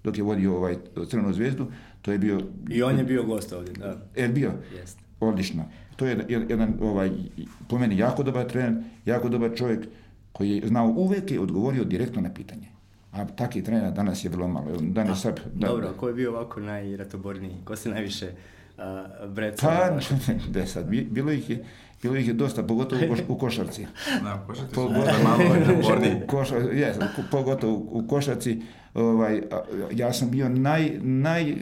dok 0.04 0.18
je 0.18 0.22
vodio 0.22 0.56
ovaj 0.56 0.76
Crvenu 1.08 1.32
zvezdu, 1.32 1.66
to 2.02 2.12
je 2.12 2.18
bio 2.18 2.40
I 2.70 2.82
on 2.82 2.98
je 2.98 3.04
bio 3.04 3.22
gost 3.22 3.52
ovdje, 3.52 3.72
da. 3.74 4.22
je 4.22 4.28
bio 4.28 4.52
Jeste. 4.80 5.00
odlično. 5.20 5.64
To 5.96 6.06
je 6.06 6.26
jedan, 6.28 6.50
jedan 6.50 6.74
ovaj, 6.80 7.10
po 7.68 7.78
meni 7.78 7.98
jako 7.98 8.22
dobar 8.22 8.46
trener, 8.46 8.82
jako 9.04 9.28
dobar 9.28 9.50
čovjek 9.56 9.86
koji 10.32 10.50
je 10.50 10.68
znao 10.68 10.88
uvek 10.88 11.30
je 11.30 11.40
odgovorio 11.40 11.84
direktno 11.84 12.22
na 12.22 12.34
pitanje. 12.34 12.68
A 13.12 13.24
takih 13.26 13.64
trenera 13.64 13.90
danas 13.90 14.24
je 14.24 14.30
vrlo 14.30 14.48
malo. 14.48 14.66
Danas 14.80 15.22
sad, 15.22 15.40
da, 15.54 15.66
Dobro, 15.66 15.92
ko 15.92 16.08
je 16.08 16.14
bio 16.14 16.30
ovako 16.30 16.60
najratoborniji? 16.60 17.54
Ko 17.64 17.76
se 17.76 17.88
najviše 17.88 18.30
uh, 18.76 18.82
breca? 19.28 19.66
Pa, 19.66 19.90
da 20.54 20.66
sad, 20.66 20.86
bi- 20.86 21.08
bilo 21.10 21.32
ih 21.32 21.50
je, 21.50 21.64
bilo 22.02 22.16
ih 22.16 22.28
je 22.28 22.34
dosta, 22.34 22.62
pogotovo 22.62 23.02
u, 23.04 23.08
koš, 23.08 23.18
u 23.28 23.34
košarci. 23.36 23.86
Da, 24.24 24.44
košarci 24.46 24.74
su 24.74 24.80
Pogotovo- 24.80 24.96
možda 24.96 25.12
malo. 25.24 26.20
Koša, 26.28 26.54
ko- 27.06 27.22
pogotovo 27.30 27.74
u, 27.74 28.04
košarci, 28.08 28.62
ovaj, 28.94 29.42
a, 29.50 29.60
ja 29.92 30.12
sam 30.12 30.30
bio 30.30 30.48
naj, 30.48 30.90
naj 31.00 31.54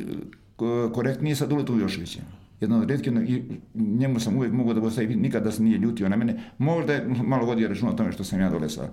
ko- 0.57 0.91
korektniji 0.91 1.35
sa 1.35 1.47
Duletom 1.47 1.81
Joševićem. 1.81 2.23
Jedan 2.61 2.83
od 2.83 2.91
redkih, 2.91 3.13
i 3.19 3.43
njemu 3.75 4.21
sam 4.21 4.37
uvijek 4.37 4.53
mogao 4.53 4.75
da 4.75 4.81
postavim, 4.81 5.21
nikada 5.21 5.53
se 5.53 5.63
nije 5.63 5.79
ljutio 5.79 6.09
na 6.09 6.17
mene. 6.17 6.35
Možda 6.59 6.93
je 6.93 7.05
malo 7.23 7.47
vodio 7.47 7.69
računa 7.69 7.91
o 7.91 7.95
tome 7.95 8.13
što 8.13 8.25
sam 8.25 8.41
ja 8.41 8.51
dole 8.51 8.69
sa 8.69 8.89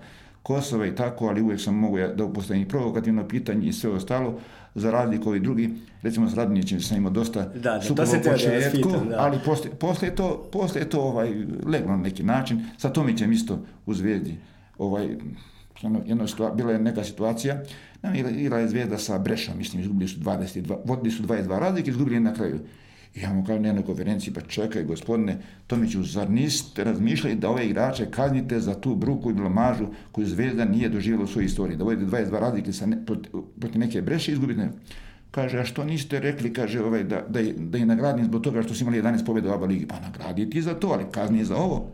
Kosova 0.45 0.85
i 0.85 0.95
tako, 0.95 1.27
ali 1.27 1.41
uvijek 1.41 1.61
sam 1.61 1.75
mogao 1.75 1.97
ja 1.97 2.07
da 2.07 2.27
postavim 2.29 2.63
i 2.63 2.67
provokativno 2.67 3.27
pitanje 3.27 3.67
i 3.67 3.73
sve 3.73 3.89
ostalo, 3.89 4.39
za 4.75 4.91
razliku 4.91 5.29
ovih 5.29 5.41
drugi, 5.41 5.69
recimo 6.01 6.29
s 6.29 6.33
Radnićem 6.33 6.81
sam 6.81 6.97
imao 6.97 7.11
dosta 7.11 7.41
Da, 7.43 7.59
da, 7.59 7.79
to 7.95 8.05
se 8.05 8.17
da 8.19 8.31
početku, 8.31 8.89
da. 9.09 9.15
ali 9.19 9.39
posle, 9.45 9.69
posle 9.71 10.09
to, 10.11 10.49
posle 10.51 10.85
to 10.85 11.01
ovaj, 11.01 11.33
leglo 11.65 11.91
na 11.91 11.97
neki 11.97 12.23
način. 12.23 12.65
Sa 12.77 12.89
Tomićem 12.89 13.31
isto 13.31 13.59
u 13.85 13.93
Zvezdi. 13.93 14.37
Ovaj, 14.77 15.07
jedno, 15.81 16.01
jedno 16.05 16.27
situa- 16.27 16.55
bila 16.55 16.71
je 16.71 16.79
neka 16.79 17.03
situacija, 17.03 17.61
nam 18.01 18.15
igra, 18.15 18.59
je 18.59 18.67
Zvezda 18.67 18.97
sa 18.97 19.17
Brešom, 19.17 19.57
mislim, 19.57 19.81
izgubili 19.81 20.07
su 20.07 20.19
22, 20.19 20.77
vodili 20.85 21.11
su 21.11 21.23
22 21.23 21.59
razlike, 21.59 21.89
izgubili 21.89 22.19
na 22.19 22.33
kraju. 22.33 22.59
I 23.16 23.22
ja 23.22 23.34
mu 23.34 23.43
kažem 23.45 23.61
na 23.61 23.68
jednoj 23.70 23.86
konferenciji, 23.86 24.34
pa 24.34 24.41
čekaj, 24.41 24.84
gospodine 24.84 25.38
Tomiću, 25.68 26.03
zar 26.03 26.30
niste 26.30 26.84
razmišljali 26.84 27.36
da 27.36 27.49
ove 27.49 27.66
igrače 27.66 28.11
kaznite 28.11 28.59
za 28.59 28.74
tu 28.74 28.95
bruku 28.95 29.32
i 29.32 29.34
blamažu 29.34 29.88
koju 30.11 30.28
Zvezda 30.28 30.66
nije 30.66 30.89
doživjela 30.89 31.24
u 31.24 31.28
svojoj 31.28 31.45
istoriji, 31.45 31.78
da 31.78 31.84
vodite 31.84 32.11
22 32.11 32.39
razlike 32.39 32.74
sa 32.74 32.86
ne, 32.86 33.05
proti, 33.05 33.30
proti 33.59 33.78
neke 33.78 34.01
Breše 34.01 34.32
izgubite. 34.32 34.70
kaže, 35.32 35.59
a 35.59 35.66
što 35.66 35.84
niste 35.84 36.20
rekli, 36.20 36.53
kaže, 36.53 36.82
ovaj, 36.82 37.03
da, 37.03 37.22
da, 37.30 37.39
je, 37.39 37.53
da 37.53 37.78
je 37.78 37.86
nagradim 37.86 38.26
zbog 38.26 38.41
toga 38.41 38.63
što 38.63 38.74
su 38.74 38.84
imali 38.84 39.01
11 39.01 39.26
pobjeda 39.26 39.49
u 39.49 39.53
Aba 39.53 39.66
Ligi, 39.66 39.88
pa 39.88 39.99
nagraditi 39.99 40.61
za 40.61 40.74
to, 40.74 40.88
ali 40.88 41.05
kazni 41.11 41.45
za 41.45 41.55
ovo. 41.55 41.91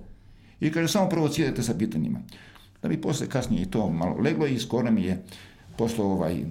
I 0.60 0.72
kaže, 0.72 0.88
samo 0.88 1.10
provocirajte 1.10 1.64
sa 1.64 1.74
pitanjima. 1.74 2.20
Da 2.82 2.90
bi 2.90 3.02
posle 3.02 3.28
kasnije 3.28 3.62
i 3.64 3.66
to 3.66 3.90
malo 3.90 4.18
leglo 4.18 4.48
i 4.48 4.60
skoro 4.60 4.92
mi 4.92 5.04
je 5.04 5.24
poslao 5.78 6.08
ovaj 6.08 6.44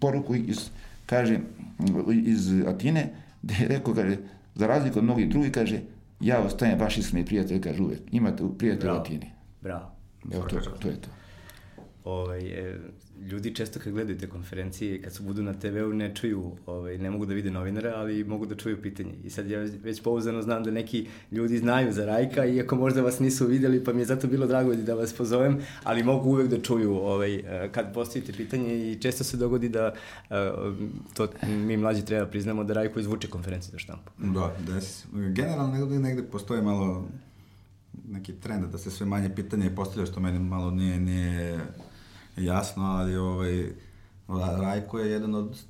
poruku 0.00 0.34
iz, 0.34 0.70
kaže, 1.06 1.38
iz 2.24 2.52
Atine, 2.66 3.08
gde 3.42 3.54
je 3.60 3.68
rekao, 3.68 3.94
kaže, 3.94 4.16
za 4.54 4.66
razliku 4.66 4.98
od 4.98 5.04
mnogih 5.04 5.28
drugih, 5.28 5.52
kaže, 5.52 5.80
ja 6.20 6.40
ostajem 6.40 6.78
vaš 6.78 6.98
iskreni 6.98 7.26
prijatelj, 7.26 7.60
kaže 7.60 7.82
uvek. 7.82 8.00
Imate 8.10 8.44
prijatelj 8.58 8.90
u 8.90 8.92
Atini. 8.92 9.30
Bravo. 9.62 9.90
Evo, 10.32 10.42
to, 10.42 10.60
to 10.60 10.88
je 10.88 11.00
to. 11.00 11.08
Ovaj, 12.08 12.40
e, 12.40 12.78
ljudi 13.30 13.54
često 13.54 13.80
kad 13.84 13.92
gledaju 13.92 14.18
te 14.18 14.28
konferencije, 14.28 15.02
kad 15.02 15.14
su 15.14 15.22
budu 15.22 15.42
na 15.42 15.52
TV-u, 15.52 15.92
ne 15.92 16.14
čuju, 16.14 16.52
ovaj, 16.66 16.98
ne 16.98 17.10
mogu 17.10 17.26
da 17.26 17.34
vide 17.34 17.50
novinara, 17.50 17.92
ali 17.96 18.24
mogu 18.24 18.46
da 18.46 18.56
čuju 18.56 18.82
pitanje. 18.82 19.14
I 19.24 19.30
sad 19.30 19.50
ja 19.50 19.58
već 19.82 20.02
pouzdano 20.02 20.42
znam 20.42 20.64
da 20.64 20.70
neki 20.70 21.06
ljudi 21.32 21.58
znaju 21.58 21.92
za 21.92 22.04
Rajka, 22.06 22.44
iako 22.46 22.76
možda 22.76 23.02
vas 23.02 23.18
nisu 23.18 23.46
videli, 23.46 23.84
pa 23.84 23.92
mi 23.92 24.00
je 24.00 24.04
zato 24.04 24.26
bilo 24.26 24.46
drago 24.46 24.74
da 24.74 24.94
vas 24.94 25.12
pozovem, 25.12 25.58
ali 25.84 26.02
mogu 26.02 26.30
uvek 26.30 26.48
da 26.48 26.62
čuju 26.62 26.94
ovaj, 26.94 27.34
e, 27.34 27.68
kad 27.72 27.94
postavite 27.94 28.32
pitanje 28.32 28.92
i 28.92 28.98
često 29.00 29.24
se 29.24 29.36
dogodi 29.36 29.68
da 29.68 29.94
e, 30.30 30.50
to 31.14 31.28
mi 31.46 31.76
mlađi 31.76 32.04
treba 32.04 32.26
priznamo 32.26 32.64
da 32.64 32.74
Rajko 32.74 33.00
izvuče 33.00 33.28
konferenciju 33.28 33.72
za 33.72 33.78
štampu. 33.78 34.12
Da, 34.18 34.56
desi. 34.66 35.06
Generalno 35.12 35.78
negde, 35.78 35.98
negde 35.98 36.22
postoje 36.22 36.62
malo 36.62 37.08
neki 38.08 38.32
trend 38.32 38.64
da 38.64 38.78
se 38.78 38.90
sve 38.90 39.06
manje 39.06 39.34
pitanja 39.34 39.70
postavlja, 39.76 40.06
što 40.06 40.20
meni 40.20 40.38
malo 40.38 40.70
nije, 40.70 41.00
nije 41.00 41.58
jasno, 42.44 42.84
ali 42.84 43.16
ovaj, 43.16 43.66
Rajko 44.60 44.98
je 44.98 45.10
jedan 45.10 45.34
od 45.34 45.64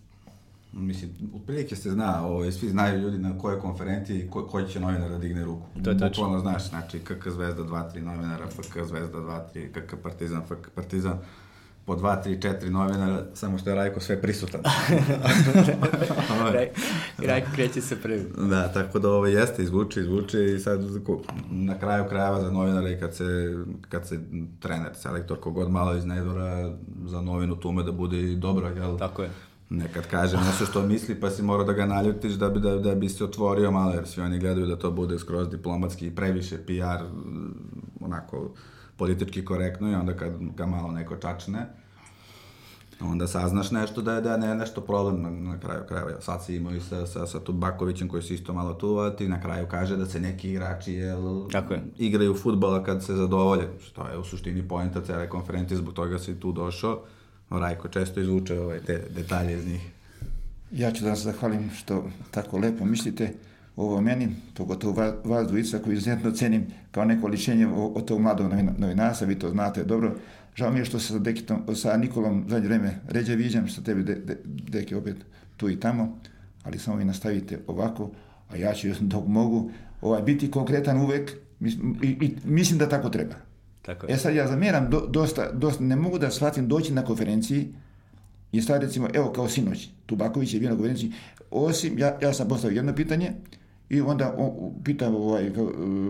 mislim, 0.73 1.11
otprilike 1.37 1.77
se 1.77 1.91
zna, 1.91 2.27
ovaj, 2.27 2.53
svi 2.53 2.69
znaju 2.69 3.01
ljudi 3.01 3.19
na 3.19 3.39
kojoj 3.39 3.61
konferenciji 3.61 4.29
ko, 4.31 4.47
koji 4.47 4.69
će 4.69 4.81
novinar 4.81 5.11
da 5.11 5.19
digne 5.19 5.45
ruku. 5.45 5.67
To 5.85 5.91
je 5.91 5.99
tačno. 5.99 6.23
Bukvalno 6.23 6.41
znaš, 6.41 6.69
znači 6.69 6.99
KK 6.99 7.29
Zvezda 7.29 7.63
2-3 7.63 8.03
novinara, 8.03 8.47
FK 8.47 8.79
Zvezda 8.85 9.19
2-3, 9.19 9.73
KK 9.73 9.95
Partizan, 10.03 10.43
FK 10.43 10.69
Partizan, 10.75 11.19
po 11.89 11.97
2, 11.97 12.23
3, 12.25 12.39
4 12.39 12.71
novinara, 12.71 13.27
samo 13.35 13.59
što 13.59 13.71
je 13.71 13.77
Rajko 13.77 14.01
sve 14.01 14.21
prisutan. 14.21 14.61
Raj, 16.55 16.69
Rajko 17.19 17.49
kreće 17.55 17.81
se 17.81 17.97
prvi. 17.97 18.25
Da, 18.51 18.73
tako 18.73 18.99
da 18.99 19.11
ovo 19.11 19.27
jeste, 19.27 19.63
izvuče, 19.63 20.01
izvuče 20.01 20.45
i 20.45 20.59
sad 20.59 20.81
na 21.51 21.79
kraju 21.79 22.05
krajeva 22.09 22.41
za 22.41 22.51
novinara 22.51 22.91
i 22.91 22.99
kad 23.01 23.15
se, 23.15 23.57
kad 23.89 24.07
se 24.07 24.21
trener, 24.61 24.91
selektor, 24.95 25.41
kogod 25.41 25.71
malo 25.71 25.97
iz 25.97 26.05
nedora 26.05 26.73
za 27.05 27.21
novinu 27.21 27.57
tume 27.57 27.83
da 27.83 27.93
bude 27.93 28.21
i 28.21 28.37
dobro, 28.37 28.69
jel? 28.69 28.99
Tako 28.99 29.23
je. 29.23 29.31
Nekad 29.71 30.07
kaže 30.11 30.37
nešto 30.37 30.67
što 30.67 30.83
misli 30.83 31.21
pa 31.21 31.31
si 31.31 31.43
mora 31.43 31.65
da 31.65 31.73
ga 31.73 31.87
naljutiš 31.87 32.33
da 32.33 32.49
bi, 32.49 32.61
da, 32.61 32.77
da 32.77 32.95
bi 32.95 33.09
se 33.09 33.25
otvorio 33.25 33.71
malo, 33.71 33.93
jer 33.93 34.07
svi 34.07 34.23
oni 34.23 34.39
gledaju 34.39 34.67
da 34.67 34.77
to 34.77 34.91
bude 34.91 35.19
skroz 35.19 35.49
diplomatski 35.49 36.07
i 36.07 36.15
previše 36.15 36.59
PR, 36.67 37.05
onako 38.01 38.51
politički 38.97 39.45
korektno 39.45 39.91
i 39.91 39.95
onda 39.95 40.17
kad 40.17 40.33
ga 40.57 40.67
malo 40.67 40.93
neko 40.93 41.17
čačne, 41.17 41.67
onda 43.01 43.27
saznaš 43.27 43.71
nešto 43.71 44.03
da 44.03 44.15
je, 44.15 44.21
da 44.21 44.33
je 44.33 44.39
ne, 44.39 44.55
nešto 44.55 44.81
problem 44.81 45.23
na, 45.23 45.31
na 45.31 45.61
kraju 45.61 45.81
krajeva. 45.89 46.21
Sad 46.21 46.45
si 46.45 46.57
imao 46.57 46.75
i 46.75 46.81
sa, 46.81 47.07
sa, 47.07 47.27
sa 47.27 47.41
Tubakovićem 47.41 48.09
koji 48.09 48.23
se 48.23 48.35
isto 48.35 48.53
malo 48.53 48.75
tu, 48.75 48.99
a 48.99 49.17
ti 49.17 49.29
na 49.29 49.41
kraju 49.41 49.67
kaže 49.71 49.97
da 49.97 50.07
se 50.07 50.21
neki 50.21 50.51
igrači 50.51 50.93
jel, 50.93 51.49
Tako 51.53 51.75
je. 51.75 51.83
igraju 51.99 52.35
futbola 52.35 52.85
kad 52.85 53.05
se 53.05 53.15
zadovolje. 53.15 53.69
Što 53.87 54.09
je 54.09 54.19
u 54.19 54.25
suštini 54.25 54.69
poenta 54.69 55.01
cele 55.01 55.29
konferencije, 55.29 55.79
zbog 55.79 55.95
toga 55.95 56.19
si 56.19 56.41
tu 56.41 56.53
došao. 56.53 57.01
Rajko 57.51 57.89
često 57.89 58.21
izvuče 58.21 58.61
ovaj, 58.61 58.81
te 58.81 59.05
detalje 59.17 59.59
iz 59.59 59.67
njih. 59.67 59.91
Ja 60.73 60.93
ću 60.93 61.05
da 61.05 61.11
vas 61.11 61.23
zahvalim 61.23 61.71
što 61.71 62.05
tako 62.31 62.59
lepo 62.59 62.85
mislite 62.85 63.33
ovo 63.77 64.01
meni, 64.01 64.29
pogotovo 64.55 65.13
vas 65.25 65.49
dvojica 65.49 65.79
koji 65.79 65.95
izuzetno 65.95 66.31
cenim 66.31 66.67
kao 66.91 67.05
neko 67.05 67.27
ličenje 67.29 67.67
od 67.95 68.05
tog 68.05 68.21
mladog 68.21 68.53
novinarstva, 68.79 69.27
vi 69.27 69.39
to 69.39 69.51
znate 69.51 69.85
dobro. 69.85 70.15
Žao 70.59 70.71
mi 70.71 70.79
je 70.79 70.85
što 70.85 70.99
se 70.99 71.13
sa, 71.13 71.19
Dekitom, 71.19 71.75
sa 71.75 71.97
Nikolom 71.97 72.45
zadnje 72.49 72.69
vreme 72.69 72.95
ređe 73.09 73.37
viđam, 73.37 73.69
sa 73.69 73.83
tebi 73.83 74.03
de, 74.03 74.15
de, 74.15 74.37
Deki 74.45 74.95
opet 74.95 75.17
tu 75.57 75.71
i 75.71 75.81
tamo, 75.81 76.19
ali 76.63 76.79
samo 76.79 76.97
vi 76.97 77.05
nastavite 77.05 77.59
ovako, 77.67 78.11
a 78.49 78.57
ja 78.57 78.75
ću 78.75 78.89
dok 79.01 79.27
mogu 79.27 79.71
ovaj, 80.01 80.23
biti 80.23 80.51
konkretan 80.51 81.01
uvek 81.01 81.33
i, 81.61 81.69
i 82.03 82.37
mislim 82.45 82.79
da 82.79 82.89
tako 82.89 83.09
treba. 83.09 83.35
Tako 83.83 84.07
je. 84.07 84.15
E 84.15 84.17
sad 84.17 84.35
ja 84.35 84.49
zamjeram 84.49 84.91
do, 84.91 85.07
dosta, 85.07 85.53
dosta, 85.53 85.85
ne 85.85 85.97
mogu 85.97 86.19
da 86.19 86.31
shvatim 86.31 86.69
doći 86.69 86.93
na 86.93 87.05
konferenciji 87.05 87.69
i 88.53 88.63
sad 88.63 88.83
recimo, 88.83 89.09
evo 89.15 89.33
kao 89.33 89.49
sinoć, 89.49 89.89
Tubaković 90.07 90.55
je 90.55 90.61
bio 90.61 90.71
na 90.71 90.77
konferenciji, 90.77 91.13
osim, 91.51 91.99
ja, 91.99 92.19
ja 92.23 92.33
sam 92.33 92.49
postavio 92.49 92.77
jedno 92.77 92.95
pitanje, 92.95 93.33
I 93.91 94.01
onda 94.01 94.35
on, 94.39 94.75
pita 94.85 95.09
ovaj, 95.09 95.51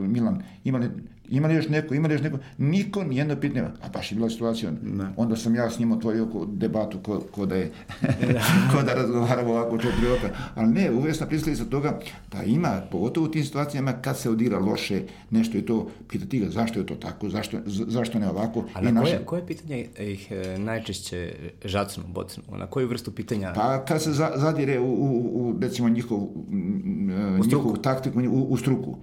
Milan, 0.08 0.42
ima 0.64 0.78
li, 0.78 0.90
ima 1.28 1.48
li 1.48 1.54
još 1.54 1.68
neko, 1.68 1.94
ima 1.94 2.08
li 2.08 2.14
još 2.14 2.22
neko, 2.22 2.38
niko 2.58 3.04
nijedno 3.04 3.36
pitanje, 3.36 3.66
a 3.82 3.88
baš 3.88 4.12
je 4.12 4.16
bila 4.16 4.30
situacija, 4.30 4.72
ne. 4.82 5.04
onda 5.16 5.36
sam 5.36 5.54
ja 5.54 5.70
s 5.70 5.78
njim 5.78 5.92
otvorio 5.92 6.28
debatu 6.46 6.98
ko, 6.98 7.20
ko 7.20 7.46
da 7.46 7.54
je, 7.54 7.70
ko 8.72 8.82
da 8.82 8.94
razgovaramo 8.94 9.50
ovako 9.50 9.78
četiri 9.78 10.06
oka, 10.18 10.28
ali 10.54 10.68
ne, 10.68 10.90
uvijek 10.90 11.16
sam 11.16 11.28
sa 11.56 11.64
toga 11.64 12.00
da 12.32 12.42
ima, 12.42 12.82
pogotovo 12.90 13.26
u 13.26 13.30
tim 13.30 13.44
situacijama 13.44 13.92
kad 13.92 14.18
se 14.18 14.30
odigra 14.30 14.58
loše 14.58 15.02
nešto 15.30 15.58
i 15.58 15.62
to, 15.62 15.88
pita 16.08 16.26
ti 16.26 16.38
ga 16.38 16.50
zašto 16.50 16.78
je 16.78 16.86
to 16.86 16.94
tako, 16.94 17.28
zašto, 17.28 17.58
zašto 17.66 18.18
ne 18.18 18.28
ovako. 18.30 18.64
A 18.74 18.80
na 18.80 18.90
I 18.90 18.92
naše... 18.92 19.10
koje, 19.10 19.24
koje 19.24 19.46
pitanje 19.46 19.86
ih 19.98 20.32
e, 20.32 20.58
najčešće 20.58 21.34
žacnu, 21.64 22.04
bocnu, 22.08 22.42
na 22.56 22.66
koju 22.66 22.88
vrstu 22.88 23.10
pitanja? 23.10 23.52
Pa 23.54 23.84
kad 23.84 24.02
se 24.02 24.12
za, 24.12 24.32
zadire 24.36 24.80
u, 24.80 24.84
u, 24.84 25.48
u 25.48 25.58
recimo 25.60 25.88
njihov, 25.88 26.18
u 26.18 27.44
njihovu 27.46 27.76
taktiku, 27.76 28.18
u, 28.18 28.46
u 28.50 28.56
struku 28.56 28.96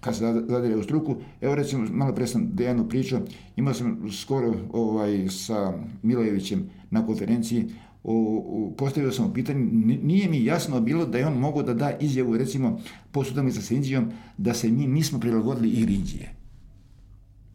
kad 0.00 0.16
se 0.16 0.44
zadire 0.48 0.76
u 0.76 0.82
struku. 0.82 1.16
Evo 1.40 1.54
recimo, 1.54 1.86
malo 1.90 2.14
pre 2.14 2.26
sam 2.26 2.50
Dejanu 2.52 2.88
pričao, 2.88 3.20
imao 3.56 3.74
sam 3.74 4.08
skoro 4.12 4.54
ovaj, 4.72 5.28
sa 5.28 5.72
Milojevićem 6.02 6.70
na 6.90 7.06
konferenciji, 7.06 7.66
o, 8.04 8.12
o, 8.12 8.74
postavio 8.76 9.12
sam 9.12 9.32
pitanje, 9.32 9.64
nije 10.02 10.28
mi 10.28 10.44
jasno 10.44 10.80
bilo 10.80 11.06
da 11.06 11.18
je 11.18 11.26
on 11.26 11.38
mogao 11.38 11.62
da 11.62 11.74
da 11.74 11.96
izjavu, 12.00 12.36
recimo, 12.36 12.80
po 13.12 13.24
sudami 13.24 13.52
sa 13.52 13.74
Indijom, 13.74 14.12
da 14.38 14.54
se 14.54 14.68
mi 14.68 14.86
nismo 14.86 15.20
prilagodili 15.20 15.68
igri 15.68 15.94
Indije. 15.94 16.34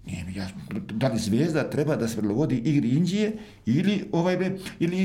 Nije 0.05 0.23
mi 0.23 0.35
jasno. 0.35 0.57
Da 0.93 1.07
li 1.07 1.19
zvezda 1.19 1.69
treba 1.69 1.95
da 1.95 2.07
se 2.07 2.17
prilagodi 2.17 2.57
igri 2.57 2.89
Indije 2.89 3.37
ili 3.65 4.03
ovaj 4.11 4.37
bre, 4.37 4.57
ili, 4.79 4.97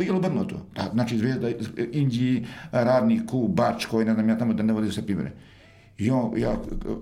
ili 0.00 0.10
obrnuto. 0.10 0.66
Da, 0.74 0.90
znači 0.92 1.18
zvezda 1.18 1.50
Indiji, 1.92 2.46
Radniku, 2.72 3.48
Bač, 3.48 3.86
koji 3.86 4.06
ne 4.06 4.14
znam 4.14 4.28
ja 4.28 4.38
tamo 4.38 4.54
da 4.54 4.62
ne 4.62 4.72
vodi 4.72 4.92
se 4.92 5.06
primere. 5.06 5.32
I 5.98 6.10
on, 6.10 6.38
ja 6.38 6.56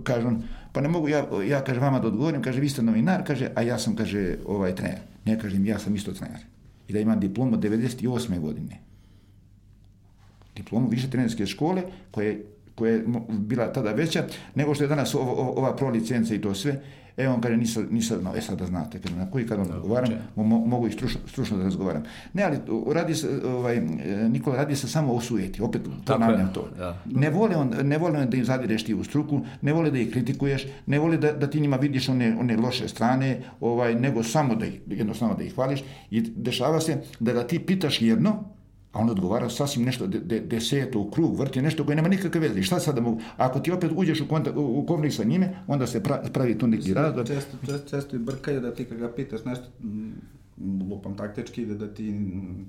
kažem, 0.05 0.43
pa 0.73 0.81
ne 0.81 0.89
mogu 0.89 1.09
ja, 1.09 1.27
ja 1.49 1.61
kaže 1.65 1.81
vama 1.81 2.01
da 2.01 2.09
odgovorim, 2.09 2.43
kaže 2.43 2.61
vi 2.61 2.69
ste 2.69 2.83
novinar, 2.83 3.25
kaže, 3.27 3.51
a 3.55 3.63
ja 3.63 3.79
sam, 3.79 3.97
kaže, 3.97 4.37
ovaj 4.47 4.75
trener. 4.75 5.01
Ne 5.25 5.39
kažem, 5.39 5.67
ja 5.67 5.79
sam 5.79 5.95
isto 5.95 6.13
trener. 6.13 6.41
I 6.89 6.93
da 6.93 7.01
imam 7.01 7.21
diplomu 7.21 7.55
od 7.55 7.61
98. 7.61 8.41
godine. 8.41 8.81
Diplomu 10.57 10.89
više 10.89 11.11
trenerske 11.11 11.47
škole, 11.47 11.83
koja 12.11 12.29
je, 12.29 12.45
koja 12.75 12.93
je 12.93 13.05
bila 13.29 13.73
tada 13.73 13.93
veća, 13.93 14.25
nego 14.55 14.75
što 14.75 14.85
je 14.85 14.89
danas 14.89 15.15
ova, 15.15 15.33
ova 15.33 15.77
pro 15.77 15.89
licenca 15.89 16.35
i 16.35 16.41
to 16.41 16.55
sve. 16.55 16.81
E, 17.17 17.29
on 17.29 17.41
kaže, 17.41 17.57
nisam, 17.57 17.89
nisam 17.91 18.21
znao, 18.21 18.37
e 18.37 18.41
sad 18.41 18.59
da 18.59 18.67
znate, 18.67 18.99
kaže, 18.99 19.17
na 19.17 19.31
koji 19.31 19.47
kad 19.47 19.59
vam 19.59 19.71
odgovaram, 19.71 20.11
mo, 20.37 20.45
mogu 20.45 20.87
i 20.87 20.93
stručno, 20.93 21.21
stručno 21.27 21.57
da 21.57 21.65
razgovaram. 21.65 22.03
Ne, 22.33 22.43
ali 22.43 22.59
radi 22.95 23.15
se, 23.15 23.41
ovaj, 23.45 23.81
Nikola, 24.29 24.57
radi 24.57 24.77
se 24.77 24.89
samo 24.89 25.15
o 25.15 25.21
sujeti, 25.21 25.63
opet 25.63 25.83
ponavljam 26.07 26.53
to. 26.53 26.69
Ja. 26.79 26.97
Ne 27.05 27.31
vole 27.31 27.57
on, 27.57 27.75
ne 27.83 27.99
vole 27.99 28.19
on 28.19 28.31
da 28.31 28.37
im 28.37 28.45
zadireš 28.45 28.85
ti 28.85 28.95
u 28.95 29.05
struku, 29.05 29.41
ne 29.63 29.73
vole 29.73 29.91
da 29.91 29.99
ih 29.99 30.11
kritikuješ, 30.13 30.67
ne 30.87 30.99
vole 30.99 31.17
da, 31.17 31.33
da 31.33 31.51
ti 31.51 31.61
njima 31.61 31.77
vidiš 31.77 32.09
one, 32.09 32.37
one 32.41 32.57
loše 32.57 32.89
strane, 32.89 33.41
ovaj, 33.61 33.95
nego 33.95 34.23
samo 34.23 34.55
da 34.55 34.67
ih, 34.67 34.81
jednostavno 34.87 35.35
da 35.35 35.45
ih 35.45 35.55
hvališ 35.55 35.85
i 36.11 36.21
dešava 36.21 36.81
se 36.81 37.03
da 37.21 37.33
ga 37.33 37.47
ti 37.47 37.59
pitaš 37.59 38.03
jedno, 38.03 38.56
A 38.97 38.99
on 38.99 39.11
odgovara 39.11 39.51
sasvim 39.51 39.85
nešto 39.85 40.07
de, 40.07 40.21
de, 40.21 40.41
deseto 40.41 41.01
u 41.01 41.11
krug, 41.11 41.39
vrti 41.39 41.63
nešto 41.63 41.85
koje 41.85 41.97
nema 41.97 42.09
nikakve 42.09 42.41
veze. 42.41 42.61
I 42.61 42.63
šta 42.63 42.81
sada 42.81 43.01
mogu? 43.01 43.21
Ako 43.37 43.61
ti 43.61 43.73
opet 43.73 43.91
uđeš 43.97 44.21
u, 44.21 44.29
konta, 44.29 44.51
u, 44.57 44.81
u 44.81 44.87
konflikt 44.87 45.17
sa 45.17 45.25
njime, 45.25 45.57
onda 45.67 45.87
se 45.87 46.03
pra, 46.03 46.23
pravi 46.33 46.59
tu 46.59 46.67
neki 46.67 46.95
razdor. 46.95 47.27
Često, 47.27 47.57
često, 47.67 47.89
često 47.89 48.17
i 48.17 48.19
brkaju 48.19 48.61
da 48.61 48.75
ti 48.75 48.85
kad 48.85 48.99
ga 48.99 49.09
pitaš 49.09 49.45
nešto, 49.45 49.67
lupam 50.91 51.17
taktički, 51.17 51.67
da, 51.67 51.75
da 51.75 51.95
ti, 51.95 52.15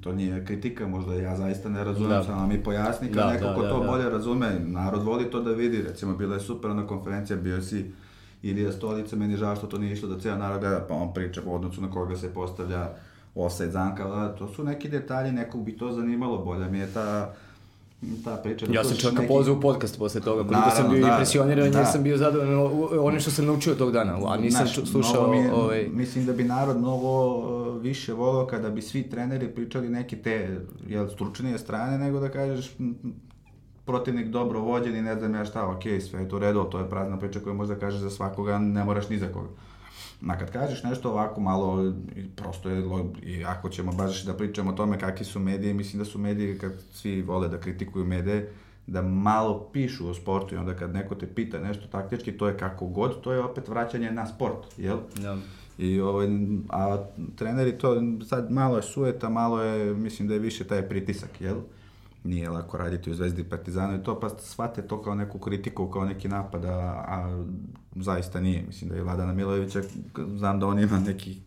to 0.02 0.14
nije 0.14 0.46
kritika, 0.46 0.88
možda 0.88 1.14
ja 1.14 1.38
zaista 1.38 1.70
ne 1.70 1.84
razumem, 1.84 2.10
da. 2.10 2.24
samo 2.24 2.48
mi 2.48 2.64
pojasni, 2.64 3.08
kad 3.08 3.16
da, 3.16 3.34
neko 3.34 3.46
da, 3.46 3.56
ko 3.56 3.62
da, 3.62 3.70
to 3.70 3.80
da. 3.80 3.88
bolje 3.88 4.10
razume, 4.10 4.60
narod 4.60 5.04
voli 5.04 5.32
to 5.32 5.42
da 5.42 5.52
vidi, 5.52 5.82
recimo 5.82 6.16
bila 6.16 6.34
je 6.34 6.42
super 6.42 6.76
na 6.76 6.88
konferencija, 6.88 7.38
bio 7.38 7.62
si 7.62 7.92
Ilija 8.44 8.72
Stolica, 8.72 9.16
meni 9.16 9.38
žao 9.38 9.56
što 9.56 9.68
to 9.68 9.78
nije 9.78 9.94
išlo 9.94 10.10
da 10.10 10.20
cijel 10.20 10.38
narod 10.38 10.60
gleda, 10.60 10.86
pa 10.90 10.94
on 10.94 11.14
priča 11.14 11.42
po 11.42 11.52
odnosu 11.52 11.82
na 11.82 11.92
koga 11.92 12.16
se 12.16 12.34
postavlja 12.34 12.90
offside 13.38 13.72
zanka, 13.72 14.04
to 14.40 14.48
su 14.48 14.64
neki 14.64 14.90
detalji, 14.90 15.32
nekog 15.32 15.64
bi 15.64 15.78
to 15.78 15.92
zanimalo, 15.92 16.38
bolja 16.38 16.70
mi 16.70 16.80
je 16.80 16.94
ta 16.94 17.34
ta 18.24 18.36
priča. 18.36 18.66
da 18.66 18.74
Ja 18.74 18.84
sam 18.84 18.98
čovjeka 18.98 19.22
neki- 19.22 19.34
pozvao 19.34 19.58
u 19.58 19.62
podcast 19.62 20.00
posle 20.00 20.22
toga, 20.22 20.38
koliko 20.38 20.54
Naravno, 20.54 20.76
sam 20.76 20.92
bio 20.92 21.02
da, 21.02 21.12
impresioniran, 21.12 21.72
da. 21.72 21.78
jer 21.78 21.88
sam 21.88 22.04
bio 22.04 22.18
zadovoljan 22.18 22.60
onim 23.00 23.20
što 23.20 23.32
sam 23.32 23.46
naučio 23.46 23.76
tog 23.76 23.92
dana, 23.92 24.18
a 24.26 24.38
nisam 24.38 24.68
Znaš, 24.68 24.90
slušao... 24.90 25.32
mi 25.32 25.50
ovaj, 25.50 25.88
Mislim 25.88 26.26
da 26.26 26.34
bi 26.34 26.44
narod 26.44 26.78
mnogo 26.78 27.28
uh, 27.28 27.82
više 27.82 28.14
volao 28.14 28.46
kada 28.46 28.70
bi 28.70 28.82
svi 28.82 29.04
treneri 29.04 29.48
pričali 29.48 29.90
neke 29.90 30.16
te 30.16 30.58
jel, 30.88 31.10
stručnije 31.10 31.58
strane, 31.58 31.98
nego 31.98 32.20
da 32.20 32.30
kažeš 32.30 32.72
protivnik 33.86 34.28
dobro 34.28 34.60
vođen 34.60 34.96
i 34.96 35.02
ne 35.02 35.16
znam 35.16 35.36
ja 35.36 35.46
šta, 35.46 35.68
ok, 35.68 35.82
sve 36.02 36.22
je 36.22 36.30
to 36.30 36.40
redo, 36.40 36.64
to 36.64 36.80
je 36.80 36.90
prazna 36.90 37.20
priča 37.20 37.40
koju 37.40 37.56
možda 37.56 37.76
kažeš 37.76 38.00
za 38.00 38.10
svakoga, 38.10 38.58
ne 38.60 38.84
moraš 38.84 39.10
ni 39.10 39.18
za 39.18 39.28
koga. 39.28 39.50
Na 40.22 40.38
kad 40.38 40.52
kažeš 40.52 40.84
nešto 40.84 41.12
ovako 41.12 41.42
malo, 41.42 41.94
prosto 42.36 42.70
je, 42.70 42.84
i 43.24 43.46
ako 43.46 43.70
ćemo 43.70 43.92
baš 43.92 44.24
da 44.24 44.34
pričamo 44.34 44.72
o 44.72 44.74
tome 44.74 45.00
kakvi 45.00 45.26
su 45.26 45.40
mediji, 45.40 45.74
mislim 45.74 46.00
da 46.00 46.06
su 46.06 46.20
mediji, 46.20 46.58
kad 46.58 46.74
svi 46.94 47.22
vole 47.22 47.48
da 47.48 47.60
kritikuju 47.60 48.06
medije, 48.06 48.54
da 48.88 49.02
malo 49.02 49.70
pišu 49.74 50.10
o 50.10 50.14
sportu 50.14 50.56
i 50.56 50.58
onda 50.58 50.74
kad 50.74 50.94
neko 50.94 51.16
te 51.16 51.28
pita 51.28 51.60
nešto 51.60 51.88
taktički, 51.88 52.32
to 52.32 52.48
je 52.48 52.58
kako 52.58 52.86
god, 52.86 53.22
to 53.22 53.34
je 53.34 53.44
opet 53.44 53.68
vraćanje 53.68 54.12
na 54.12 54.28
sport, 54.28 54.58
jel? 54.78 54.98
da. 55.22 55.38
I 55.78 56.00
ovaj, 56.00 56.28
a 56.70 57.06
treneri 57.36 57.78
to, 57.78 58.02
sad 58.28 58.52
malo 58.52 58.78
je 58.78 58.84
sueta, 58.84 59.30
malo 59.30 59.62
je, 59.62 59.94
mislim 59.94 60.28
da 60.28 60.34
je 60.34 60.40
više 60.40 60.64
taj 60.64 60.90
pritisak, 60.90 61.42
jel? 61.42 61.58
Nije 62.28 62.50
lako 62.50 62.78
raditi 62.78 63.12
u 63.12 63.14
Zvezdi 63.14 63.42
i 63.42 63.50
Partizanu 63.50 63.96
i 63.96 64.04
to, 64.04 64.20
pa 64.20 64.30
shvate 64.30 64.82
to 64.82 65.02
kao 65.02 65.16
neku 65.16 65.40
kritiku, 65.40 65.88
kao 65.88 66.06
neki 66.06 66.28
napad, 66.28 66.66
a, 66.66 67.04
a 67.08 67.46
zaista 67.96 68.40
nije. 68.40 68.64
Mislim 68.68 68.90
da 68.90 68.96
je 68.96 69.04
Vladana 69.04 69.34
Milojevića, 69.34 69.82
znam 70.36 70.60
da 70.60 70.68
on 70.68 70.80
ima 70.80 71.00
neki 71.00 71.40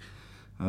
uh, 0.58 0.64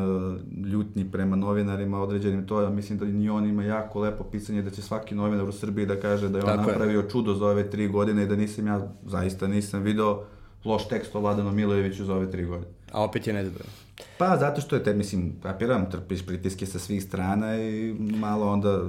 ljutnji 0.66 1.12
prema 1.12 1.36
novinarima 1.36 2.01
određenim 2.01 2.47
to, 2.47 2.62
ja 2.62 2.70
mislim 2.70 2.99
da 2.99 3.05
ni 3.05 3.30
on 3.30 3.45
ima 3.45 3.64
jako 3.64 3.99
lepo 3.99 4.24
pisanje 4.24 4.62
da 4.62 4.70
će 4.70 4.82
svaki 4.82 5.16
novinar 5.16 5.49
u 5.49 5.51
Srbiji 5.51 5.86
da 5.86 5.99
kaže 5.99 6.30
da 6.30 6.38
je 6.38 6.43
on 6.43 6.49
Tako 6.49 6.70
je. 6.70 6.74
napravio 6.74 7.03
čudo 7.03 7.34
za 7.34 7.45
ove 7.45 7.70
tri 7.70 7.88
godine 7.88 8.24
i 8.24 8.28
da 8.28 8.36
nisam 8.36 8.68
ja, 8.68 8.91
zaista 9.05 9.47
nisam 9.47 9.82
video 9.82 10.24
loš 10.66 10.88
tekst 10.88 11.16
o 11.16 11.20
Vladanu 11.20 11.51
Milojeviću 11.51 12.05
za 12.05 12.16
ove 12.16 12.32
tri 12.32 12.45
godine. 12.45 12.72
A 12.91 13.03
opet 13.03 13.28
je 13.28 13.34
nezadovoljan. 13.34 13.74
Pa 14.18 14.38
zato 14.38 14.62
što 14.62 14.76
je 14.76 14.84
te, 14.84 14.93
mislim, 14.93 15.34
kapiram, 15.43 15.91
trpiš 15.91 16.26
pritiske 16.26 16.66
sa 16.66 16.80
svih 16.80 17.03
strana 17.03 17.57
i 17.57 17.95
malo 17.99 18.51
onda 18.51 18.84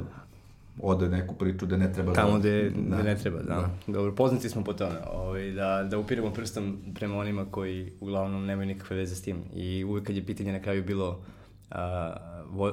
ode 0.80 1.08
neku 1.08 1.34
priču 1.34 1.66
da 1.66 1.76
ne 1.76 1.92
treba 1.92 2.12
Tamo 2.12 2.32
da... 2.32 2.38
gde, 2.38 2.72
gde 2.76 3.02
ne 3.02 3.16
treba, 3.16 3.42
da. 3.42 3.70
Dobro, 3.86 4.14
poznati 4.14 4.48
smo 4.48 4.64
po 4.64 4.72
tome, 4.72 4.96
ovaj, 5.12 5.50
da, 5.50 5.88
da 5.90 5.98
upiramo 5.98 6.32
prstom 6.32 6.78
prema 6.94 7.16
onima 7.16 7.44
koji 7.50 7.92
uglavnom 8.00 8.46
nemaju 8.46 8.66
nikakve 8.66 8.96
veze 8.96 9.16
s 9.16 9.22
tim. 9.22 9.36
I 9.54 9.84
uvek 9.84 10.06
kad 10.06 10.16
je 10.16 10.26
pitanje 10.26 10.52
na 10.52 10.62
kraju 10.62 10.84
bilo 10.84 11.20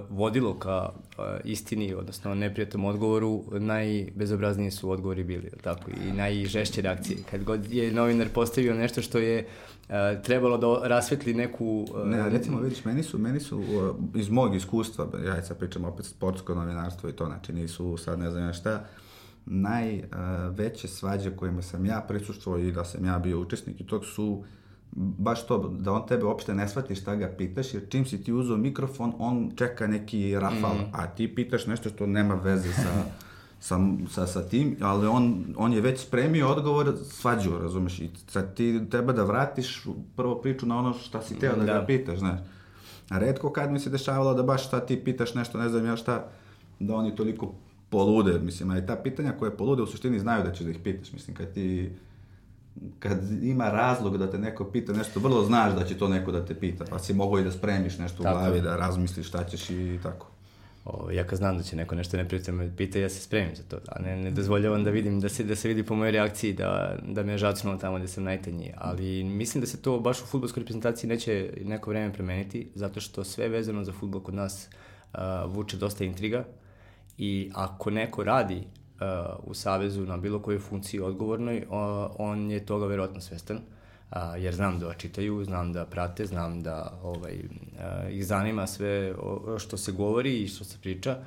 vodilo 0.09 0.53
ka 0.59 0.89
a, 1.17 1.37
istini, 1.43 1.93
odnosno 1.93 2.35
neprijatnom 2.35 2.85
odgovoru, 2.85 3.43
najbezobrazniji 3.51 4.71
su 4.71 4.91
odgovori 4.91 5.23
bili, 5.23 5.51
tako, 5.61 5.91
i 5.91 6.13
najžešće 6.13 6.81
reakcije. 6.81 7.17
Kad 7.31 7.43
god 7.43 7.73
je 7.73 7.91
novinar 7.91 8.29
postavio 8.29 8.73
nešto 8.73 9.01
što 9.01 9.17
je 9.17 9.47
a, 9.89 10.21
trebalo 10.23 10.57
da 10.57 10.87
rasvetli 10.87 11.33
neku... 11.33 11.87
Ne, 12.05 12.29
recimo, 12.29 12.59
vidiš, 12.59 12.85
meni 12.85 13.03
su, 13.03 13.17
meni 13.17 13.39
su 13.39 13.57
uh, 13.57 13.65
iz 14.15 14.29
mog 14.29 14.55
iskustva, 14.55 15.07
ja 15.25 15.43
sad 15.43 15.57
pričam 15.57 15.85
opet 15.85 16.05
sportsko 16.05 16.55
novinarstvo 16.55 17.09
i 17.09 17.13
to, 17.13 17.25
znači 17.25 17.53
nisu 17.53 17.97
sad 17.97 18.19
ne 18.19 18.31
znam 18.31 18.43
ja 18.43 18.53
šta, 18.53 18.85
najveće 19.45 20.87
svađe 20.87 21.35
kojima 21.35 21.61
sam 21.61 21.85
ja 21.85 22.05
prisustvovao 22.07 22.59
i 22.59 22.71
da 22.71 22.85
sam 22.85 23.05
ja 23.05 23.19
bio 23.19 23.39
učesnik 23.39 23.81
i 23.81 23.87
tog 23.87 24.05
su 24.05 24.43
baš 24.95 25.47
to, 25.47 25.57
da 25.79 25.91
on 25.91 26.07
tebe 26.07 26.25
uopšte 26.25 26.55
ne 26.55 26.67
shvati 26.67 26.95
šta 26.95 27.15
ga 27.15 27.27
pitaš, 27.37 27.73
jer 27.73 27.83
čim 27.89 28.05
si 28.05 28.23
ti 28.23 28.33
uzeo 28.33 28.57
mikrofon, 28.57 29.13
on 29.19 29.51
čeka 29.55 29.87
neki 29.87 30.39
rafal, 30.39 30.75
a 30.93 31.07
ti 31.07 31.35
pitaš 31.35 31.65
nešto 31.67 31.89
što 31.89 32.07
nema 32.07 32.35
veze 32.35 32.73
sa, 32.73 33.03
sa, 33.59 33.79
sa, 34.11 34.27
sa 34.27 34.41
tim, 34.47 34.75
ali 34.81 35.07
on, 35.07 35.45
on 35.57 35.73
je 35.73 35.81
već 35.81 35.99
spremio 35.99 36.49
odgovor 36.49 36.93
svađu, 37.03 37.57
razumeš, 37.61 37.99
i 37.99 38.09
sad 38.27 38.53
ti 38.55 38.81
treba 38.89 39.13
da 39.13 39.23
vratiš 39.23 39.85
prvo 40.15 40.35
priču 40.35 40.65
na 40.65 40.77
ono 40.79 40.93
šta 40.93 41.21
si 41.21 41.39
teo 41.39 41.55
da, 41.55 41.65
Da. 41.65 41.73
ga 41.73 41.85
pitaš, 41.85 42.19
znaš. 42.19 42.39
Redko 43.09 43.51
kad 43.51 43.71
mi 43.71 43.79
se 43.79 43.89
dešavalo 43.89 44.33
da 44.33 44.43
baš 44.43 44.67
šta 44.67 44.79
ti 44.79 45.03
pitaš 45.03 45.35
nešto, 45.35 45.57
ne 45.57 45.69
znam 45.69 45.85
ja 45.85 45.95
šta, 45.97 46.27
da 46.79 46.95
oni 46.95 47.15
toliko 47.15 47.53
polude, 47.89 48.39
mislim, 48.39 48.71
a 48.71 48.77
i 48.77 48.85
ta 48.85 48.95
pitanja 48.95 49.31
koje 49.39 49.57
polude 49.57 49.81
u 49.81 49.87
suštini 49.87 50.19
znaju 50.19 50.43
da 50.43 50.51
ćeš 50.51 50.65
da 50.65 50.71
ih 50.71 50.79
pitaš, 50.83 51.13
mislim, 51.13 51.35
kad 51.35 51.53
ti 51.53 51.91
kad 52.99 53.31
ima 53.43 53.69
razlog 53.69 54.17
da 54.17 54.31
te 54.31 54.37
neko 54.37 54.65
pita 54.65 54.93
nešto, 54.93 55.19
vrlo 55.19 55.45
znaš 55.45 55.73
da 55.73 55.85
će 55.85 55.97
to 55.97 56.07
neko 56.07 56.31
da 56.31 56.45
te 56.45 56.55
pita, 56.55 56.85
pa 56.89 56.99
si 56.99 57.13
mogao 57.13 57.39
i 57.39 57.43
da 57.43 57.51
spremiš 57.51 57.97
nešto 57.97 58.23
Tako 58.23 58.37
u 58.37 58.39
glavi, 58.39 58.61
da 58.61 58.75
razmisliš 58.75 59.27
šta 59.27 59.43
ćeš 59.43 59.69
i 59.69 59.99
tako. 60.03 60.27
O, 60.85 61.11
ja 61.11 61.23
kad 61.23 61.37
znam 61.37 61.57
da 61.57 61.63
će 61.63 61.75
neko 61.75 61.95
nešto 61.95 62.17
neprijatno 62.17 62.53
me 62.53 62.75
pita, 62.77 62.99
ja 62.99 63.09
se 63.09 63.21
spremim 63.21 63.55
za 63.55 63.63
to. 63.63 63.77
A 63.87 64.01
ne, 64.01 64.15
ne 64.17 64.31
dozvoljavam 64.31 64.83
da 64.83 64.89
vidim, 64.89 65.19
da 65.19 65.29
se, 65.29 65.43
da 65.43 65.55
se 65.55 65.67
vidi 65.67 65.83
po 65.83 65.95
mojoj 65.95 66.11
reakciji 66.11 66.53
da, 66.53 66.97
da 67.07 67.23
me 67.23 67.31
je 67.31 67.37
žacnulo 67.37 67.77
tamo 67.77 67.97
gde 67.97 68.07
sam 68.07 68.23
najtanji. 68.23 68.73
Ali 68.77 69.23
mislim 69.23 69.61
da 69.61 69.67
se 69.67 69.81
to 69.81 69.99
baš 69.99 70.21
u 70.21 70.25
futbolskoj 70.25 70.61
reprezentaciji 70.61 71.07
neće 71.07 71.53
neko 71.65 71.89
vreme 71.89 72.13
promeniti, 72.13 72.71
zato 72.75 72.99
što 72.99 73.23
sve 73.23 73.47
vezano 73.47 73.83
za 73.83 73.91
futbol 73.91 74.21
kod 74.21 74.33
nas 74.33 74.69
uh, 75.13 75.19
vuče 75.47 75.77
dosta 75.77 76.03
intriga 76.03 76.45
i 77.17 77.51
ako 77.53 77.89
neko 77.89 78.23
radi 78.23 78.63
u 79.43 79.53
Savezu 79.53 80.05
na 80.05 80.17
bilo 80.17 80.39
kojoj 80.39 80.59
funkciji 80.59 80.99
odgovornoj, 80.99 81.57
uh, 81.57 81.75
on 82.17 82.51
je 82.51 82.65
toga 82.65 82.85
verovatno 82.85 83.21
svestan. 83.21 83.59
A, 84.09 84.37
jer 84.37 84.55
znam 84.55 84.79
da 84.79 84.93
čitaju, 84.93 85.43
znam 85.43 85.73
da 85.73 85.85
prate, 85.85 86.25
znam 86.25 86.61
da 86.63 86.99
ovaj, 87.03 87.37
a, 87.79 88.09
ih 88.09 88.25
zanima 88.25 88.67
sve 88.67 89.13
što 89.59 89.77
se 89.77 89.91
govori 89.91 90.43
i 90.43 90.47
što 90.47 90.63
se 90.63 90.77
priča 90.81 91.17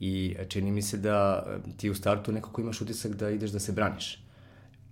i 0.00 0.36
čini 0.48 0.70
mi 0.70 0.82
se 0.82 0.96
da 0.96 1.46
ti 1.76 1.90
u 1.90 1.94
startu 1.94 2.32
nekako 2.32 2.60
imaš 2.60 2.80
utisak 2.80 3.12
da 3.14 3.30
ideš 3.30 3.50
da 3.50 3.58
se 3.58 3.72
braniš. 3.72 4.23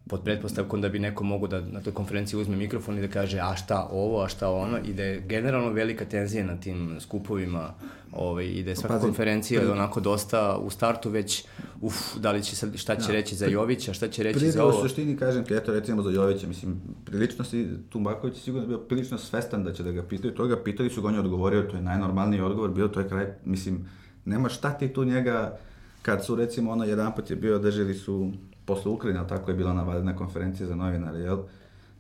Pod 0.09 0.23
pretpostavkom 0.25 0.81
da 0.81 0.89
bi 0.89 0.99
neko 0.99 1.25
mogo 1.25 1.47
da 1.47 1.61
na 1.61 1.81
toj 1.81 1.93
konferenciji 1.95 2.41
uzme 2.41 2.57
mikrofon 2.57 2.99
i 2.99 3.01
da 3.01 3.09
kaže 3.09 3.39
a 3.39 3.57
šta 3.57 3.89
ovo, 3.93 4.23
a 4.23 4.29
šta 4.29 4.51
ono 4.51 4.79
i 4.79 4.93
da 4.93 5.03
je 5.03 5.21
generalno 5.21 5.71
velika 5.71 6.05
tenzija 6.05 6.45
na 6.47 6.57
tim 6.57 6.97
skupovima 7.01 7.75
ovaj, 8.13 8.45
i 8.47 8.63
da 8.63 8.71
je 8.71 8.77
svaka 8.77 8.95
Pazi, 8.95 9.07
konferencija 9.07 9.61
pri- 9.61 9.71
onako 9.71 10.01
dosta 10.01 10.59
u 10.59 10.71
startu 10.71 11.11
već 11.11 11.45
uf, 11.81 11.95
da 12.17 12.33
li 12.33 12.43
će 12.43 12.57
šta 12.77 12.97
će 12.97 13.13
reći 13.13 13.35
za 13.37 13.47
Jovića, 13.47 13.93
šta 13.93 14.09
će 14.09 14.23
reći 14.23 14.39
za 14.39 14.53
Prije 14.53 14.65
u 14.65 14.69
ovo. 14.69 14.83
suštini 14.83 15.17
kažem 15.17 15.45
ti, 15.45 15.55
eto 15.55 15.73
recimo 15.73 16.03
za 16.03 16.11
Jovića, 16.11 16.47
mislim, 16.47 16.81
prilično 17.05 17.45
si, 17.45 17.69
Tumbaković 17.91 18.35
je 18.37 18.41
sigurno 18.41 18.67
bio 18.67 18.79
prilično 18.79 19.19
svestan 19.19 19.65
da 19.65 19.73
će 19.73 19.83
da 19.83 19.93
ga 19.93 20.03
pitaju, 20.03 20.35
to 20.35 20.47
ga 20.47 20.63
pitali 20.63 20.91
su 20.91 21.03
ga, 21.03 21.09
on 21.09 21.15
je 21.15 21.21
odgovorio, 21.21 21.63
to 21.63 21.77
je 21.77 21.83
najnormalniji 21.83 22.41
odgovor, 22.41 22.71
bio 22.71 22.89
to 22.89 23.01
je 23.01 23.09
kraj, 23.09 23.27
mislim, 23.45 23.89
nema 24.25 24.49
šta 24.49 24.71
ti 24.71 24.89
tu 24.89 25.05
njega, 25.05 25.59
kad 26.03 26.25
su 26.25 26.35
recimo 26.37 26.71
ono 26.71 26.85
jedan 26.85 27.15
put 27.15 27.31
je 27.31 27.37
bio, 27.37 27.59
držali 27.59 27.95
su 27.95 28.33
posle 28.65 28.91
Ukrajine, 28.91 29.19
ali 29.19 29.29
tako 29.29 29.51
je 29.51 29.57
bila 29.57 29.71
ona 29.71 29.83
valjna 29.83 30.17
konferencija 30.17 30.67
za 30.67 30.75
novinare, 30.75 31.19
jel? 31.19 31.39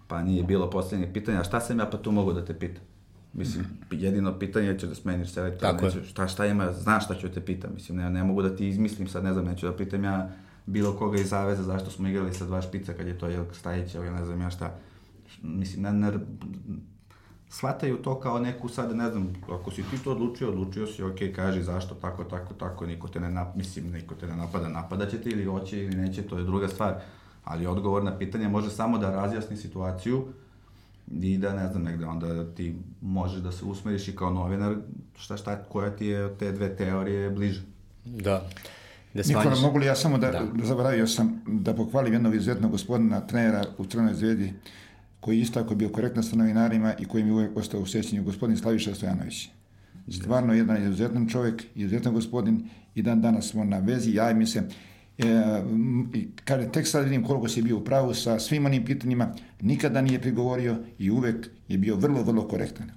Pa 0.07 0.23
nije 0.23 0.43
bilo 0.43 0.71
posljednjeg 0.71 1.13
pitanja, 1.13 1.41
a 1.41 1.45
šta 1.45 1.61
sam 1.61 1.79
ja 1.79 1.87
pa 1.87 1.99
tu 1.99 2.13
mogu 2.13 2.33
da 2.33 2.45
te 2.45 2.59
pitam? 2.59 2.85
Mislim, 3.33 3.65
jedino 3.91 4.39
pitanje 4.39 4.79
će 4.79 4.87
da 4.87 4.95
smeniš 4.95 5.31
selektora, 5.31 5.73
Tako 5.73 5.87
je. 5.87 5.95
neću, 5.95 6.09
šta, 6.09 6.29
šta 6.29 6.47
ima, 6.47 6.73
znaš 6.73 7.05
šta 7.05 7.15
ću 7.15 7.29
te 7.29 7.41
pitam, 7.41 7.71
mislim, 7.75 7.99
ne, 7.99 8.11
ne 8.11 8.25
mogu 8.25 8.43
da 8.43 8.57
ti 8.57 8.69
izmislim 8.69 9.09
sad, 9.09 9.25
ne 9.25 9.33
znam, 9.33 9.45
neću 9.45 9.67
da 9.67 9.77
pitam 9.77 10.05
ja 10.05 10.31
bilo 10.67 10.93
koga 10.93 11.21
iz 11.21 11.29
Zaveza 11.29 11.63
zašto 11.63 11.91
smo 11.91 12.09
igrali 12.09 12.35
sa 12.35 12.45
dva 12.45 12.63
špica 12.63 12.93
kad 12.93 13.07
je 13.07 13.19
to 13.19 13.29
Jelka 13.29 13.55
Stajić, 13.55 13.95
ili 13.95 14.11
ne 14.11 14.25
znam 14.25 14.41
ja 14.41 14.51
šta. 14.51 14.75
Mislim, 15.43 15.83
ne, 15.83 15.93
ne, 15.93 16.13
shvataju 17.53 17.97
to 17.97 18.21
kao 18.21 18.39
neku 18.39 18.69
sad, 18.69 18.97
ne 18.97 19.11
znam, 19.11 19.33
ako 19.51 19.71
si 19.71 19.83
ti 19.83 19.99
to 20.05 20.13
odlučio, 20.13 20.49
odlučio 20.49 20.87
si, 20.87 21.03
ok, 21.03 21.19
kaži 21.37 21.63
zašto, 21.63 21.95
tako, 21.95 22.25
tako, 22.25 22.55
tako, 22.55 22.87
niko 22.87 23.09
te 23.09 23.21
ne, 23.21 23.31
nap, 23.31 23.57
mislim, 23.57 23.93
niko 23.93 24.15
te 24.15 24.27
ne 24.27 24.37
napada, 24.37 24.69
napada 24.69 25.07
će 25.07 25.19
te 25.19 25.31
ili 25.31 25.45
hoće 25.45 25.79
ili 25.85 25.97
neće, 25.97 26.23
to 26.23 26.39
je 26.39 26.45
druga 26.45 26.69
stvar. 26.69 26.95
Ali 27.45 27.67
odgovor 27.67 28.05
na 28.05 28.19
pitanje 28.19 28.49
može 28.49 28.71
samo 28.71 28.99
da 28.99 29.11
razjasni 29.11 29.57
situaciju 29.57 30.25
i 31.11 31.39
da, 31.39 31.55
ne 31.55 31.69
znam, 31.69 31.83
negde 31.83 32.07
onda 32.07 32.55
ti 32.55 32.77
možeš 33.01 33.41
da 33.41 33.53
se 33.53 33.65
usmeriš 33.65 34.09
i 34.09 34.17
kao 34.17 34.31
novinar, 34.31 34.77
šta, 35.19 35.37
šta, 35.37 35.57
koja 35.57 35.91
ti 35.91 36.07
je 36.07 36.25
od 36.25 36.37
te 36.37 36.53
dve 36.53 36.77
teorije 36.77 37.31
bliže. 37.31 37.63
Da. 38.05 38.43
Da 39.15 39.23
Nikola, 39.27 39.43
smanjiš. 39.43 39.63
mogu 39.63 39.79
li 39.79 39.87
ja 39.87 39.95
samo 39.95 40.19
da, 40.19 40.31
Da. 40.31 40.43
zaboravio 40.65 41.07
sam 41.07 41.43
da 41.47 41.75
pohvalim 41.75 42.13
jednog 42.13 42.35
izuzetnog 42.35 42.71
gospodina 42.71 43.21
trenera 43.21 43.65
u 43.79 43.85
Crnoj 43.85 44.15
zvijedi 44.15 44.53
koji 45.23 45.41
isto 45.41 45.63
tako 45.63 45.75
bio 45.75 45.89
korektan 45.89 46.23
sa 46.23 46.37
novinarima 46.37 46.95
i 46.99 47.05
koji 47.05 47.25
mi 47.25 47.31
uvijek 47.31 47.57
ostao 47.57 47.81
u 47.81 47.87
sjećanju, 47.87 48.25
gospodin 48.25 48.57
Slaviša 48.57 48.95
Stojanović. 48.95 49.49
Stvarno 50.09 50.55
jedan 50.55 50.83
izuzetan 50.83 51.29
čovjek, 51.29 51.65
izuzetan 51.75 52.15
gospodin 52.15 52.69
i 52.95 53.03
dan 53.03 53.23
danas 53.23 53.49
smo 53.49 53.65
na 53.65 53.79
vezi, 53.79 54.15
ja 54.15 54.35
mi 54.35 54.47
se 54.47 54.63
E, 55.19 55.25
i 56.15 56.29
kaže, 56.45 56.69
tek 56.73 56.87
sad 56.87 57.05
vidim 57.05 57.25
koliko 57.25 57.49
si 57.49 57.63
bio 57.63 57.77
u 57.77 57.85
pravu 57.85 58.15
sa 58.15 58.39
svim 58.41 58.67
onim 58.67 58.85
pitanjima, 58.85 59.35
nikada 59.61 60.01
nije 60.01 60.21
prigovorio 60.21 60.77
i 60.99 61.11
uvek 61.11 61.49
je 61.69 61.79
bio 61.79 61.97
vrlo, 61.97 62.23
vrlo 62.23 62.49
korektan. 62.49 62.91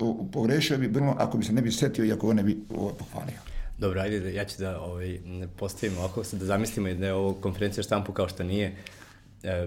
O- 0.00 0.28
pogrešio 0.32 0.78
bi 0.78 0.86
vrlo 0.86 1.14
ako 1.18 1.38
bi 1.38 1.44
se 1.44 1.52
ne 1.52 1.62
bi 1.62 1.72
setio 1.72 2.04
i 2.04 2.12
ako 2.12 2.28
ga 2.28 2.34
ne 2.34 2.42
bi 2.42 2.58
ovo, 2.76 2.92
pohvalio. 2.92 3.38
Dobro, 3.78 4.00
ajde, 4.00 4.20
da, 4.20 4.28
ja 4.28 4.44
ću 4.44 4.58
da 4.58 4.80
ovaj, 4.80 5.18
postavim 5.56 5.98
ovako, 5.98 6.22
da 6.32 6.44
zamislimo 6.44 6.94
da 6.94 7.06
je 7.06 7.14
ovo 7.14 7.32
konferencija 7.34 7.82
štampu 7.82 8.12
kao 8.12 8.28
što 8.28 8.44
nije, 8.44 8.76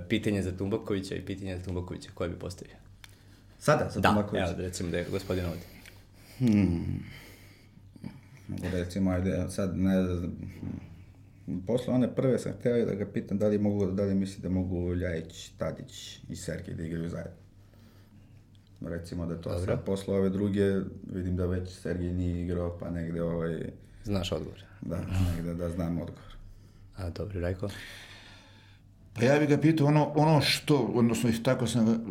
pitanje 0.10 0.42
za 0.42 0.52
Tumbakovića 0.52 1.16
i 1.16 1.22
pitanje 1.22 1.58
za 1.58 1.64
Tumbakovića, 1.64 2.10
koje 2.14 2.30
bi 2.30 2.36
postavio? 2.36 2.76
Sada, 3.60 3.90
sa 3.90 4.00
Da, 4.00 4.10
Tumakovićem. 4.10 4.50
evo, 4.50 4.62
recimo 4.62 4.90
da 4.92 4.98
je 4.98 5.06
gospodin 5.12 5.46
ovdje. 5.46 5.64
Mogu 8.48 8.62
da 8.62 8.78
recimo, 8.80 9.12
ajde, 9.12 9.46
sad 9.50 9.78
ne 9.78 10.04
znam, 10.04 10.32
Posle 11.68 11.94
one 11.94 12.16
prve 12.16 12.40
sam 12.40 12.54
htio 12.54 12.86
da 12.86 12.94
ga 12.94 13.06
pitam 13.06 13.38
da 13.38 13.48
li, 13.48 13.58
mogu, 13.58 13.92
da 13.92 14.04
li 14.04 14.16
misli 14.16 14.42
da 14.42 14.50
mogu 14.50 14.94
Ljajić, 14.94 15.50
Tadić 15.50 16.20
i 16.30 16.36
Sergej 16.36 16.74
da 16.76 16.84
igraju 16.84 17.10
zajedno. 17.10 17.32
Recimo 18.82 19.26
da 19.26 19.36
to 19.36 19.50
Dobro. 19.50 19.66
sad 19.66 19.86
posle 19.86 20.16
ove 20.16 20.30
druge, 20.30 20.80
vidim 21.14 21.36
da 21.36 21.46
već 21.46 21.70
Sergej 21.72 22.14
nije 22.14 22.42
igrao, 22.42 22.78
pa 22.80 22.90
negde 22.90 23.22
ovaj, 23.22 23.72
Znaš 24.04 24.32
odgovor. 24.32 24.64
da, 24.82 25.02
negde 25.36 25.54
da 25.54 25.70
znam 25.70 26.02
odgovor. 26.02 26.36
A, 26.98 27.10
dobro, 27.10 27.40
Rajko? 27.40 27.70
Pa 29.16 29.26
ja 29.26 29.40
bih 29.40 29.50
ga 29.50 29.58
pitao 29.58 29.88
ono, 29.88 30.12
ono 30.16 30.42
što, 30.42 30.78
odnosno 30.78 31.32
tako 31.44 31.68
sam 31.68 32.06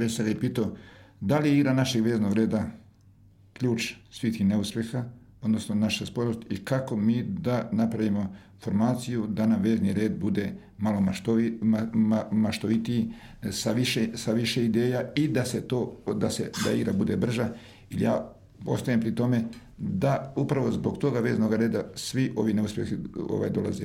već 0.00 0.16
sad 0.16 0.26
je 0.26 0.40
pitao, 0.40 0.76
da 1.20 1.38
li 1.38 1.48
je 1.48 1.58
igra 1.58 1.72
našeg 1.72 2.04
veznog 2.04 2.32
reda 2.32 2.66
ključ 3.52 3.92
svih 4.10 4.32
tih 4.32 4.46
neuspeha, 4.46 5.04
odnosno 5.42 5.74
naša 5.74 6.06
sporost 6.06 6.40
i 6.50 6.64
kako 6.64 6.96
mi 6.96 7.22
da 7.22 7.68
napravimo 7.72 8.36
formaciju 8.60 9.26
da 9.26 9.46
nam 9.46 9.62
vezni 9.62 9.92
red 9.92 10.18
bude 10.18 10.52
malo 10.78 11.00
maštovi, 11.00 11.58
ma, 11.62 11.86
ma, 11.92 12.24
maštovitiji, 12.30 13.12
sa 13.50 13.72
više, 13.72 14.08
sa 14.14 14.32
više 14.32 14.64
ideja 14.64 15.12
i 15.14 15.28
da 15.28 15.44
se 15.44 15.60
to, 15.60 15.96
da 16.14 16.30
se, 16.30 16.50
da 16.64 16.72
igra 16.72 16.92
bude 16.92 17.16
brža. 17.16 17.48
Ili 17.90 18.04
ja 18.04 18.32
ostajem 18.66 19.00
pri 19.00 19.14
tome 19.14 19.44
da 19.78 20.32
upravo 20.36 20.72
zbog 20.72 20.98
toga 20.98 21.20
veznog 21.20 21.54
reda 21.54 21.84
svi 21.94 22.32
ovi 22.36 22.54
neuspehi 22.54 22.96
ovaj, 23.28 23.50
dolaze. 23.50 23.84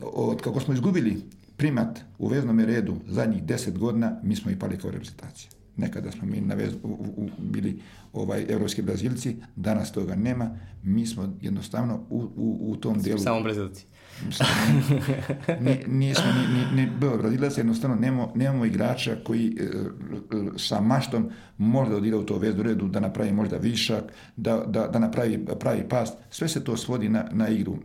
Od 0.00 0.42
kako 0.42 0.60
smo 0.60 0.74
izgubili 0.74 1.22
primat 1.58 2.00
u 2.18 2.28
veznom 2.28 2.60
redu 2.60 2.96
zadnjih 3.06 3.42
deset 3.42 3.78
godina, 3.78 4.20
mi 4.22 4.36
smo 4.36 4.50
i 4.50 4.58
pali 4.58 4.78
kao 4.78 4.90
reprezentacija. 4.90 5.50
Nekada 5.76 6.10
smo 6.10 6.26
mi 6.26 6.40
na 6.40 6.54
vez, 6.54 6.72
u, 6.82 6.88
u, 7.16 7.28
bili 7.38 7.80
ovaj, 8.12 8.46
evropski 8.48 8.82
brazilci, 8.82 9.36
danas 9.56 9.92
toga 9.92 10.14
nema, 10.14 10.50
mi 10.82 11.06
smo 11.06 11.36
jednostavno 11.40 12.00
u, 12.10 12.18
u, 12.36 12.72
u 12.72 12.76
tom 12.76 13.02
delu... 13.02 13.18
Samo 13.18 13.42
Brazilci. 13.42 13.86
Ni, 15.60 15.84
nismo 15.86 16.24
ni, 16.24 16.58
ni, 16.58 16.82
ni 16.82 16.90
bio 17.00 17.16
Brazilac, 17.16 17.58
jednostavno 17.58 17.96
nemamo, 17.96 18.32
nemamo 18.34 18.64
igrača 18.64 19.16
koji 19.24 19.56
e, 19.60 19.62
e, 19.62 19.68
sa 20.56 20.80
maštom 20.80 21.30
može 21.58 21.90
da 21.90 21.96
odigra 21.96 22.18
u 22.18 22.22
to 22.22 22.38
vezdu 22.38 22.62
redu, 22.62 22.88
da 22.88 23.00
napravi 23.00 23.32
možda 23.32 23.56
višak, 23.56 24.04
da, 24.36 24.64
da, 24.66 24.86
da 24.86 24.98
napravi 24.98 25.46
pravi 25.60 25.88
pas. 25.88 26.10
Sve 26.30 26.48
se 26.48 26.64
to 26.64 26.76
svodi 26.76 27.08
na, 27.08 27.28
na 27.32 27.48
igru 27.48 27.78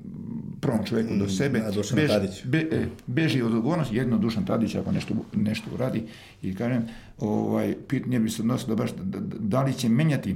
prvom 0.63 0.85
čovjeku 0.85 1.13
do 1.19 1.29
sebe. 1.29 1.59
na 1.59 1.71
Dušana 1.71 2.01
Beži- 2.01 2.47
be, 2.47 2.67
e, 2.71 2.85
beži 3.07 3.41
od 3.41 3.53
odgovornosti, 3.53 3.95
jedno 3.95 4.17
Dušan 4.17 4.45
Tadić 4.45 4.75
ako 4.75 4.91
nešto, 4.91 5.13
nešto 5.35 5.69
uradi 5.73 6.03
i 6.41 6.55
kažem, 6.55 6.83
ovaj, 7.19 7.75
pitanje 7.87 8.19
bi 8.19 8.29
se 8.29 8.41
odnosilo 8.41 8.75
baš 8.75 8.91
da, 8.95 9.19
da, 9.19 9.37
da 9.39 9.63
li 9.63 9.73
će 9.73 9.89
menjati 9.89 10.35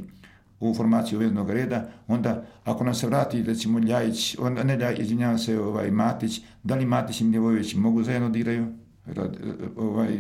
u 0.60 0.74
formaciju 0.74 1.20
veznog 1.20 1.50
reda, 1.50 1.90
onda 2.08 2.46
ako 2.64 2.84
nam 2.84 2.94
se 2.94 3.08
vrati 3.08 3.44
recimo 3.44 3.80
Ljajić, 3.80 4.36
onda, 4.40 4.64
ne 4.64 4.78
Ljajić, 4.78 5.00
izvinjavam 5.00 5.40
se, 5.40 5.60
ovaj, 5.60 5.92
Matić, 5.92 6.42
da 6.64 6.76
li 6.76 6.86
Matić 6.86 7.22
i 7.22 7.24
Miljevojević 7.24 7.76
mogu 7.76 8.04
zajedno 8.04 8.30
da 8.30 8.40
igraju? 8.40 8.68
Rad, 9.06 9.36
e, 9.36 9.52
ovaj, 9.78 10.18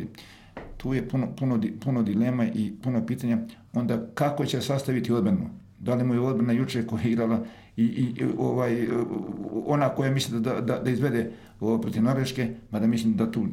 tu 0.77 0.93
je 0.93 1.09
puno, 1.09 1.27
puno, 1.35 1.61
puno 1.79 2.03
dilema 2.03 2.45
i 2.45 2.73
puno 2.83 3.05
pitanja. 3.05 3.37
Onda 3.73 4.07
kako 4.13 4.45
će 4.45 4.61
sastaviti 4.61 5.11
odbranu? 5.11 5.49
Da 5.79 5.95
li 5.95 6.03
mu 6.03 6.13
je 6.13 6.19
odbrana 6.19 6.53
juče 6.53 6.87
koja 6.87 7.01
je 7.03 7.11
igrala 7.11 7.45
i, 7.77 7.83
i 7.83 8.25
ovaj, 8.37 8.87
ona 9.65 9.89
koja 9.89 10.11
misli 10.11 10.39
da, 10.39 10.61
da, 10.61 10.79
da 10.79 10.89
izvede 10.89 11.31
ovo 11.59 11.81
protiv 11.81 12.03
Norveške, 12.03 12.49
mada 12.71 12.87
mislim 12.87 13.15
da 13.15 13.31
tu 13.31 13.45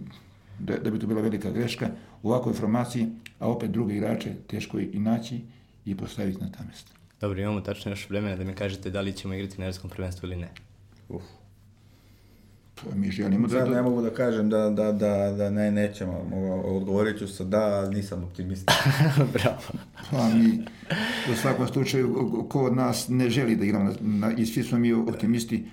da, 0.59 0.77
da 0.77 0.91
bi 0.91 0.99
to 0.99 1.07
bila 1.07 1.21
velika 1.21 1.51
greška 1.51 1.89
u 2.23 2.29
ovakvoj 2.29 2.55
formaciji, 2.55 3.07
a 3.39 3.49
opet 3.49 3.71
druge 3.71 3.95
igrače 3.95 4.35
teško 4.47 4.79
je 4.79 4.91
i 4.93 4.99
naći 4.99 5.41
i 5.85 5.97
postaviti 5.97 6.41
na 6.41 6.53
ta 6.53 6.65
mesta. 6.65 6.93
Dobro, 7.21 7.41
imamo 7.41 7.61
tačno 7.61 7.93
još 7.93 8.11
vremena 8.11 8.37
da 8.37 8.45
mi 8.45 8.55
kažete 8.55 8.91
da 8.91 9.01
li 9.01 9.13
ćemo 9.13 9.35
igrati 9.35 9.59
na 9.59 9.65
Evropskom 9.65 9.91
prvenstvu 9.91 10.27
ili 10.27 10.37
ne. 10.37 10.49
Uf. 11.09 11.23
Pa 12.75 12.95
mi 12.95 13.11
želimo 13.11 13.49
da... 13.49 13.59
Da, 13.59 13.71
ne 13.71 13.83
mogu 13.83 14.03
da 14.03 14.11
kažem 14.11 14.51
da, 14.51 14.71
da, 14.71 14.93
da, 14.93 15.33
da 15.39 15.51
ne, 15.51 15.71
nećemo. 15.71 16.13
Mogu- 16.31 16.77
Odgovorit 16.77 17.19
ću 17.19 17.29
sa 17.29 17.45
da, 17.45 17.89
nisam 17.91 18.25
optimista. 18.25 18.73
Bravo. 19.35 19.59
Pa 20.11 20.29
mi 20.29 20.59
u 21.33 21.37
svakom 21.37 21.67
slučaju 21.69 22.47
ko 22.49 22.65
od 22.65 22.77
nas 22.77 23.09
ne 23.09 23.31
želi 23.31 23.57
da 23.57 23.65
igramo 23.65 23.93
na, 24.01 24.33
i 24.33 24.47
svi 24.47 24.63
smo 24.63 24.79
mi 24.79 24.93
optimisti, 24.93 25.65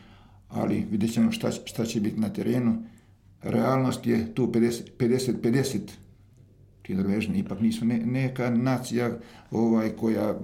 ali 0.50 0.88
vidjet 0.92 1.14
ćemo 1.14 1.32
šta, 1.32 1.52
šta 1.52 1.86
će 1.86 2.02
biti 2.02 2.20
na 2.20 2.30
terenu. 2.30 2.84
Realnost 3.42 4.08
je 4.08 4.34
tu 4.34 4.48
50 4.48 4.82
50-50. 5.00 5.80
Ti 6.82 6.96
Norvežani 6.96 7.40
ipak 7.40 7.60
nisu 7.60 7.86
ne, 7.86 7.98
neka 7.98 8.50
nacija 8.50 9.12
ovaj, 9.52 9.90
koja 9.90 10.36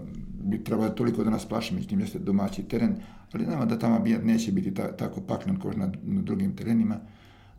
bi 0.43 0.63
trebala 0.63 0.89
toliko 0.89 1.23
da 1.23 1.29
nas 1.29 1.45
plaši, 1.45 1.73
međutim 1.75 1.99
jeste 1.99 2.19
domaći 2.19 2.63
teren, 2.63 2.95
ali 3.33 3.45
znamo 3.45 3.65
da 3.65 3.79
tamo 3.79 3.95
ambijent 3.95 4.25
neće 4.25 4.51
biti 4.51 4.73
ta, 4.73 4.91
tako 4.91 5.21
paklen 5.21 5.59
kao 5.59 5.71
na, 5.71 5.91
na 6.03 6.21
drugim 6.21 6.55
terenima, 6.55 6.99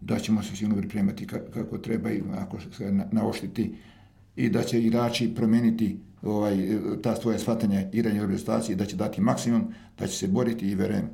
da 0.00 0.18
ćemo 0.18 0.42
se 0.42 0.56
sigurno 0.56 0.76
pripremati 0.80 1.26
ka, 1.26 1.38
kako 1.54 1.78
treba 1.78 2.10
i 2.10 2.22
ako 2.38 2.56
se 2.76 2.92
na, 2.92 3.06
naoštiti 3.12 3.74
i 4.36 4.50
da 4.50 4.62
će 4.62 4.82
igrači 4.82 5.34
promeniti 5.34 5.98
ovaj, 6.22 6.78
ta 7.02 7.16
svoje 7.16 7.38
shvatanje 7.38 7.88
igranja 7.92 8.20
reprezentacije, 8.20 8.76
da 8.76 8.86
će 8.86 8.96
dati 8.96 9.20
maksimum, 9.20 9.64
da 9.98 10.06
će 10.06 10.16
se 10.16 10.28
boriti 10.28 10.68
i 10.70 10.74
verujem 10.74 11.10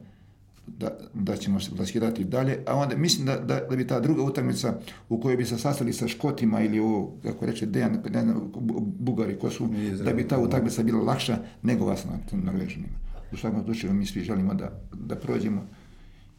da, 0.67 0.99
da 1.15 1.37
ćemo 1.37 1.61
se 1.61 1.77
plasirati 1.77 2.25
dalje, 2.25 2.59
a 2.67 2.75
onda 2.77 2.97
mislim 2.97 3.27
da, 3.27 3.37
da, 3.37 3.61
da 3.71 3.77
bi 3.77 3.87
ta 3.87 4.01
druga 4.01 4.23
utakmica 4.23 4.75
u 5.09 5.21
kojoj 5.21 5.37
bi 5.37 5.45
se 5.45 5.59
sastali 5.59 5.93
sa 5.93 6.09
Škotima 6.09 6.61
ili 6.61 6.79
ovo, 6.79 7.13
kako 7.23 7.47
reče 7.47 7.67
Dejan, 7.67 8.03
ne 8.11 8.23
znam, 8.23 8.53
Bu- 8.55 8.81
Bugari 8.81 9.39
ko 9.39 9.51
su, 9.51 9.69
da 10.05 10.13
bi 10.13 10.29
ta 10.29 10.39
utakmica 10.39 10.83
bila 10.83 11.03
lakša 11.03 11.39
nego 11.63 11.87
vas 11.87 12.05
na 12.05 12.39
Norvežanima. 12.43 13.04
U 13.35 13.37
svakom 13.37 13.65
slučaju 13.65 13.95
mi 13.95 14.07
svi 14.07 14.23
želimo 14.23 14.55
da, 14.55 14.81
da 14.93 15.17
prođemo 15.17 15.67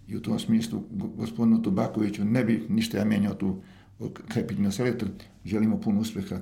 i 0.08 0.18
u 0.18 0.22
tom 0.22 0.40
smislu 0.40 0.84
go- 0.92 1.08
gospodinu 1.08 1.62
Tubakoviću 1.62 2.26
ne 2.26 2.44
bi 2.44 2.66
ništa 2.70 2.98
ja 2.98 3.06
menjao 3.06 3.34
tu 3.34 3.62
kapitinu 4.28 4.72
selektor, 4.72 5.10
želimo 5.46 5.82
puno 5.82 6.02
uspjeha 6.02 6.38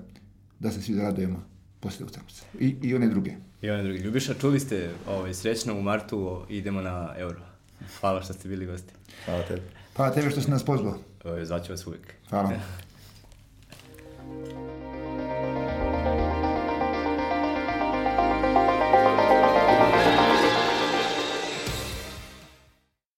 da 0.59 0.71
se 0.71 0.81
svi 0.81 0.95
radujemo 0.95 1.43
posle 1.79 2.05
utakmice. 2.05 2.43
I, 2.59 2.75
I 2.81 2.95
one 2.95 3.07
druge. 3.07 3.31
I 3.61 3.69
one 3.69 3.83
drugi. 3.83 3.99
Ljubiša, 3.99 4.33
čuli 4.33 4.59
ste 4.59 4.91
ovaj, 5.07 5.33
srećno 5.33 5.77
u 5.77 5.81
martu 5.81 6.45
idemo 6.49 6.81
na 6.81 7.13
euro. 7.17 7.41
Hvala 7.99 8.21
što 8.21 8.33
ste 8.33 8.49
bili 8.49 8.65
gosti. 8.65 8.93
Hvala 9.25 9.43
tebi. 9.43 9.61
Pa 9.93 10.11
tebe 10.11 10.29
što 10.29 10.41
si 10.41 10.51
nas 10.51 10.65
pozvao. 10.65 10.97
Zvaću 11.43 11.71
vas 11.71 11.87
uvijek. 11.87 12.13
Hvala. 12.29 12.51